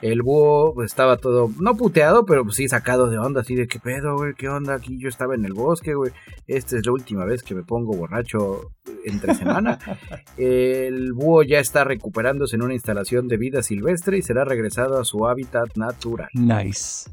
El 0.00 0.22
búho 0.22 0.74
pues, 0.74 0.90
estaba 0.90 1.16
todo, 1.16 1.48
no 1.60 1.76
puteado, 1.76 2.26
pero 2.26 2.42
pues 2.42 2.56
sí 2.56 2.68
sacado 2.68 3.08
de 3.08 3.18
onda, 3.18 3.42
así 3.42 3.54
de 3.54 3.68
qué 3.68 3.78
pedo, 3.78 4.16
güey, 4.16 4.34
qué 4.34 4.48
onda. 4.48 4.74
Aquí 4.74 4.98
yo 4.98 5.08
estaba 5.08 5.36
en 5.36 5.44
el 5.44 5.52
bosque, 5.52 5.94
güey. 5.94 6.10
Esta 6.48 6.76
es 6.76 6.84
la 6.84 6.92
última 6.92 7.24
vez 7.24 7.44
que 7.44 7.54
me 7.54 7.62
pongo 7.62 7.96
borracho 7.96 8.72
entre 9.04 9.34
semana. 9.34 9.78
el 10.36 11.12
búho 11.12 11.44
ya 11.44 11.60
está 11.60 11.84
recuperándose 11.84 12.56
en 12.56 12.62
una 12.62 12.74
instalación 12.74 13.28
de 13.28 13.36
vida 13.36 13.62
silvestre 13.62 14.18
y 14.18 14.22
será 14.22 14.44
regresado 14.44 14.98
a 14.98 15.04
su 15.04 15.26
hábitat 15.26 15.76
natural. 15.76 16.28
Nice 16.34 17.08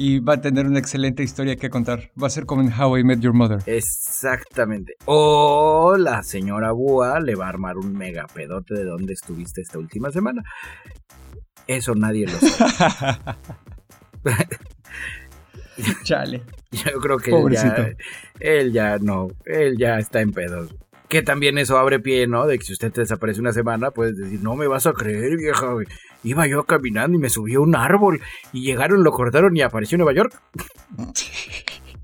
y 0.00 0.18
va 0.18 0.32
a 0.34 0.40
tener 0.40 0.66
una 0.66 0.78
excelente 0.78 1.22
historia 1.22 1.56
que 1.56 1.68
contar. 1.68 2.10
Va 2.20 2.28
a 2.28 2.30
ser 2.30 2.46
como 2.46 2.62
en 2.62 2.72
How 2.72 2.96
I 2.96 3.04
Met 3.04 3.20
Your 3.20 3.34
Mother. 3.34 3.58
Exactamente. 3.66 4.94
O 5.04 5.94
la 5.98 6.22
señora 6.22 6.72
Búa 6.72 7.20
le 7.20 7.34
va 7.34 7.44
a 7.44 7.48
armar 7.50 7.76
un 7.76 7.92
mega 7.92 8.26
pedote 8.32 8.72
de 8.72 8.84
dónde 8.84 9.12
estuviste 9.12 9.60
esta 9.60 9.78
última 9.78 10.10
semana. 10.10 10.42
Eso 11.66 11.94
nadie 11.94 12.26
lo 12.26 12.38
sabe. 12.38 13.36
Chale. 16.02 16.44
Yo 16.70 16.98
creo 16.98 17.18
que 17.18 17.32
él 17.32 17.52
ya, 17.52 17.94
él 18.40 18.72
ya 18.72 18.98
no, 18.98 19.28
él 19.44 19.76
ya 19.76 19.98
está 19.98 20.22
en 20.22 20.32
pedos 20.32 20.74
que 21.10 21.22
también 21.22 21.58
eso 21.58 21.76
abre 21.76 21.98
pie, 21.98 22.28
¿no? 22.28 22.46
De 22.46 22.56
que 22.56 22.64
si 22.64 22.72
usted 22.72 22.92
te 22.92 23.00
desaparece 23.00 23.40
una 23.40 23.52
semana, 23.52 23.90
puedes 23.90 24.16
decir, 24.16 24.40
no 24.42 24.54
me 24.54 24.68
vas 24.68 24.86
a 24.86 24.92
creer, 24.92 25.36
vieja, 25.36 25.66
Iba 26.22 26.46
yo 26.46 26.64
caminando 26.64 27.16
y 27.16 27.20
me 27.20 27.30
subí 27.30 27.54
a 27.54 27.60
un 27.60 27.74
árbol 27.74 28.20
y 28.52 28.62
llegaron, 28.62 29.02
lo 29.02 29.12
cortaron 29.12 29.56
y 29.56 29.62
apareció 29.62 29.96
en 29.96 30.00
Nueva 30.00 30.14
York. 30.14 30.40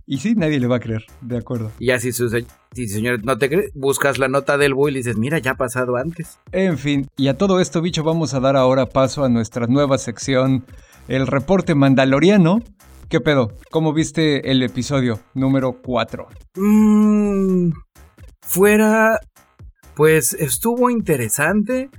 Y 0.08 0.18
sí, 0.18 0.36
nadie 0.36 0.60
le 0.60 0.68
va 0.68 0.76
a 0.76 0.78
creer, 0.78 1.04
de 1.20 1.36
acuerdo. 1.36 1.72
Y 1.80 1.90
así, 1.90 2.12
su, 2.12 2.30
si 2.30 2.86
señor 2.86 3.24
no 3.24 3.38
te 3.38 3.48
cree, 3.48 3.70
buscas 3.74 4.18
la 4.18 4.28
nota 4.28 4.56
del 4.56 4.72
búho 4.72 4.88
y 4.88 4.94
dices, 4.94 5.16
mira, 5.16 5.40
ya 5.40 5.50
ha 5.50 5.56
pasado 5.56 5.96
antes. 5.96 6.38
En 6.52 6.78
fin, 6.78 7.08
y 7.16 7.26
a 7.26 7.36
todo 7.36 7.58
esto, 7.58 7.82
bicho, 7.82 8.04
vamos 8.04 8.32
a 8.32 8.38
dar 8.38 8.54
ahora 8.54 8.86
paso 8.86 9.24
a 9.24 9.28
nuestra 9.28 9.66
nueva 9.66 9.98
sección, 9.98 10.64
el 11.08 11.26
reporte 11.26 11.74
mandaloriano. 11.74 12.60
¿Qué 13.08 13.20
pedo? 13.20 13.50
¿Cómo 13.72 13.92
viste 13.92 14.48
el 14.48 14.62
episodio 14.62 15.18
número 15.34 15.72
4? 15.82 16.28
Mmm 16.54 17.72
fuera, 18.46 19.18
pues 19.94 20.32
estuvo 20.32 20.88
interesante. 20.88 21.90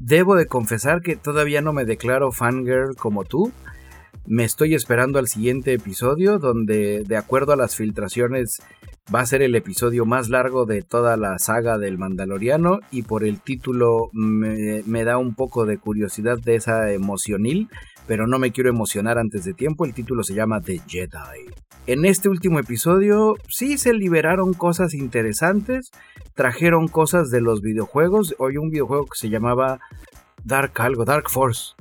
Debo 0.00 0.36
de 0.36 0.46
confesar 0.46 1.02
que 1.02 1.16
todavía 1.16 1.60
no 1.60 1.72
me 1.72 1.84
declaro 1.84 2.30
fangirl 2.30 2.94
como 2.96 3.24
tú. 3.24 3.52
Me 4.26 4.44
estoy 4.44 4.74
esperando 4.74 5.18
al 5.18 5.26
siguiente 5.26 5.72
episodio 5.72 6.38
donde, 6.38 7.02
de 7.04 7.16
acuerdo 7.16 7.52
a 7.52 7.56
las 7.56 7.74
filtraciones, 7.74 8.62
va 9.12 9.20
a 9.20 9.26
ser 9.26 9.42
el 9.42 9.54
episodio 9.54 10.04
más 10.04 10.28
largo 10.28 10.66
de 10.66 10.82
toda 10.82 11.16
la 11.16 11.38
saga 11.38 11.78
del 11.78 11.98
Mandaloriano 11.98 12.78
y 12.90 13.02
por 13.02 13.24
el 13.24 13.40
título 13.40 14.10
me, 14.12 14.82
me 14.86 15.04
da 15.04 15.18
un 15.18 15.34
poco 15.34 15.66
de 15.66 15.78
curiosidad 15.78 16.38
de 16.38 16.54
esa 16.54 16.92
emocionil, 16.92 17.68
pero 18.08 18.26
no 18.26 18.38
me 18.38 18.50
quiero 18.50 18.70
emocionar 18.70 19.18
antes 19.18 19.44
de 19.44 19.52
tiempo. 19.52 19.84
El 19.84 19.92
título 19.92 20.24
se 20.24 20.34
llama 20.34 20.62
The 20.62 20.80
Jedi. 20.88 21.46
En 21.86 22.06
este 22.06 22.30
último 22.30 22.58
episodio 22.58 23.36
sí 23.48 23.76
se 23.76 23.92
liberaron 23.92 24.54
cosas 24.54 24.94
interesantes, 24.94 25.90
trajeron 26.34 26.88
cosas 26.88 27.30
de 27.30 27.42
los 27.42 27.60
videojuegos. 27.60 28.34
Hoy 28.38 28.56
un 28.56 28.70
videojuego 28.70 29.04
que 29.04 29.18
se 29.18 29.28
llamaba 29.28 29.78
Dark 30.42 30.72
algo, 30.80 31.04
Dark 31.04 31.28
Force. 31.28 31.74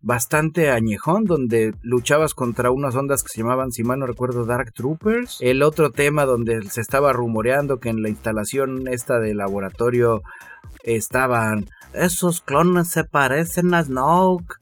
Bastante 0.00 0.70
añejón, 0.70 1.24
donde 1.24 1.74
luchabas 1.82 2.32
contra 2.32 2.70
unas 2.70 2.94
ondas 2.94 3.22
que 3.22 3.28
se 3.28 3.42
llamaban, 3.42 3.70
si 3.70 3.82
mal 3.82 3.98
no 3.98 4.06
recuerdo, 4.06 4.46
Dark 4.46 4.72
Troopers. 4.72 5.36
El 5.40 5.62
otro 5.62 5.90
tema 5.90 6.24
donde 6.24 6.62
se 6.62 6.80
estaba 6.80 7.12
rumoreando 7.12 7.78
que 7.78 7.90
en 7.90 8.02
la 8.02 8.08
instalación 8.08 8.88
esta 8.88 9.18
de 9.18 9.34
laboratorio 9.34 10.22
estaban 10.82 11.66
esos 11.92 12.40
clones 12.40 12.88
se 12.88 13.04
parecen 13.04 13.74
a 13.74 13.82
Snoke 13.82 14.56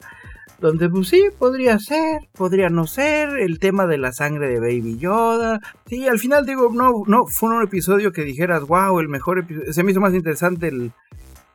donde 0.59 0.89
pues 0.89 1.09
sí, 1.09 1.23
podría 1.37 1.77
ser, 1.79 2.27
podría 2.33 2.69
no 2.69 2.87
ser, 2.87 3.37
el 3.39 3.59
tema 3.59 3.85
de 3.85 3.97
la 3.97 4.11
sangre 4.11 4.47
de 4.47 4.59
Baby 4.59 4.97
Yoda. 4.97 5.59
Sí, 5.85 6.07
al 6.07 6.19
final 6.19 6.45
digo, 6.45 6.71
no, 6.73 7.03
no, 7.05 7.27
fue 7.27 7.49
un 7.55 7.63
episodio 7.63 8.11
que 8.11 8.23
dijeras, 8.23 8.63
wow, 8.63 8.99
el 8.99 9.09
mejor 9.09 9.39
episodio. 9.39 9.71
Se 9.71 9.83
me 9.83 9.91
hizo 9.91 10.01
más 10.01 10.13
interesante 10.13 10.67
el, 10.69 10.91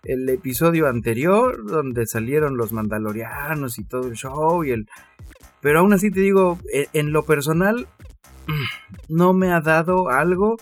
el 0.05 0.29
episodio 0.29 0.89
anterior, 0.89 1.65
donde 1.67 2.07
salieron 2.07 2.57
los 2.57 2.73
mandalorianos 2.73 3.79
y 3.79 3.85
todo 3.85 4.09
el 4.09 4.15
show 4.15 4.65
y 4.65 4.71
el... 4.71 4.89
Pero 5.61 5.81
aún 5.81 5.93
así 5.93 6.11
te 6.11 6.21
digo, 6.21 6.59
e, 6.73 6.89
en 6.93 7.13
lo 7.13 7.25
personal, 7.25 7.87
no 9.09 9.33
me 9.33 9.53
ha 9.53 9.61
dado 9.61 10.09
algo 10.09 10.57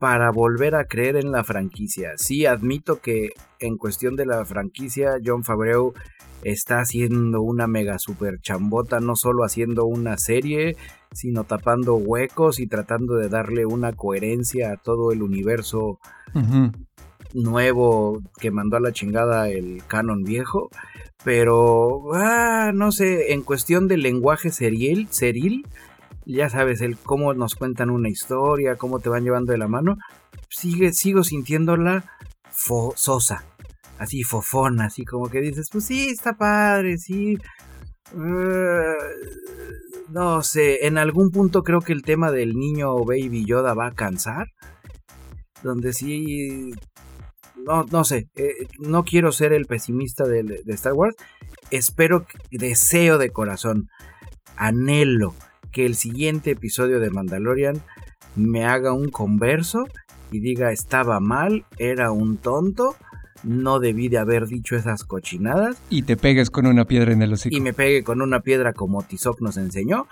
para 0.00 0.30
volver 0.30 0.74
a 0.74 0.86
creer 0.86 1.16
en 1.16 1.30
la 1.30 1.44
franquicia. 1.44 2.12
Sí, 2.16 2.46
admito 2.46 3.00
que 3.00 3.28
en 3.60 3.76
cuestión 3.76 4.16
de 4.16 4.24
la 4.24 4.46
franquicia, 4.46 5.18
John 5.22 5.44
Favreau 5.44 5.92
está 6.42 6.80
haciendo 6.80 7.42
una 7.42 7.66
mega 7.66 7.98
super 7.98 8.40
chambota, 8.40 9.00
no 9.00 9.14
solo 9.14 9.44
haciendo 9.44 9.84
una 9.84 10.16
serie, 10.16 10.78
sino 11.12 11.44
tapando 11.44 11.96
huecos 11.96 12.60
y 12.60 12.66
tratando 12.66 13.16
de 13.16 13.28
darle 13.28 13.66
una 13.66 13.92
coherencia 13.92 14.72
a 14.72 14.78
todo 14.78 15.12
el 15.12 15.22
universo 15.22 16.00
nuevo 17.34 18.22
que 18.40 18.50
mandó 18.50 18.78
a 18.78 18.80
la 18.80 18.92
chingada 18.92 19.50
el 19.50 19.82
canon 19.86 20.24
viejo. 20.24 20.70
Pero, 21.22 22.14
ah, 22.14 22.72
no 22.74 22.90
sé, 22.90 23.34
en 23.34 23.42
cuestión 23.42 23.86
de 23.86 23.98
lenguaje 23.98 24.50
seril, 24.50 25.08
seril 25.10 25.66
ya 26.26 26.48
sabes, 26.48 26.80
el 26.80 26.96
cómo 26.96 27.34
nos 27.34 27.54
cuentan 27.54 27.90
una 27.90 28.08
historia, 28.08 28.76
cómo 28.76 29.00
te 29.00 29.08
van 29.08 29.24
llevando 29.24 29.52
de 29.52 29.58
la 29.58 29.68
mano, 29.68 29.96
sigue, 30.48 30.92
sigo 30.92 31.24
sintiéndola 31.24 32.04
sosa 32.94 33.44
así 34.00 34.22
fofona, 34.24 34.86
así 34.86 35.04
como 35.04 35.28
que 35.28 35.42
dices, 35.42 35.68
pues 35.70 35.84
sí, 35.84 36.08
está 36.08 36.32
padre, 36.32 36.96
sí. 36.96 37.36
No 40.08 40.42
sé, 40.42 40.86
en 40.86 40.96
algún 40.96 41.30
punto 41.30 41.62
creo 41.62 41.80
que 41.80 41.92
el 41.92 42.02
tema 42.02 42.32
del 42.32 42.54
niño 42.54 43.04
Baby 43.04 43.44
Yoda 43.44 43.74
va 43.74 43.88
a 43.88 43.94
cansar. 43.94 44.46
Donde 45.62 45.92
sí... 45.92 46.70
No, 47.56 47.84
no 47.84 48.04
sé, 48.04 48.30
eh, 48.36 48.54
no 48.78 49.04
quiero 49.04 49.32
ser 49.32 49.52
el 49.52 49.66
pesimista 49.66 50.24
de, 50.24 50.42
de 50.42 50.72
Star 50.72 50.94
Wars. 50.94 51.14
Espero, 51.70 52.24
deseo 52.50 53.18
de 53.18 53.28
corazón, 53.28 53.88
anhelo 54.56 55.34
que 55.70 55.86
el 55.86 55.94
siguiente 55.94 56.52
episodio 56.52 57.00
de 57.00 57.10
Mandalorian 57.10 57.82
me 58.36 58.64
haga 58.64 58.92
un 58.92 59.08
converso 59.08 59.86
y 60.30 60.40
diga 60.40 60.72
estaba 60.72 61.20
mal, 61.20 61.64
era 61.78 62.12
un 62.12 62.36
tonto 62.36 62.96
no 63.42 63.80
debí 63.80 64.08
de 64.08 64.18
haber 64.18 64.46
dicho 64.46 64.76
esas 64.76 65.04
cochinadas. 65.04 65.80
Y 65.88 66.02
te 66.02 66.16
pegues 66.16 66.50
con 66.50 66.66
una 66.66 66.84
piedra 66.84 67.12
en 67.12 67.22
el 67.22 67.32
hocico. 67.32 67.56
Y 67.56 67.60
me 67.60 67.72
pegue 67.72 68.02
con 68.02 68.22
una 68.22 68.40
piedra 68.40 68.72
como 68.72 69.02
Tizoc 69.02 69.40
nos 69.40 69.56
enseñó. 69.56 70.06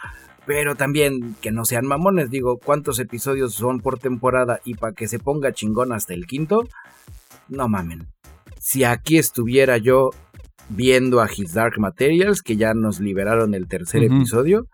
Pero 0.47 0.77
también 0.77 1.37
que 1.43 1.51
no 1.51 1.67
sean 1.67 1.87
mamones, 1.87 2.31
digo, 2.31 2.59
¿cuántos 2.59 2.99
episodios 3.01 3.53
son 3.53 3.81
por 3.81 3.99
temporada? 3.99 4.61
Y 4.65 4.75
para 4.75 4.95
que 4.95 5.07
se 5.07 5.19
ponga 5.19 5.53
chingón 5.53 5.93
hasta 5.93 6.15
el 6.15 6.27
quinto, 6.27 6.67
no 7.49 7.69
mamen. 7.69 8.07
Si 8.59 8.83
aquí 8.83 9.19
estuviera 9.19 9.77
yo 9.77 10.11
viendo 10.71 11.21
a 11.21 11.29
His 11.31 11.53
Dark 11.53 11.79
Materials, 11.79 12.41
que 12.41 12.57
ya 12.57 12.73
nos 12.73 12.99
liberaron 12.99 13.55
el 13.55 13.69
tercer 13.69 14.05
episodio, 14.05 14.69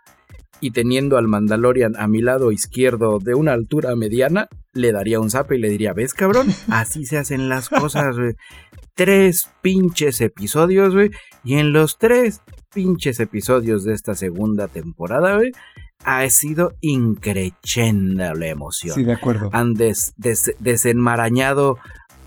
y 0.60 0.70
teniendo 0.70 1.16
al 1.16 1.28
Mandalorian 1.28 1.96
a 1.96 2.06
mi 2.08 2.20
lado 2.20 2.52
izquierdo 2.52 3.18
de 3.18 3.34
una 3.34 3.52
altura 3.52 3.94
mediana, 3.96 4.48
le 4.72 4.92
daría 4.92 5.20
un 5.20 5.30
zap 5.30 5.52
y 5.52 5.58
le 5.58 5.68
diría, 5.68 5.92
¿ves 5.92 6.14
cabrón? 6.14 6.48
Así 6.68 7.04
se 7.04 7.18
hacen 7.18 7.48
las 7.48 7.68
cosas, 7.68 8.16
güey. 8.16 8.34
Tres 8.94 9.50
pinches 9.60 10.20
episodios, 10.20 10.94
güey. 10.94 11.10
Y 11.42 11.54
en 11.54 11.72
los 11.72 11.98
tres 11.98 12.40
pinches 12.72 13.20
episodios 13.20 13.84
de 13.84 13.92
esta 13.92 14.14
segunda 14.14 14.68
temporada, 14.68 15.36
güey, 15.36 15.52
ha 16.04 16.28
sido 16.28 16.74
increchenda 16.80 18.34
la 18.34 18.48
emoción. 18.48 18.94
Sí, 18.94 19.04
de 19.04 19.12
acuerdo. 19.12 19.50
Han 19.52 19.74
desenmarañado 20.58 21.78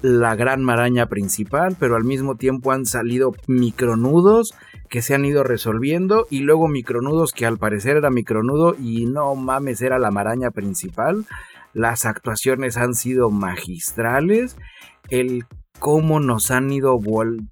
la 0.01 0.35
gran 0.35 0.63
maraña 0.63 1.07
principal, 1.07 1.75
pero 1.79 1.95
al 1.95 2.03
mismo 2.03 2.35
tiempo 2.35 2.71
han 2.71 2.85
salido 2.85 3.31
micronudos 3.47 4.53
que 4.89 5.01
se 5.01 5.15
han 5.15 5.25
ido 5.25 5.43
resolviendo 5.43 6.27
y 6.29 6.39
luego 6.39 6.67
micronudos 6.67 7.33
que 7.33 7.45
al 7.45 7.57
parecer 7.57 7.97
era 7.97 8.09
micronudo 8.09 8.75
y 8.79 9.05
no 9.05 9.35
mames 9.35 9.81
era 9.81 9.99
la 9.99 10.11
maraña 10.11 10.51
principal. 10.51 11.25
Las 11.73 12.05
actuaciones 12.05 12.77
han 12.77 12.93
sido 12.93 13.29
magistrales. 13.29 14.57
El 15.09 15.45
cómo 15.79 16.19
nos 16.19 16.51
han 16.51 16.71
ido 16.71 16.99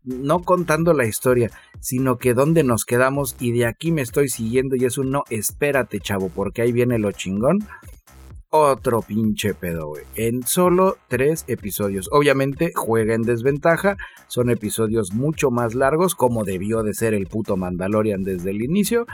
no 0.03 0.39
contando 0.39 0.93
la 0.93 1.05
historia, 1.05 1.51
sino 1.79 2.17
que 2.17 2.33
dónde 2.33 2.63
nos 2.63 2.85
quedamos 2.85 3.35
y 3.39 3.51
de 3.51 3.65
aquí 3.65 3.91
me 3.91 4.01
estoy 4.01 4.29
siguiendo 4.29 4.75
y 4.75 4.85
es 4.85 4.97
un 4.97 5.11
no, 5.11 5.23
espérate 5.29 5.99
chavo, 5.99 6.29
porque 6.29 6.61
ahí 6.61 6.71
viene 6.71 6.97
lo 6.97 7.11
chingón 7.11 7.59
otro 8.55 9.01
pinche 9.01 9.53
pedo, 9.53 9.87
güey. 9.87 10.03
En 10.15 10.43
solo 10.43 10.97
tres 11.07 11.45
episodios. 11.47 12.09
Obviamente 12.11 12.71
juega 12.75 13.13
en 13.13 13.23
desventaja. 13.23 13.97
Son 14.27 14.49
episodios 14.49 15.13
mucho 15.13 15.51
más 15.51 15.75
largos, 15.75 16.15
como 16.15 16.43
debió 16.43 16.83
de 16.83 16.93
ser 16.93 17.13
el 17.13 17.27
puto 17.27 17.57
Mandalorian 17.57 18.23
desde 18.23 18.51
el 18.51 18.61
inicio. 18.61 19.05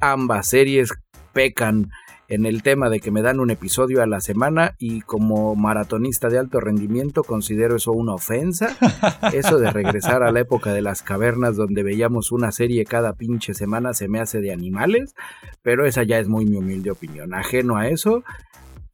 Ambas 0.00 0.48
series 0.48 0.92
pecan 1.32 1.90
en 2.28 2.46
el 2.46 2.62
tema 2.62 2.90
de 2.90 3.00
que 3.00 3.10
me 3.10 3.22
dan 3.22 3.40
un 3.40 3.50
episodio 3.50 4.02
a 4.02 4.06
la 4.06 4.20
semana 4.20 4.74
y 4.78 5.02
como 5.02 5.54
maratonista 5.54 6.28
de 6.28 6.38
alto 6.38 6.60
rendimiento 6.60 7.22
considero 7.22 7.76
eso 7.76 7.92
una 7.92 8.14
ofensa. 8.14 8.76
Eso 9.32 9.58
de 9.58 9.70
regresar 9.70 10.22
a 10.22 10.32
la 10.32 10.40
época 10.40 10.72
de 10.72 10.82
las 10.82 11.02
cavernas 11.02 11.56
donde 11.56 11.82
veíamos 11.82 12.32
una 12.32 12.52
serie 12.52 12.84
cada 12.84 13.14
pinche 13.14 13.54
semana 13.54 13.94
se 13.94 14.08
me 14.08 14.20
hace 14.20 14.40
de 14.40 14.52
animales, 14.52 15.14
pero 15.62 15.86
esa 15.86 16.02
ya 16.02 16.18
es 16.18 16.28
muy 16.28 16.46
mi 16.46 16.56
humilde 16.56 16.90
opinión. 16.90 17.34
Ajeno 17.34 17.76
a 17.76 17.88
eso, 17.88 18.24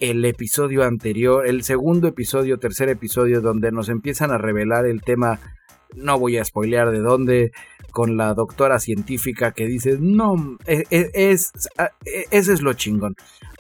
el 0.03 0.25
episodio 0.25 0.83
anterior, 0.83 1.47
el 1.47 1.63
segundo 1.63 2.09
episodio, 2.09 2.59
tercer 2.59 2.89
episodio, 2.89 3.41
donde 3.41 3.71
nos 3.71 3.89
empiezan 3.89 4.33
a 4.33 4.37
revelar 4.37 4.85
el 4.85 5.01
tema, 5.01 5.39
no 5.95 6.19
voy 6.19 6.39
a 6.39 6.45
spoilear 6.45 6.91
de 6.91 6.99
dónde, 6.99 7.53
con 7.93 8.17
la 8.17 8.35
doctora 8.35 8.81
científica 8.81 9.53
que 9.53 9.67
dice, 9.67 9.99
no, 10.01 10.59
e, 10.67 10.83
e, 10.91 11.11
es, 11.15 11.53
e, 11.79 12.25
ese 12.33 12.53
es 12.53 12.63
lo 12.63 12.73
chingón. 12.73 13.15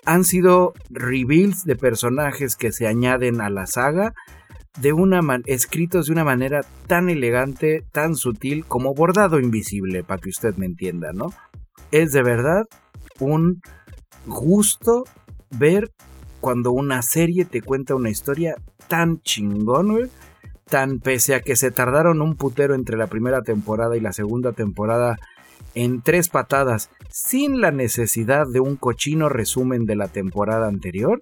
Han 0.05 0.25
sido 0.25 0.73
reveals 0.91 1.65
de 1.65 1.77
personajes 1.77 2.57
que 2.57 2.73
se 2.73 2.89
añaden 2.89 3.41
a 3.41 3.49
la 3.49 3.69
saga, 3.69 4.13
de 4.81 4.93
una 4.93 5.21
escritos 5.47 6.07
de 6.07 6.13
una 6.13 6.25
manera 6.25 6.63
tan 6.89 7.09
elegante, 7.09 7.85
tan 7.93 8.17
sutil, 8.17 8.65
como 8.65 8.95
bordado 8.95 9.39
invisible, 9.39 10.03
para 10.03 10.21
que 10.21 10.31
usted 10.31 10.57
me 10.57 10.67
entienda, 10.67 11.13
¿no? 11.13 11.33
Es 11.93 12.11
de 12.11 12.25
verdad 12.25 12.65
un 13.21 13.61
gusto 14.27 15.05
ver 15.51 15.93
cuando 16.43 16.73
una 16.73 17.03
serie 17.03 17.45
te 17.45 17.63
cuenta 17.63 17.95
una 17.95 18.11
historia 18.11 18.57
tan 18.89 19.23
chingón, 19.23 19.93
güey. 19.93 20.11
Tan 20.69 20.99
pese 20.99 21.37
a 21.37 21.41
que 21.41 21.55
se 21.55 21.71
tardaron 21.71 22.21
un 22.21 22.35
putero 22.35 22.75
entre 22.75 22.97
la 22.97 23.07
primera 23.07 23.43
temporada 23.43 23.97
y 23.97 24.01
la 24.01 24.13
segunda 24.13 24.53
temporada 24.53 25.19
en 25.75 26.03
tres 26.03 26.29
patadas, 26.29 26.91
sin 27.09 27.61
la 27.61 27.71
necesidad 27.71 28.47
de 28.53 28.59
un 28.59 28.75
cochino 28.77 29.29
resumen 29.29 29.87
de 29.87 29.95
la 29.95 30.09
temporada 30.09 30.67
anterior, 30.67 31.21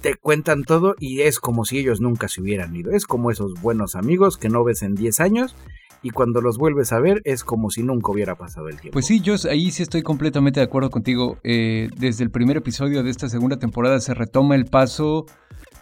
te 0.00 0.14
cuentan 0.14 0.64
todo 0.64 0.94
y 0.98 1.20
es 1.20 1.38
como 1.38 1.66
si 1.66 1.78
ellos 1.78 2.00
nunca 2.00 2.28
se 2.28 2.40
hubieran 2.40 2.74
ido. 2.74 2.92
Es 2.92 3.04
como 3.04 3.30
esos 3.30 3.60
buenos 3.60 3.96
amigos 3.96 4.38
que 4.38 4.48
no 4.48 4.64
ves 4.64 4.82
en 4.82 4.94
10 4.94 5.20
años 5.20 5.56
y 6.04 6.10
cuando 6.10 6.42
los 6.42 6.58
vuelves 6.58 6.92
a 6.92 7.00
ver 7.00 7.22
es 7.24 7.44
como 7.44 7.70
si 7.70 7.82
nunca 7.82 8.12
hubiera 8.12 8.36
pasado 8.36 8.68
el 8.68 8.78
tiempo. 8.78 8.92
Pues 8.92 9.06
sí, 9.06 9.20
yo 9.20 9.36
ahí 9.50 9.70
sí 9.70 9.82
estoy 9.82 10.02
completamente 10.02 10.60
de 10.60 10.64
acuerdo 10.64 10.90
contigo. 10.90 11.38
Eh, 11.42 11.88
desde 11.96 12.22
el 12.22 12.30
primer 12.30 12.58
episodio 12.58 13.02
de 13.02 13.08
esta 13.08 13.30
segunda 13.30 13.58
temporada 13.58 13.98
se 14.00 14.12
retoma 14.12 14.54
el 14.54 14.66
paso 14.66 15.24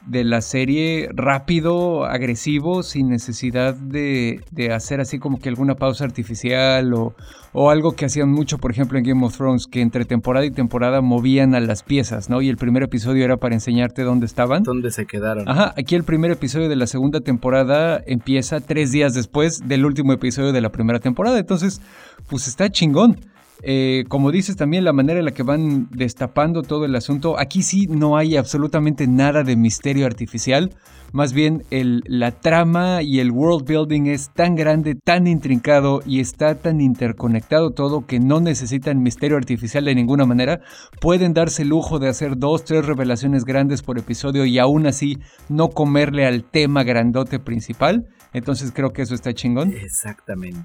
de 0.06 0.24
la 0.24 0.40
serie 0.40 1.08
rápido, 1.14 2.04
agresivo, 2.04 2.82
sin 2.82 3.08
necesidad 3.08 3.74
de, 3.74 4.40
hacer 4.74 5.00
así 5.00 5.18
como 5.18 5.38
que 5.38 5.48
alguna 5.48 5.74
pausa 5.74 6.04
artificial 6.04 6.92
o, 6.94 7.14
o, 7.52 7.70
algo 7.70 7.92
que 7.92 8.06
hacían 8.06 8.30
mucho, 8.30 8.58
por 8.58 8.70
ejemplo, 8.70 8.98
en 8.98 9.04
Game 9.04 9.24
of 9.24 9.36
Thrones, 9.36 9.66
que 9.66 9.80
entre 9.80 10.04
temporada 10.04 10.46
y 10.46 10.50
temporada 10.50 11.00
movían 11.00 11.54
a 11.54 11.60
las 11.60 11.82
piezas, 11.82 12.30
¿no? 12.30 12.42
Y 12.42 12.48
el 12.48 12.56
primer 12.56 12.82
episodio 12.82 13.24
era 13.24 13.36
para 13.36 13.54
enseñarte 13.54 14.02
dónde 14.02 14.26
estaban. 14.26 14.62
Dónde 14.62 14.90
se 14.90 15.06
quedaron. 15.06 15.48
Ajá, 15.48 15.74
aquí 15.76 15.94
el 15.94 16.04
primer 16.04 16.30
episodio 16.30 16.68
de 16.68 16.76
la 16.76 16.86
segunda 16.86 17.20
temporada 17.20 18.02
empieza 18.06 18.60
tres 18.60 18.92
días 18.92 19.14
después 19.14 19.66
del 19.66 19.84
último 19.84 20.12
episodio 20.12 20.52
de 20.52 20.60
la 20.60 20.72
primera 20.72 20.98
temporada, 20.98 21.38
entonces, 21.38 21.80
pues 22.28 22.48
está 22.48 22.70
chingón. 22.70 23.31
Eh, 23.62 24.04
como 24.08 24.32
dices 24.32 24.56
también, 24.56 24.84
la 24.84 24.92
manera 24.92 25.20
en 25.20 25.24
la 25.24 25.32
que 25.32 25.42
van 25.44 25.88
destapando 25.90 26.62
todo 26.62 26.84
el 26.84 26.96
asunto, 26.96 27.38
aquí 27.38 27.62
sí 27.62 27.86
no 27.86 28.16
hay 28.16 28.36
absolutamente 28.36 29.06
nada 29.06 29.44
de 29.44 29.56
misterio 29.56 30.06
artificial. 30.06 30.74
Más 31.12 31.34
bien 31.34 31.64
el, 31.70 32.02
la 32.06 32.30
trama 32.30 33.02
y 33.02 33.20
el 33.20 33.30
world 33.30 33.66
building 33.68 34.06
es 34.06 34.30
tan 34.30 34.54
grande, 34.56 34.94
tan 34.94 35.26
intrincado 35.26 36.00
y 36.06 36.20
está 36.20 36.54
tan 36.54 36.80
interconectado 36.80 37.72
todo 37.72 38.06
que 38.06 38.18
no 38.18 38.40
necesitan 38.40 39.02
misterio 39.02 39.36
artificial 39.36 39.84
de 39.84 39.94
ninguna 39.94 40.24
manera. 40.24 40.60
Pueden 41.02 41.34
darse 41.34 41.62
el 41.62 41.68
lujo 41.68 41.98
de 41.98 42.08
hacer 42.08 42.38
dos, 42.38 42.64
tres 42.64 42.86
revelaciones 42.86 43.44
grandes 43.44 43.82
por 43.82 43.98
episodio 43.98 44.46
y 44.46 44.58
aún 44.58 44.86
así 44.86 45.18
no 45.50 45.68
comerle 45.68 46.26
al 46.26 46.44
tema 46.44 46.82
grandote 46.82 47.38
principal. 47.38 48.08
Entonces 48.32 48.72
creo 48.74 48.94
que 48.94 49.02
eso 49.02 49.14
está 49.14 49.34
chingón. 49.34 49.74
Exactamente. 49.74 50.64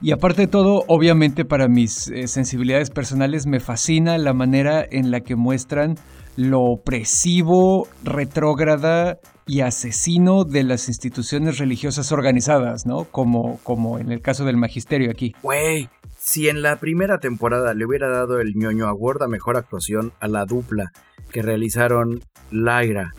Y 0.00 0.12
aparte 0.12 0.42
de 0.42 0.48
todo, 0.48 0.84
obviamente 0.86 1.44
para 1.44 1.66
mis 1.66 2.08
eh, 2.08 2.28
sensibilidades 2.28 2.90
personales 2.90 3.46
me 3.46 3.58
fascina 3.58 4.16
la 4.16 4.32
manera 4.32 4.86
en 4.88 5.10
la 5.10 5.20
que 5.20 5.34
muestran 5.34 5.96
lo 6.36 6.60
opresivo, 6.60 7.88
retrógrada 8.04 9.18
y 9.44 9.62
asesino 9.62 10.44
de 10.44 10.62
las 10.62 10.86
instituciones 10.86 11.58
religiosas 11.58 12.12
organizadas, 12.12 12.86
¿no? 12.86 13.04
Como, 13.04 13.58
como 13.64 13.98
en 13.98 14.12
el 14.12 14.20
caso 14.20 14.44
del 14.44 14.56
magisterio 14.56 15.10
aquí. 15.10 15.34
Güey, 15.42 15.88
si 16.16 16.48
en 16.48 16.62
la 16.62 16.76
primera 16.76 17.18
temporada 17.18 17.74
le 17.74 17.84
hubiera 17.84 18.08
dado 18.08 18.40
el 18.40 18.54
ñoño 18.54 18.86
award 18.86 19.22
a 19.24 19.28
mejor 19.28 19.56
actuación 19.56 20.12
a 20.20 20.28
la 20.28 20.44
dupla 20.44 20.92
que 21.32 21.42
realizaron 21.42 22.20
Lyra 22.52 23.14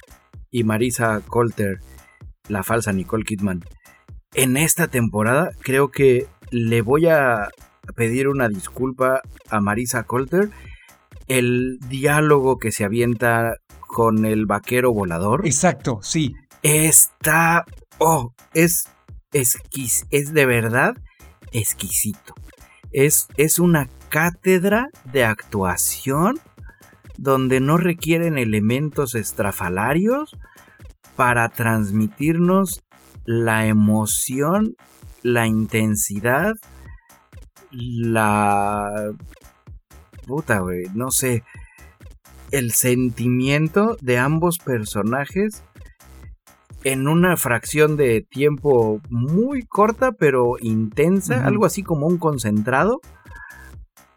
y 0.50 0.64
Marisa 0.64 1.20
Colter, 1.28 1.80
la 2.48 2.64
falsa 2.64 2.94
Nicole 2.94 3.26
Kidman, 3.26 3.66
en 4.34 4.56
esta 4.56 4.88
temporada 4.88 5.50
creo 5.62 5.90
que 5.90 6.28
le 6.52 6.82
voy 6.82 7.08
a 7.08 7.50
pedir 7.96 8.28
una 8.28 8.50
disculpa 8.50 9.22
a 9.50 9.60
Marisa 9.60 10.04
Colter. 10.04 10.50
El 11.28 11.78
diálogo 11.88 12.58
que 12.58 12.72
se 12.72 12.84
avienta 12.84 13.56
con 13.80 14.26
el 14.26 14.46
vaquero 14.46 14.94
volador. 14.94 15.46
Exacto, 15.46 16.00
sí. 16.02 16.34
Está. 16.64 17.66
Oh, 17.98 18.34
es. 18.54 18.88
Es 19.32 20.34
de 20.34 20.46
verdad 20.46 20.96
exquisito. 21.52 22.34
Es, 22.92 23.28
es 23.38 23.60
una 23.60 23.88
cátedra 24.10 24.88
de 25.12 25.24
actuación 25.24 26.40
donde 27.18 27.60
no 27.60 27.78
requieren 27.78 28.38
elementos 28.38 29.14
estrafalarios 29.14 30.36
para 31.16 31.50
transmitirnos 31.50 32.82
la 33.26 33.68
emoción 33.68 34.76
la 35.24 35.48
intensidad, 35.48 36.54
la... 37.72 39.14
Puta, 40.26 40.60
güey, 40.60 40.86
no 40.94 41.12
sé. 41.12 41.44
El 42.52 42.72
sentimiento 42.72 43.98
de 44.02 44.18
ambos 44.18 44.60
personajes 44.60 45.64
en 46.84 47.08
una 47.08 47.36
fracción 47.38 47.98
de 47.98 48.22
tiempo 48.22 49.02
muy 49.10 49.64
corta 49.64 50.12
pero 50.14 50.56
intensa, 50.62 51.46
algo 51.46 51.66
así 51.66 51.84
como 51.84 52.08
un 52.08 52.18
concentrado. 52.18 53.02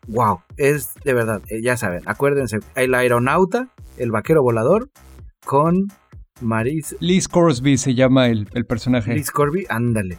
Wow, 0.08 0.40
es 0.56 0.94
de 1.04 1.14
verdad, 1.14 1.42
eh, 1.48 1.62
ya 1.62 1.76
saben, 1.76 2.02
acuérdense, 2.06 2.58
el 2.74 2.94
aeronauta, 2.94 3.68
el 3.96 4.10
vaquero 4.10 4.42
volador, 4.42 4.90
con 5.44 5.88
Maris 6.40 6.96
Liz 7.00 7.28
Corsby 7.28 7.78
se 7.78 7.94
llama 7.94 8.28
el, 8.28 8.48
el 8.54 8.64
personaje. 8.64 9.14
Liz 9.14 9.30
Corby, 9.30 9.66
ándale. 9.68 10.18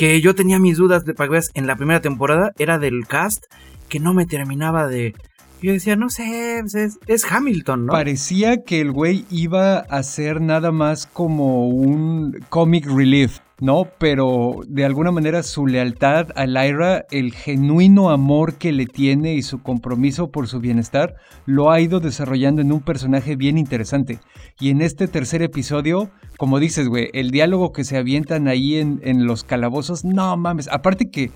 Que 0.00 0.22
yo 0.22 0.34
tenía 0.34 0.58
mis 0.58 0.78
dudas 0.78 1.04
de 1.04 1.12
veas, 1.12 1.50
en 1.52 1.66
la 1.66 1.76
primera 1.76 2.00
temporada 2.00 2.52
era 2.56 2.78
del 2.78 3.06
cast 3.06 3.44
que 3.90 4.00
no 4.00 4.14
me 4.14 4.24
terminaba 4.24 4.88
de. 4.88 5.14
Yo 5.60 5.72
decía, 5.72 5.94
no 5.94 6.08
sé, 6.08 6.56
pues 6.62 6.74
es, 6.74 6.98
es 7.06 7.30
Hamilton, 7.30 7.84
¿no? 7.84 7.92
Parecía 7.92 8.64
que 8.64 8.80
el 8.80 8.92
güey 8.92 9.26
iba 9.28 9.80
a 9.80 10.02
ser 10.02 10.40
nada 10.40 10.72
más 10.72 11.04
como 11.04 11.68
un 11.68 12.42
comic 12.48 12.86
relief, 12.86 13.40
¿no? 13.60 13.86
Pero 13.98 14.60
de 14.66 14.84
alguna 14.84 15.12
manera 15.12 15.42
su 15.42 15.66
lealtad 15.66 16.28
a 16.34 16.46
Lyra, 16.46 17.04
el 17.10 17.32
genuino 17.32 18.10
amor 18.10 18.54
que 18.54 18.72
le 18.72 18.86
tiene 18.86 19.34
y 19.34 19.42
su 19.42 19.62
compromiso 19.62 20.30
por 20.30 20.48
su 20.48 20.60
bienestar, 20.60 21.16
lo 21.46 21.70
ha 21.70 21.80
ido 21.80 22.00
desarrollando 22.00 22.62
en 22.62 22.72
un 22.72 22.80
personaje 22.80 23.36
bien 23.36 23.58
interesante. 23.58 24.18
Y 24.58 24.70
en 24.70 24.80
este 24.80 25.08
tercer 25.08 25.42
episodio, 25.42 26.10
como 26.38 26.58
dices, 26.58 26.88
güey, 26.88 27.10
el 27.12 27.30
diálogo 27.30 27.72
que 27.72 27.84
se 27.84 27.96
avientan 27.96 28.48
ahí 28.48 28.76
en, 28.76 29.00
en 29.04 29.26
los 29.26 29.44
calabozos, 29.44 30.04
no 30.04 30.36
mames, 30.36 30.68
aparte 30.68 31.10
que 31.10 31.30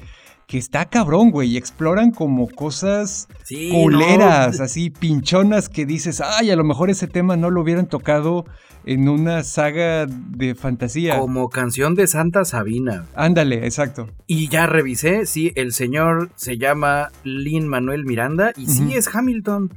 que 0.47 0.59
está 0.59 0.85
cabrón, 0.87 1.31
güey. 1.31 1.57
Exploran 1.57 2.11
como 2.11 2.49
cosas 2.49 3.29
Sí, 3.45 3.71
culeras, 3.71 4.59
no. 4.59 4.65
así 4.65 4.91
pinchonas 4.91 5.69
que 5.69 5.87
dices, 5.87 6.21
ay, 6.21 6.51
a 6.51 6.57
lo 6.57 6.65
mejor 6.65 6.91
ese 6.91 7.07
tema 7.07 7.37
no 7.37 7.51
lo 7.51 7.63
hubieran 7.63 7.87
tocado 7.87 8.45
en 8.87 9.09
una 9.09 9.43
saga 9.45 10.07
de 10.07 10.55
fantasía. 10.55 11.19
Como 11.19 11.49
canción 11.49 11.95
de 11.95 12.07
Santa 12.07 12.45
Sabina. 12.45 13.07
Ándale, 13.15 13.65
exacto. 13.65 14.09
Y 14.27 14.49
ya 14.49 14.67
revisé, 14.67 15.27
sí, 15.27 15.53
el 15.55 15.73
señor 15.73 16.31
se 16.37 16.59
llama 16.59 17.11
Lin 17.23 17.67
Manuel 17.67 18.05
Miranda 18.05 18.53
y 18.57 18.67
sí 18.67 18.95
es 18.95 19.15
Hamilton. 19.15 19.73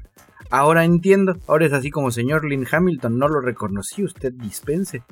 Ahora 0.50 0.86
entiendo, 0.86 1.38
ahora 1.48 1.66
es 1.66 1.74
así 1.74 1.90
como 1.90 2.12
señor 2.12 2.46
Lin 2.46 2.66
Hamilton, 2.70 3.18
no 3.18 3.28
lo 3.28 3.42
reconocí, 3.42 4.04
usted 4.04 4.32
dispense. 4.34 5.04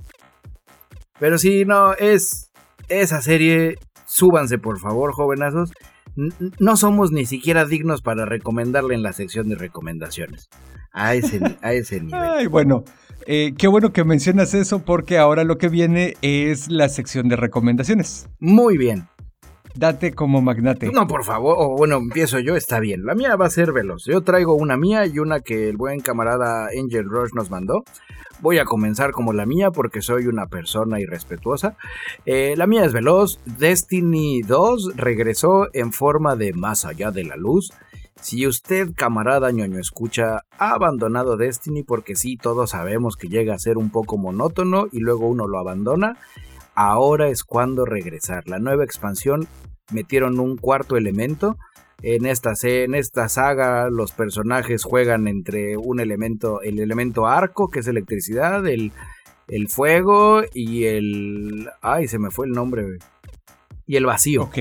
Pero 1.20 1.38
sí, 1.38 1.66
no, 1.66 1.94
es 1.94 2.52
esa 2.88 3.22
serie, 3.22 3.78
súbanse 4.06 4.58
por 4.58 4.80
favor, 4.80 5.12
jovenazos. 5.14 5.72
No 6.60 6.78
somos 6.78 7.12
ni 7.12 7.26
siquiera 7.26 7.66
dignos 7.66 8.02
para 8.02 8.26
recomendarle 8.26 8.96
en 8.96 9.04
la 9.04 9.12
sección 9.14 9.50
de 9.50 9.56
recomendaciones. 9.56 10.50
A 10.94 11.14
ese, 11.14 11.40
ni- 11.42 11.58
a 11.62 11.74
ese 11.74 12.00
nivel. 12.02 12.22
Ay, 12.22 12.48
bueno, 12.48 12.84
eh, 13.28 13.54
qué 13.58 13.68
bueno 13.68 13.92
que 13.92 14.04
mencionas 14.06 14.54
eso 14.54 14.80
porque 14.86 15.18
ahora 15.18 15.44
lo 15.44 15.58
que 15.58 15.68
viene 15.68 16.14
es 16.22 16.70
la 16.70 16.88
sección 16.88 17.28
de 17.28 17.36
recomendaciones. 17.36 18.30
Muy 18.40 18.78
bien. 18.78 19.08
Date 19.76 20.14
como 20.14 20.42
magnate. 20.42 20.90
No, 20.92 21.06
por 21.06 21.26
favor, 21.26 21.56
o 21.58 21.76
bueno, 21.76 21.98
empiezo 21.98 22.40
yo, 22.40 22.56
está 22.56 22.80
bien. 22.80 23.06
La 23.06 23.14
mía 23.14 23.36
va 23.36 23.48
a 23.48 23.50
ser 23.50 23.74
veloz. 23.74 24.06
Yo 24.06 24.22
traigo 24.22 24.54
una 24.54 24.78
mía 24.78 25.06
y 25.06 25.20
una 25.20 25.42
que 25.42 25.68
el 25.68 25.76
buen 25.76 26.00
camarada 26.00 26.68
Angel 26.68 27.10
Rush 27.10 27.32
nos 27.34 27.50
mandó. 27.50 27.84
Voy 28.40 28.58
a 28.58 28.66
comenzar 28.66 29.12
como 29.12 29.34
la 29.34 29.46
mía 29.46 29.72
porque 29.72 30.02
soy 30.02 30.28
una 30.28 30.48
persona 30.48 31.00
irrespetuosa. 31.00 31.76
Eh, 32.26 32.56
la 32.58 32.68
mía 32.68 32.86
es 32.86 32.94
veloz. 32.94 33.40
Destiny 33.46 34.42
2 34.44 34.94
regresó 34.96 35.68
en 35.74 35.92
forma 35.92 36.36
de 36.36 36.54
más 36.54 36.86
allá 36.86 37.12
de 37.12 37.26
la 37.26 37.36
luz. 37.36 37.72
Si 38.22 38.48
usted, 38.48 38.90
camarada 38.96 39.52
ñoño 39.52 39.78
escucha, 39.78 40.44
ha 40.58 40.72
abandonado 40.72 41.38
Destiny 41.38 41.84
porque 41.84 42.16
sí, 42.16 42.38
todos 42.38 42.72
sabemos 42.72 43.18
que 43.18 43.28
llega 43.28 43.54
a 43.54 43.60
ser 43.60 43.78
un 43.78 43.92
poco 43.92 44.18
monótono 44.18 44.88
y 44.92 45.00
luego 45.00 45.28
uno 45.28 45.48
lo 45.48 45.60
abandona, 45.60 46.18
ahora 46.76 47.30
es 47.30 47.44
cuando 47.44 47.86
regresar. 47.86 48.48
La 48.48 48.60
nueva 48.60 48.84
expansión 48.84 49.48
metieron 49.92 50.40
un 50.40 50.58
cuarto 50.58 50.98
elemento. 50.98 51.58
En 52.02 52.26
esta, 52.26 52.54
en 52.64 52.94
esta 52.94 53.30
saga 53.30 53.90
los 53.90 54.12
personajes 54.12 54.84
juegan 54.84 55.28
entre 55.28 55.78
un 55.78 56.00
elemento, 56.00 56.62
el 56.62 56.80
elemento 56.80 57.28
arco, 57.28 57.70
que 57.70 57.80
es 57.80 57.88
electricidad, 57.88 58.68
el, 58.68 58.92
el 59.48 59.70
fuego 59.70 60.44
y 60.54 60.86
el... 60.86 61.70
Ay, 61.82 62.08
se 62.08 62.20
me 62.20 62.32
fue 62.32 62.48
el 62.48 62.52
nombre. 62.52 62.84
Y 63.88 63.96
el 63.96 64.06
vacío. 64.06 64.44
Ok. 64.44 64.58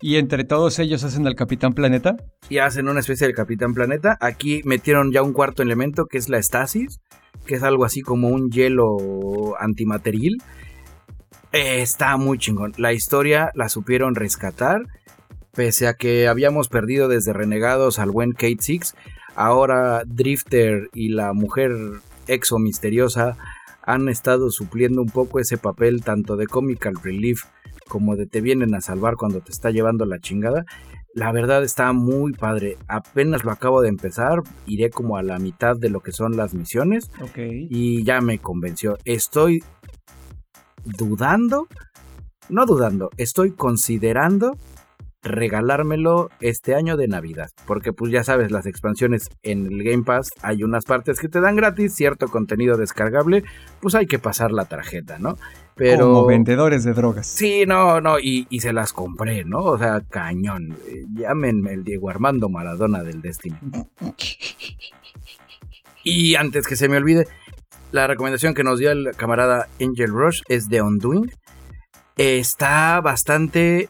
Y 0.00 0.16
entre 0.16 0.44
todos 0.44 0.78
ellos 0.78 1.02
hacen 1.02 1.26
al 1.26 1.34
Capitán 1.34 1.72
Planeta. 1.72 2.16
y 2.48 2.58
hacen 2.58 2.88
una 2.88 3.00
especie 3.00 3.26
de 3.26 3.34
Capitán 3.34 3.74
Planeta. 3.74 4.16
Aquí 4.20 4.62
metieron 4.64 5.10
ya 5.10 5.22
un 5.22 5.32
cuarto 5.32 5.62
elemento 5.62 6.06
que 6.06 6.18
es 6.18 6.28
la 6.28 6.38
estasis, 6.38 7.00
que 7.46 7.56
es 7.56 7.62
algo 7.62 7.84
así 7.84 8.02
como 8.02 8.28
un 8.28 8.50
hielo 8.50 9.56
antimateril. 9.58 10.38
Eh, 11.52 11.82
está 11.82 12.16
muy 12.16 12.38
chingón. 12.38 12.72
La 12.76 12.92
historia 12.92 13.50
la 13.54 13.68
supieron 13.68 14.14
rescatar. 14.14 14.82
Pese 15.52 15.88
a 15.88 15.94
que 15.94 16.28
habíamos 16.28 16.68
perdido 16.68 17.08
desde 17.08 17.32
Renegados 17.32 17.98
al 17.98 18.10
buen 18.10 18.32
Kate 18.32 18.58
Six, 18.60 18.94
ahora 19.34 20.02
Drifter 20.06 20.88
y 20.92 21.08
la 21.08 21.32
mujer 21.32 21.72
exo 22.26 22.58
misteriosa 22.58 23.36
han 23.82 24.08
estado 24.08 24.50
supliendo 24.50 25.00
un 25.00 25.08
poco 25.08 25.40
ese 25.40 25.56
papel 25.56 26.04
tanto 26.04 26.36
de 26.36 26.46
comical 26.46 26.94
relief 27.02 27.44
como 27.88 28.16
de 28.16 28.26
te 28.26 28.42
vienen 28.42 28.74
a 28.74 28.82
salvar 28.82 29.16
cuando 29.16 29.40
te 29.40 29.50
está 29.50 29.70
llevando 29.70 30.04
la 30.04 30.20
chingada. 30.20 30.64
La 31.14 31.32
verdad 31.32 31.64
está 31.64 31.92
muy 31.92 32.32
padre. 32.34 32.76
Apenas 32.86 33.42
lo 33.44 33.50
acabo 33.50 33.80
de 33.80 33.88
empezar. 33.88 34.42
Iré 34.66 34.90
como 34.90 35.16
a 35.16 35.22
la 35.22 35.38
mitad 35.38 35.74
de 35.76 35.88
lo 35.88 36.00
que 36.00 36.12
son 36.12 36.36
las 36.36 36.54
misiones. 36.54 37.10
Ok. 37.20 37.38
Y 37.70 38.04
ya 38.04 38.20
me 38.20 38.38
convenció. 38.38 38.98
Estoy 39.04 39.64
dudando. 40.96 41.68
No 42.48 42.66
dudando. 42.66 43.10
Estoy 43.16 43.52
considerando 43.52 44.56
regalármelo 45.22 46.30
este 46.40 46.74
año 46.74 46.96
de 46.96 47.08
Navidad. 47.08 47.50
Porque 47.66 47.92
pues 47.92 48.12
ya 48.12 48.24
sabes, 48.24 48.50
las 48.50 48.66
expansiones 48.66 49.28
en 49.42 49.66
el 49.66 49.82
Game 49.82 50.04
Pass 50.04 50.30
hay 50.42 50.62
unas 50.62 50.84
partes 50.84 51.20
que 51.20 51.28
te 51.28 51.40
dan 51.40 51.56
gratis, 51.56 51.94
cierto 51.94 52.28
contenido 52.28 52.76
descargable. 52.76 53.44
Pues 53.80 53.94
hay 53.94 54.06
que 54.06 54.18
pasar 54.18 54.52
la 54.52 54.64
tarjeta, 54.64 55.18
¿no? 55.18 55.36
Pero... 55.74 56.06
Como 56.06 56.26
vendedores 56.26 56.84
de 56.84 56.92
drogas. 56.92 57.26
Sí, 57.26 57.64
no, 57.66 58.00
no, 58.00 58.18
y, 58.18 58.46
y 58.50 58.60
se 58.60 58.72
las 58.72 58.92
compré, 58.92 59.44
¿no? 59.44 59.58
O 59.60 59.78
sea, 59.78 60.00
cañón. 60.08 60.76
Eh, 60.86 61.04
Llámenme 61.14 61.72
el 61.72 61.84
Diego 61.84 62.10
Armando 62.10 62.48
Maradona 62.48 63.02
del 63.02 63.20
Destiny. 63.22 63.58
Y 66.04 66.36
antes 66.36 66.66
que 66.66 66.74
se 66.74 66.88
me 66.88 66.96
olvide, 66.96 67.26
la 67.90 68.06
recomendación 68.06 68.54
que 68.54 68.64
nos 68.64 68.78
dio 68.78 68.90
el 68.90 69.10
camarada 69.16 69.68
Angel 69.80 70.10
Rush 70.10 70.42
es 70.48 70.68
de 70.68 70.82
Undoing. 70.82 71.32
Está 72.16 73.00
bastante, 73.00 73.88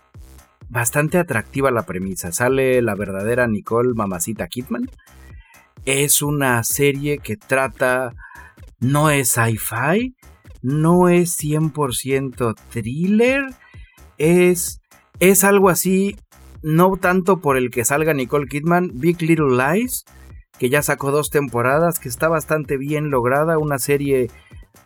bastante 0.68 1.18
atractiva 1.18 1.70
la 1.70 1.84
premisa. 1.84 2.30
Sale 2.30 2.80
la 2.82 2.94
verdadera 2.94 3.48
Nicole 3.48 3.94
Mamacita 3.94 4.46
Kidman. 4.46 4.88
Es 5.84 6.22
una 6.22 6.62
serie 6.64 7.18
que 7.18 7.36
trata, 7.36 8.12
no 8.78 9.10
es 9.10 9.30
sci-fi, 9.30 10.14
no 10.62 11.08
es 11.08 11.38
100% 11.40 12.54
thriller, 12.70 13.46
es, 14.18 14.80
es 15.18 15.44
algo 15.44 15.70
así, 15.70 16.16
no 16.62 16.96
tanto 16.96 17.40
por 17.40 17.56
el 17.56 17.70
que 17.70 17.84
salga 17.84 18.12
Nicole 18.12 18.48
Kidman, 18.48 18.90
Big 18.94 19.22
Little 19.22 19.56
Lies, 19.56 20.04
que 20.58 20.68
ya 20.68 20.82
sacó 20.82 21.10
dos 21.10 21.30
temporadas, 21.30 21.98
que 21.98 22.08
está 22.08 22.28
bastante 22.28 22.76
bien 22.76 23.10
lograda, 23.10 23.58
una 23.58 23.78
serie 23.78 24.30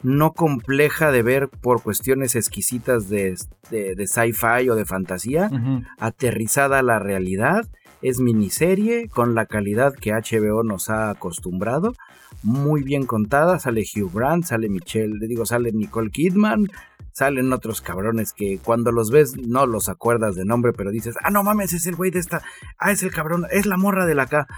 no 0.03 0.33
compleja 0.33 1.13
de 1.13 1.23
ver 1.23 1.49
por 1.49 1.83
cuestiones 1.83 2.35
exquisitas 2.35 3.09
de, 3.09 3.37
de, 3.71 3.95
de 3.95 4.07
sci-fi 4.07 4.69
o 4.69 4.75
de 4.75 4.85
fantasía, 4.85 5.51
aterrizada 5.99 6.81
a 6.81 6.83
la 6.83 6.99
realidad. 6.99 7.69
Es 8.03 8.19
miniserie 8.19 9.09
con 9.09 9.37
la 9.37 9.47
calidad 9.47 9.95
que 9.95 10.13
HBO 10.13 10.65
nos 10.65 10.91
ha 10.91 11.11
acostumbrado. 11.11 11.95
Muy 12.43 12.83
bien 12.83 13.07
contada. 13.07 13.61
Sale 13.61 13.83
Hugh 13.83 14.13
Grant, 14.13 14.45
sale 14.45 14.69
Michelle, 14.69 15.19
le 15.21 15.29
digo, 15.29 15.47
sale 15.47 15.71
Nicole 15.71 16.11
Kidman. 16.11 16.67
Salen 17.13 17.53
otros 17.53 17.81
cabrones 17.81 18.33
que 18.33 18.59
cuando 18.59 18.91
los 18.91 19.11
ves 19.11 19.37
no 19.37 19.67
los 19.67 19.89
acuerdas 19.89 20.35
de 20.35 20.47
nombre, 20.47 20.73
pero 20.73 20.91
dices, 20.91 21.15
ah, 21.23 21.31
no 21.31 21.45
mames, 21.45 21.75
es 21.75 21.87
el 21.87 21.95
güey 21.95 22.11
de 22.11 22.19
esta. 22.19 22.43
Ah, 22.79 22.91
es 22.91 23.03
el 23.03 23.13
cabrón, 23.13 23.47
es 23.53 23.67
la 23.67 23.77
morra 23.77 24.07
de 24.07 24.15
la 24.15 24.25
acá. 24.25 24.49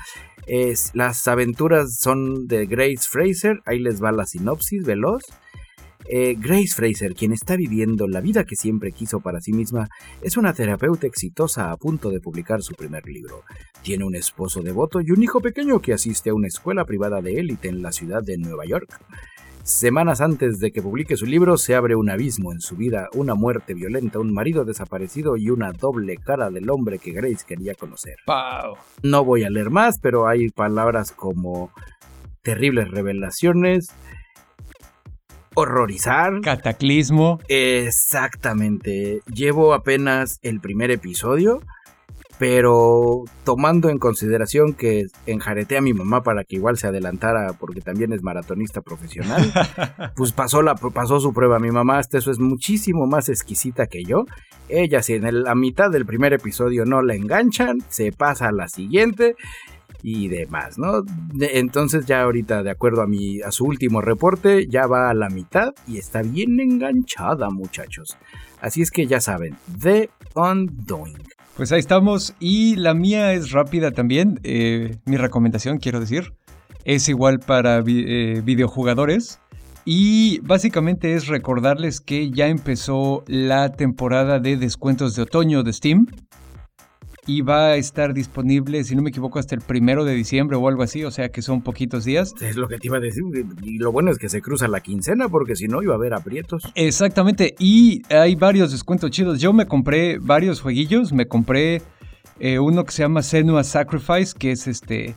Las 0.93 1.27
aventuras 1.29 1.99
son 1.99 2.47
de 2.47 2.67
Grace 2.67 3.09
Fraser. 3.09 3.61
Ahí 3.65 3.79
les 3.79 4.03
va 4.03 4.13
la 4.13 4.27
sinopsis 4.27 4.85
veloz. 4.85 5.23
Eh, 6.07 6.37
Grace 6.39 6.75
Fraser, 6.75 7.15
quien 7.15 7.33
está 7.33 7.57
viviendo 7.57 8.07
la 8.07 8.21
vida 8.21 8.45
que 8.45 8.57
siempre 8.57 8.93
quiso 8.93 9.21
para 9.21 9.41
sí 9.41 9.53
misma, 9.53 9.89
es 10.21 10.37
una 10.37 10.53
terapeuta 10.53 11.07
exitosa 11.07 11.71
a 11.71 11.77
punto 11.79 12.11
de 12.11 12.21
publicar 12.21 12.63
su 12.63 12.75
primer 12.75 13.07
libro. 13.07 13.43
Tiene 13.83 14.05
un 14.05 14.15
esposo 14.15 14.61
devoto 14.61 15.01
y 15.01 15.13
un 15.13 15.23
hijo 15.23 15.41
pequeño 15.41 15.81
que 15.81 15.95
asiste 15.95 16.31
a 16.31 16.35
una 16.35 16.49
escuela 16.49 16.85
privada 16.85 17.23
de 17.23 17.41
élite 17.41 17.69
en 17.69 17.83
la 17.83 17.91
ciudad 17.91 18.23
de 18.23 18.37
Nueva 18.37 18.67
York. 18.67 19.01
Semanas 19.65 20.21
antes 20.21 20.59
de 20.59 20.73
que 20.73 20.83
publique 20.83 21.17
su 21.17 21.25
libro, 21.25 21.57
se 21.57 21.75
abre 21.75 21.97
un 21.97 22.11
abismo 22.11 22.53
en 22.53 22.61
su 22.61 22.77
vida, 22.77 23.09
una 23.15 23.35
muerte 23.35 23.73
violenta, 23.73 24.19
un 24.19 24.31
marido 24.31 24.67
desaparecido 24.67 25.39
y 25.39 25.49
una 25.49 25.73
doble 25.73 26.19
cara 26.19 26.51
del 26.51 26.69
hombre 26.69 26.99
que 26.99 27.12
Grace 27.12 27.47
quería 27.49 27.75
conocer. 27.75 28.17
No 29.03 29.25
voy 29.25 29.45
a 29.45 29.49
leer 29.49 29.71
más, 29.71 29.99
pero 30.03 30.29
hay 30.29 30.51
palabras 30.51 31.12
como 31.12 31.71
terribles 32.43 32.91
revelaciones, 32.91 33.87
horrorizar, 35.55 36.43
Cataclismo. 36.43 37.41
Exactamente. 37.49 39.23
Llevo 39.33 39.73
apenas 39.73 40.41
el 40.43 40.61
primer 40.61 40.91
episodio, 40.91 41.62
pero 42.47 43.25
tomando 43.43 43.89
en 43.89 43.97
consideración 43.97 44.75
que 44.75 45.07
enjareté 45.25 45.79
a 45.79 45.81
mi 45.81 45.95
mamá 45.95 46.23
para 46.23 46.45
que 46.45 46.57
igual 46.57 46.77
se 46.77 46.87
adelantara 46.87 47.55
porque 47.55 47.81
también 47.81 48.13
es 48.13 48.23
maratonista 48.23 48.83
profesional, 48.83 49.51
pues 50.15 50.33
pasó, 50.33 50.61
la, 50.61 50.75
pasó 50.75 51.21
su 51.21 51.33
prueba. 51.33 51.59
Mi 51.59 51.71
mamá 51.71 51.97
hasta 51.97 52.19
eso 52.19 52.31
es 52.31 52.39
muchísimo 52.39 53.07
más 53.07 53.31
exquisita 53.31 53.87
que 53.87 54.05
yo. 54.05 54.27
Ella 54.69 55.03
si 55.03 55.15
en 55.15 55.45
la 55.45 55.55
mitad 55.55 55.91
del 55.91 56.05
primer 56.05 56.35
episodio 56.35 56.85
no 56.85 57.01
la 57.01 57.15
enganchan, 57.15 57.79
se 57.89 58.13
pasa 58.13 58.49
a 58.49 58.53
la 58.53 58.69
siguiente 58.69 59.37
y 60.03 60.29
demás, 60.29 60.77
¿no? 60.77 61.03
entonces 61.41 62.05
ya 62.05 62.25
ahorita, 62.25 62.63
de 62.63 62.71
acuerdo 62.71 63.01
a, 63.01 63.07
mi, 63.07 63.41
a 63.41 63.51
su 63.53 63.65
último 63.65 64.03
reporte, 64.03 64.67
ya 64.69 64.87
va 64.87 65.09
a 65.09 65.15
la 65.15 65.31
mitad 65.31 65.73
y 65.87 65.97
está 65.97 66.21
bien 66.21 66.61
enganchada, 66.61 67.49
muchachos. 67.49 68.19
Así 68.61 68.83
es 68.83 68.91
que 68.91 69.07
ya 69.07 69.23
saben, 69.23 69.57
The 69.81 70.11
Undoing. 70.35 71.34
Pues 71.57 71.71
ahí 71.71 71.79
estamos 71.79 72.35
y 72.41 72.75
la 72.75 72.95
mía 72.95 73.33
es 73.33 73.53
rápida 73.53 73.93
también, 73.93 74.41
eh, 74.43 74.97
mi 75.05 75.17
recomendación 75.17 75.79
quiero 75.79 76.01
decir, 76.01 76.33
es 76.85 77.09
igual 77.09 77.39
para 77.39 77.79
eh, 77.87 78.43
videojugadores. 78.45 79.39
Y 79.85 80.41
básicamente 80.41 81.15
es 81.15 81.29
recordarles 81.29 82.01
que 82.01 82.31
ya 82.31 82.49
empezó 82.49 83.23
la 83.29 83.71
temporada 83.71 84.41
de 84.41 84.57
descuentos 84.57 85.15
de 85.15 85.23
otoño 85.23 85.63
de 85.63 85.73
Steam 85.75 86.07
y 87.27 87.43
va 87.43 87.68
a 87.68 87.77
estar 87.77 88.14
disponible, 88.14 88.85
si 88.85 88.95
no 88.95 89.03
me 89.03 89.11
equivoco, 89.11 89.39
hasta 89.39 89.55
el 89.55 89.61
primero 89.61 90.05
de 90.05 90.14
diciembre 90.14 90.57
o 90.57 90.68
algo 90.68 90.83
así, 90.83 91.05
o 91.05 91.11
sea 91.11 91.31
que 91.31 91.43
son 91.43 91.62
poquitos 91.62 92.05
días. 92.05 92.35
Es 92.41 92.57
lo 92.57 92.68
que 92.68 92.79
te 92.79 92.89
iba 92.89 92.99
a 92.99 93.01
decir, 93.01 93.22
y 93.62 93.79
lo 93.79 93.93
bueno 93.93 94.11
es 94.11 94.18
que 94.18 94.29
se 94.29 94.43
cruza 94.43 94.68
la 94.68 94.81
quincena 94.81 95.29
porque 95.29 95.57
si 95.57 95.66
no 95.66 95.83
iba 95.83 95.95
a 95.95 95.97
haber 95.97 96.14
aprietos. 96.14 96.64
Exactamente, 96.75 97.55
y 97.59 98.03
hay 98.12 98.35
varios 98.35 98.72
descuentos 98.72 99.11
chidos. 99.11 99.41
Yo 99.41 99.53
me 99.53 99.66
compré 99.66 100.18
varios 100.18 100.61
jueguillos, 100.61 101.12
me 101.12 101.27
compré 101.27 101.83
eh, 102.39 102.59
uno 102.59 102.85
que 102.85 102.93
se 102.93 103.03
llama 103.03 103.22
Senua 103.22 103.64
Sacrifice, 103.64 104.35
que 104.39 104.53
es 104.53 104.66
este... 104.66 105.14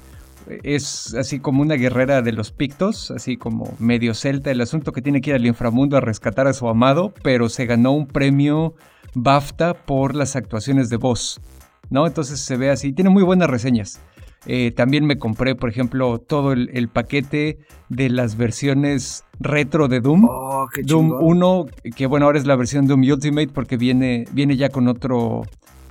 Es 0.64 1.14
así 1.14 1.40
como 1.40 1.62
una 1.62 1.76
guerrera 1.76 2.22
de 2.22 2.32
los 2.32 2.54
pictos, 2.54 3.12
así 3.12 3.36
como 3.36 3.76
medio 3.80 4.14
celta, 4.14 4.50
el 4.50 4.62
asunto 4.62 4.94
que 4.94 5.02
tiene 5.02 5.20
que 5.20 5.32
ir 5.32 5.36
al 5.36 5.46
inframundo 5.46 5.98
a 5.98 6.00
rescatar 6.00 6.48
a 6.48 6.54
su 6.54 6.70
amado, 6.70 7.14
pero 7.22 7.50
se 7.50 7.66
ganó 7.66 7.92
un 7.92 8.08
premio 8.08 8.74
BAFTA 9.14 9.74
por 9.74 10.16
las 10.16 10.38
actuaciones 10.38 10.90
de 10.90 10.96
voz. 10.96 11.42
¿No? 11.90 12.08
Entonces 12.08 12.40
se 12.40 12.58
ve 12.58 12.70
así, 12.70 12.94
tiene 12.94 13.10
muy 13.10 13.24
buenas 13.24 13.50
reseñas. 13.50 14.02
Eh, 14.46 14.72
también 14.72 15.06
me 15.06 15.18
compré, 15.18 15.56
por 15.56 15.70
ejemplo, 15.70 16.20
todo 16.20 16.54
el, 16.54 16.90
paquete 16.90 17.60
de 17.90 18.10
las 18.10 18.38
versiones 18.38 19.26
retro 19.40 19.88
de 19.88 20.00
Doom. 20.00 20.26
Oh, 20.30 20.68
Doom 20.84 21.12
1, 21.20 21.66
que 21.96 22.06
bueno, 22.06 22.28
ahora 22.28 22.38
es 22.38 22.46
la 22.46 22.56
versión 22.56 22.88
Doom 22.88 23.02
Ultimate 23.02 23.50
porque 23.50 23.76
viene, 23.78 24.26
viene 24.32 24.56
ya 24.56 24.70
con 24.70 24.88
otro, 24.88 25.42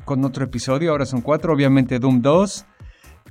con 0.04 0.24
otro 0.24 0.44
episodio, 0.44 0.92
ahora 0.92 1.04
son 1.04 1.20
cuatro, 1.20 1.52
obviamente 1.52 1.98
Doom 1.98 2.22
2. 2.22 2.66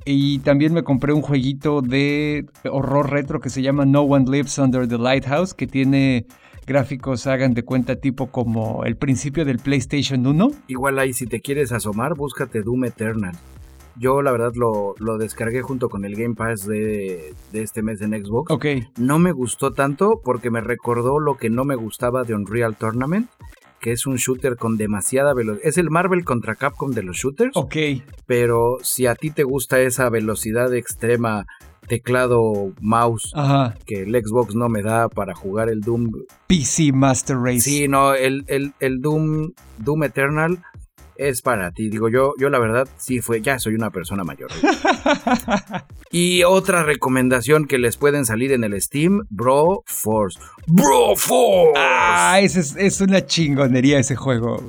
Y 0.04 0.38
también 0.40 0.72
me 0.72 0.84
compré 0.84 1.12
un 1.12 1.22
jueguito 1.22 1.82
de 1.82 2.46
horror 2.70 3.10
retro 3.10 3.40
que 3.40 3.50
se 3.50 3.62
llama 3.62 3.84
No 3.84 4.02
One 4.02 4.30
Lives 4.30 4.56
Under 4.58 4.86
the 4.86 4.98
Lighthouse, 4.98 5.54
que 5.54 5.66
tiene 5.66 6.26
gráficos 6.66 7.26
hagan 7.26 7.54
de 7.54 7.62
cuenta 7.62 7.96
tipo 7.96 8.26
como 8.26 8.84
el 8.84 8.96
principio 8.96 9.44
del 9.44 9.58
PlayStation 9.58 10.26
1. 10.26 10.50
Igual 10.68 10.98
ahí 10.98 11.12
si 11.12 11.26
te 11.26 11.40
quieres 11.40 11.72
asomar, 11.72 12.14
búscate 12.14 12.62
Doom 12.62 12.84
Eternal. 12.84 13.36
Yo 13.98 14.20
la 14.20 14.30
verdad 14.30 14.52
lo, 14.54 14.94
lo 14.98 15.16
descargué 15.16 15.62
junto 15.62 15.88
con 15.88 16.04
el 16.04 16.16
Game 16.16 16.34
Pass 16.34 16.66
de, 16.66 17.34
de, 17.52 17.62
este 17.62 17.82
mes 17.82 18.02
en 18.02 18.10
Xbox. 18.12 18.50
Ok. 18.50 18.66
No 18.98 19.18
me 19.18 19.32
gustó 19.32 19.72
tanto 19.72 20.20
porque 20.22 20.50
me 20.50 20.60
recordó 20.60 21.18
lo 21.18 21.38
que 21.38 21.48
no 21.48 21.64
me 21.64 21.76
gustaba 21.76 22.24
de 22.24 22.34
Unreal 22.34 22.76
Tournament, 22.76 23.30
que 23.80 23.92
es 23.92 24.06
un 24.06 24.16
shooter 24.16 24.56
con 24.56 24.76
demasiada 24.76 25.32
velocidad. 25.32 25.66
Es 25.66 25.78
el 25.78 25.88
Marvel 25.88 26.24
contra 26.24 26.56
Capcom 26.56 26.90
de 26.90 27.04
los 27.04 27.16
shooters. 27.16 27.52
Ok. 27.56 27.76
Pero 28.26 28.76
si 28.82 29.06
a 29.06 29.14
ti 29.14 29.30
te 29.30 29.44
gusta 29.44 29.80
esa 29.80 30.10
velocidad 30.10 30.74
extrema 30.74 31.46
teclado 31.86 32.72
mouse 32.80 33.32
que 33.86 34.02
el 34.02 34.12
Xbox 34.12 34.54
no 34.54 34.68
me 34.68 34.82
da 34.82 35.08
para 35.08 35.34
jugar 35.34 35.68
el 35.68 35.80
Doom. 35.80 36.10
PC 36.46 36.92
Master 36.92 37.36
Race. 37.38 37.60
Sí, 37.60 37.88
no, 37.88 38.14
el, 38.14 38.44
el, 38.48 39.00
Doom, 39.00 39.52
Doom 39.78 40.04
Eternal 40.04 40.62
es 41.16 41.42
para 41.42 41.70
ti. 41.70 41.88
Digo, 41.88 42.08
yo, 42.08 42.34
yo 42.38 42.50
la 42.50 42.58
verdad 42.58 42.88
sí 42.98 43.20
fue, 43.20 43.40
ya 43.40 43.58
soy 43.58 43.74
una 43.74 43.90
persona 43.90 44.24
mayor. 44.24 44.50
y 46.10 46.42
otra 46.44 46.82
recomendación 46.82 47.66
que 47.66 47.78
les 47.78 47.96
pueden 47.96 48.24
salir 48.24 48.52
en 48.52 48.64
el 48.64 48.80
Steam, 48.80 49.22
Bro 49.30 49.82
Force. 49.86 50.38
Bro 50.66 51.16
Force. 51.16 51.72
Ah, 51.76 52.38
es, 52.40 52.76
es 52.76 53.00
una 53.00 53.24
chingonería 53.24 53.98
ese 53.98 54.16
juego. 54.16 54.62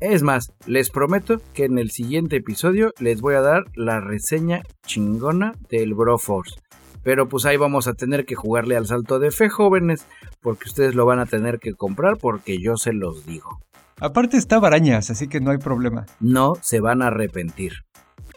Es 0.00 0.22
más, 0.22 0.50
les 0.66 0.88
prometo 0.88 1.42
que 1.52 1.66
en 1.66 1.78
el 1.78 1.90
siguiente 1.90 2.36
episodio 2.36 2.94
les 3.00 3.20
voy 3.20 3.34
a 3.34 3.42
dar 3.42 3.64
la 3.74 4.00
reseña 4.00 4.62
chingona 4.86 5.52
del 5.68 5.92
Broforce. 5.92 6.54
Pero 7.02 7.28
pues 7.28 7.44
ahí 7.44 7.58
vamos 7.58 7.86
a 7.86 7.92
tener 7.92 8.24
que 8.24 8.34
jugarle 8.34 8.76
al 8.76 8.86
salto 8.86 9.18
de 9.18 9.30
fe, 9.30 9.50
jóvenes, 9.50 10.06
porque 10.40 10.68
ustedes 10.68 10.94
lo 10.94 11.04
van 11.04 11.18
a 11.18 11.26
tener 11.26 11.58
que 11.58 11.74
comprar 11.74 12.16
porque 12.16 12.58
yo 12.58 12.78
se 12.78 12.94
los 12.94 13.26
digo. 13.26 13.60
Aparte 14.00 14.38
está 14.38 14.58
barañas, 14.58 15.10
así 15.10 15.28
que 15.28 15.40
no 15.40 15.50
hay 15.50 15.58
problema. 15.58 16.06
No 16.18 16.54
se 16.62 16.80
van 16.80 17.02
a 17.02 17.08
arrepentir. 17.08 17.84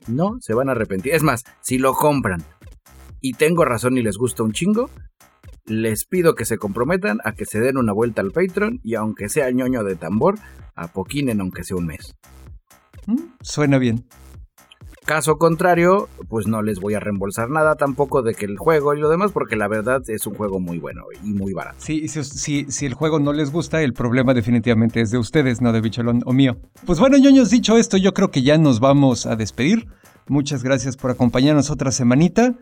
No 0.05 0.35
se 0.41 0.53
van 0.53 0.67
a 0.67 0.73
arrepentir. 0.73 1.13
Es 1.13 1.23
más, 1.23 1.45
si 1.61 1.77
lo 1.77 1.93
compran 1.93 2.43
y 3.21 3.35
tengo 3.35 3.63
razón 3.63 3.97
y 3.97 4.01
les 4.01 4.17
gusta 4.17 4.43
un 4.43 4.51
chingo, 4.51 4.89
les 5.65 6.05
pido 6.05 6.35
que 6.35 6.45
se 6.45 6.57
comprometan 6.57 7.19
a 7.23 7.33
que 7.33 7.45
se 7.45 7.59
den 7.59 7.77
una 7.77 7.93
vuelta 7.93 8.21
al 8.21 8.31
Patreon 8.31 8.79
y 8.83 8.95
aunque 8.95 9.29
sea 9.29 9.49
ñoño 9.51 9.83
de 9.83 9.95
tambor, 9.95 10.35
apoquinen 10.75 11.41
aunque 11.41 11.63
sea 11.63 11.77
un 11.77 11.85
mes. 11.85 12.15
Mm, 13.07 13.17
suena 13.41 13.77
bien. 13.77 14.05
Caso 15.05 15.37
contrario, 15.37 16.07
pues 16.29 16.47
no 16.47 16.61
les 16.61 16.79
voy 16.79 16.93
a 16.93 17.01
reembolsar 17.01 17.49
nada 17.49 17.75
tampoco 17.75 18.21
de 18.21 18.35
que 18.35 18.45
el 18.45 18.57
juego 18.57 18.93
y 18.93 19.01
lo 19.01 19.09
demás, 19.09 19.33
porque 19.33 19.57
la 19.57 19.67
verdad 19.67 20.01
es 20.07 20.25
un 20.25 20.33
juego 20.33 20.61
muy 20.61 20.79
bueno 20.79 21.03
y 21.21 21.33
muy 21.33 21.51
barato. 21.51 21.75
Sí, 21.79 22.07
si, 22.07 22.65
si, 22.71 22.85
el 22.85 22.93
juego 22.93 23.19
no 23.19 23.33
les 23.33 23.51
gusta, 23.51 23.81
el 23.81 23.91
problema 23.91 24.33
definitivamente 24.33 25.01
es 25.01 25.11
de 25.11 25.17
ustedes, 25.17 25.59
no 25.61 25.73
de 25.73 25.81
Bicholón 25.81 26.21
o 26.25 26.31
mío. 26.31 26.55
Pues 26.85 26.99
bueno, 26.99 27.17
ñoños, 27.17 27.49
dicho 27.49 27.77
esto, 27.77 27.97
yo 27.97 28.13
creo 28.13 28.31
que 28.31 28.43
ya 28.43 28.57
nos 28.57 28.79
vamos 28.79 29.25
a 29.25 29.35
despedir. 29.35 29.87
Muchas 30.29 30.63
gracias 30.63 30.95
por 30.95 31.11
acompañarnos 31.11 31.69
otra 31.69 31.91
semanita. 31.91 32.55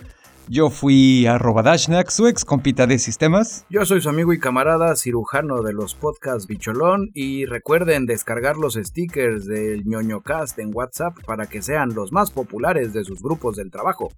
Yo 0.48 0.70
fui 0.70 1.26
a 1.28 1.38
Dashnak, 1.38 2.10
su 2.10 2.28
ex 2.28 2.44
compita 2.44 2.88
de 2.88 3.00
sistemas. 3.00 3.66
Yo 3.70 3.86
soy 3.86 4.02
su 4.02 4.10
amigo 4.10 4.34
y 4.34 4.40
camarada 4.40 4.96
cirujano 4.96 5.62
de 5.62 5.74
los 5.74 5.96
podcasts 5.96 6.48
Bicholón 6.48 7.12
y 7.14 7.46
recuerden 7.46 8.06
descargar 8.06 8.58
los 8.58 8.74
stickers 8.74 9.46
del 9.46 9.86
ñoñocast 9.86 10.60
en 10.60 10.72
WhatsApp 10.74 11.16
para 11.26 11.48
que 11.48 11.62
sean 11.62 11.94
los 11.94 12.12
más 12.12 12.32
populares 12.32 12.94
de 12.94 13.04
sus 13.04 13.22
grupos 13.22 13.56
del 13.56 13.72
trabajo. 13.72 14.12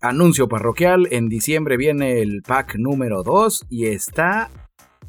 Anuncio 0.00 0.48
parroquial, 0.48 1.08
en 1.10 1.28
diciembre 1.28 1.76
viene 1.76 2.22
el 2.22 2.42
pack 2.42 2.76
número 2.76 3.22
2 3.22 3.66
y 3.68 3.86
está 3.86 4.48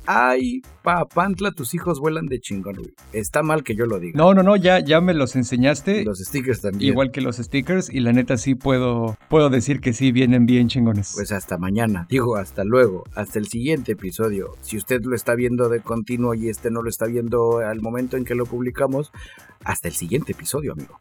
Ay, 0.06 0.62
papantla, 0.84 1.52
tus 1.52 1.74
hijos 1.76 2.00
vuelan 2.00 2.26
de 2.26 2.40
chingón, 2.40 2.78
Está 3.14 3.44
mal 3.44 3.64
que 3.64 3.76
yo 3.76 3.86
lo 3.86 4.00
diga. 4.00 4.18
No, 4.18 4.34
no, 4.34 4.42
no, 4.42 4.56
ya, 4.56 4.80
ya 4.80 5.00
me 5.00 5.14
los 5.14 5.36
enseñaste. 5.36 6.04
Los 6.04 6.20
stickers 6.20 6.62
también. 6.62 6.92
Igual 6.92 7.12
que 7.12 7.22
los 7.22 7.38
stickers, 7.38 7.90
y 7.90 8.00
la 8.00 8.12
neta 8.12 8.38
sí 8.38 8.56
puedo, 8.56 9.18
puedo 9.30 9.50
decir 9.50 9.80
que 9.80 9.94
sí 9.94 10.12
vienen 10.12 10.46
bien 10.46 10.70
chingones. 10.70 11.12
Pues 11.16 11.32
hasta 11.32 11.58
mañana, 11.58 12.08
digo, 12.10 12.36
hasta 12.36 12.64
luego, 12.64 13.04
hasta 13.16 13.38
el 13.38 13.48
siguiente 13.48 13.92
episodio. 13.92 14.56
Si 14.62 14.78
usted 14.78 15.02
lo 15.04 15.16
está 15.16 15.36
viendo 15.36 15.70
de 15.70 15.82
continuo 15.82 16.34
y 16.34 16.50
este 16.50 16.72
no 16.72 16.82
lo 16.82 16.90
está 16.90 17.06
viendo 17.06 17.60
al 17.60 17.82
momento 17.82 18.18
en 18.18 18.26
que 18.26 18.34
lo 18.34 18.46
publicamos, 18.46 19.12
hasta 19.64 19.88
el 19.88 19.94
siguiente 19.94 20.32
episodio, 20.32 20.74
amigo. 20.74 20.98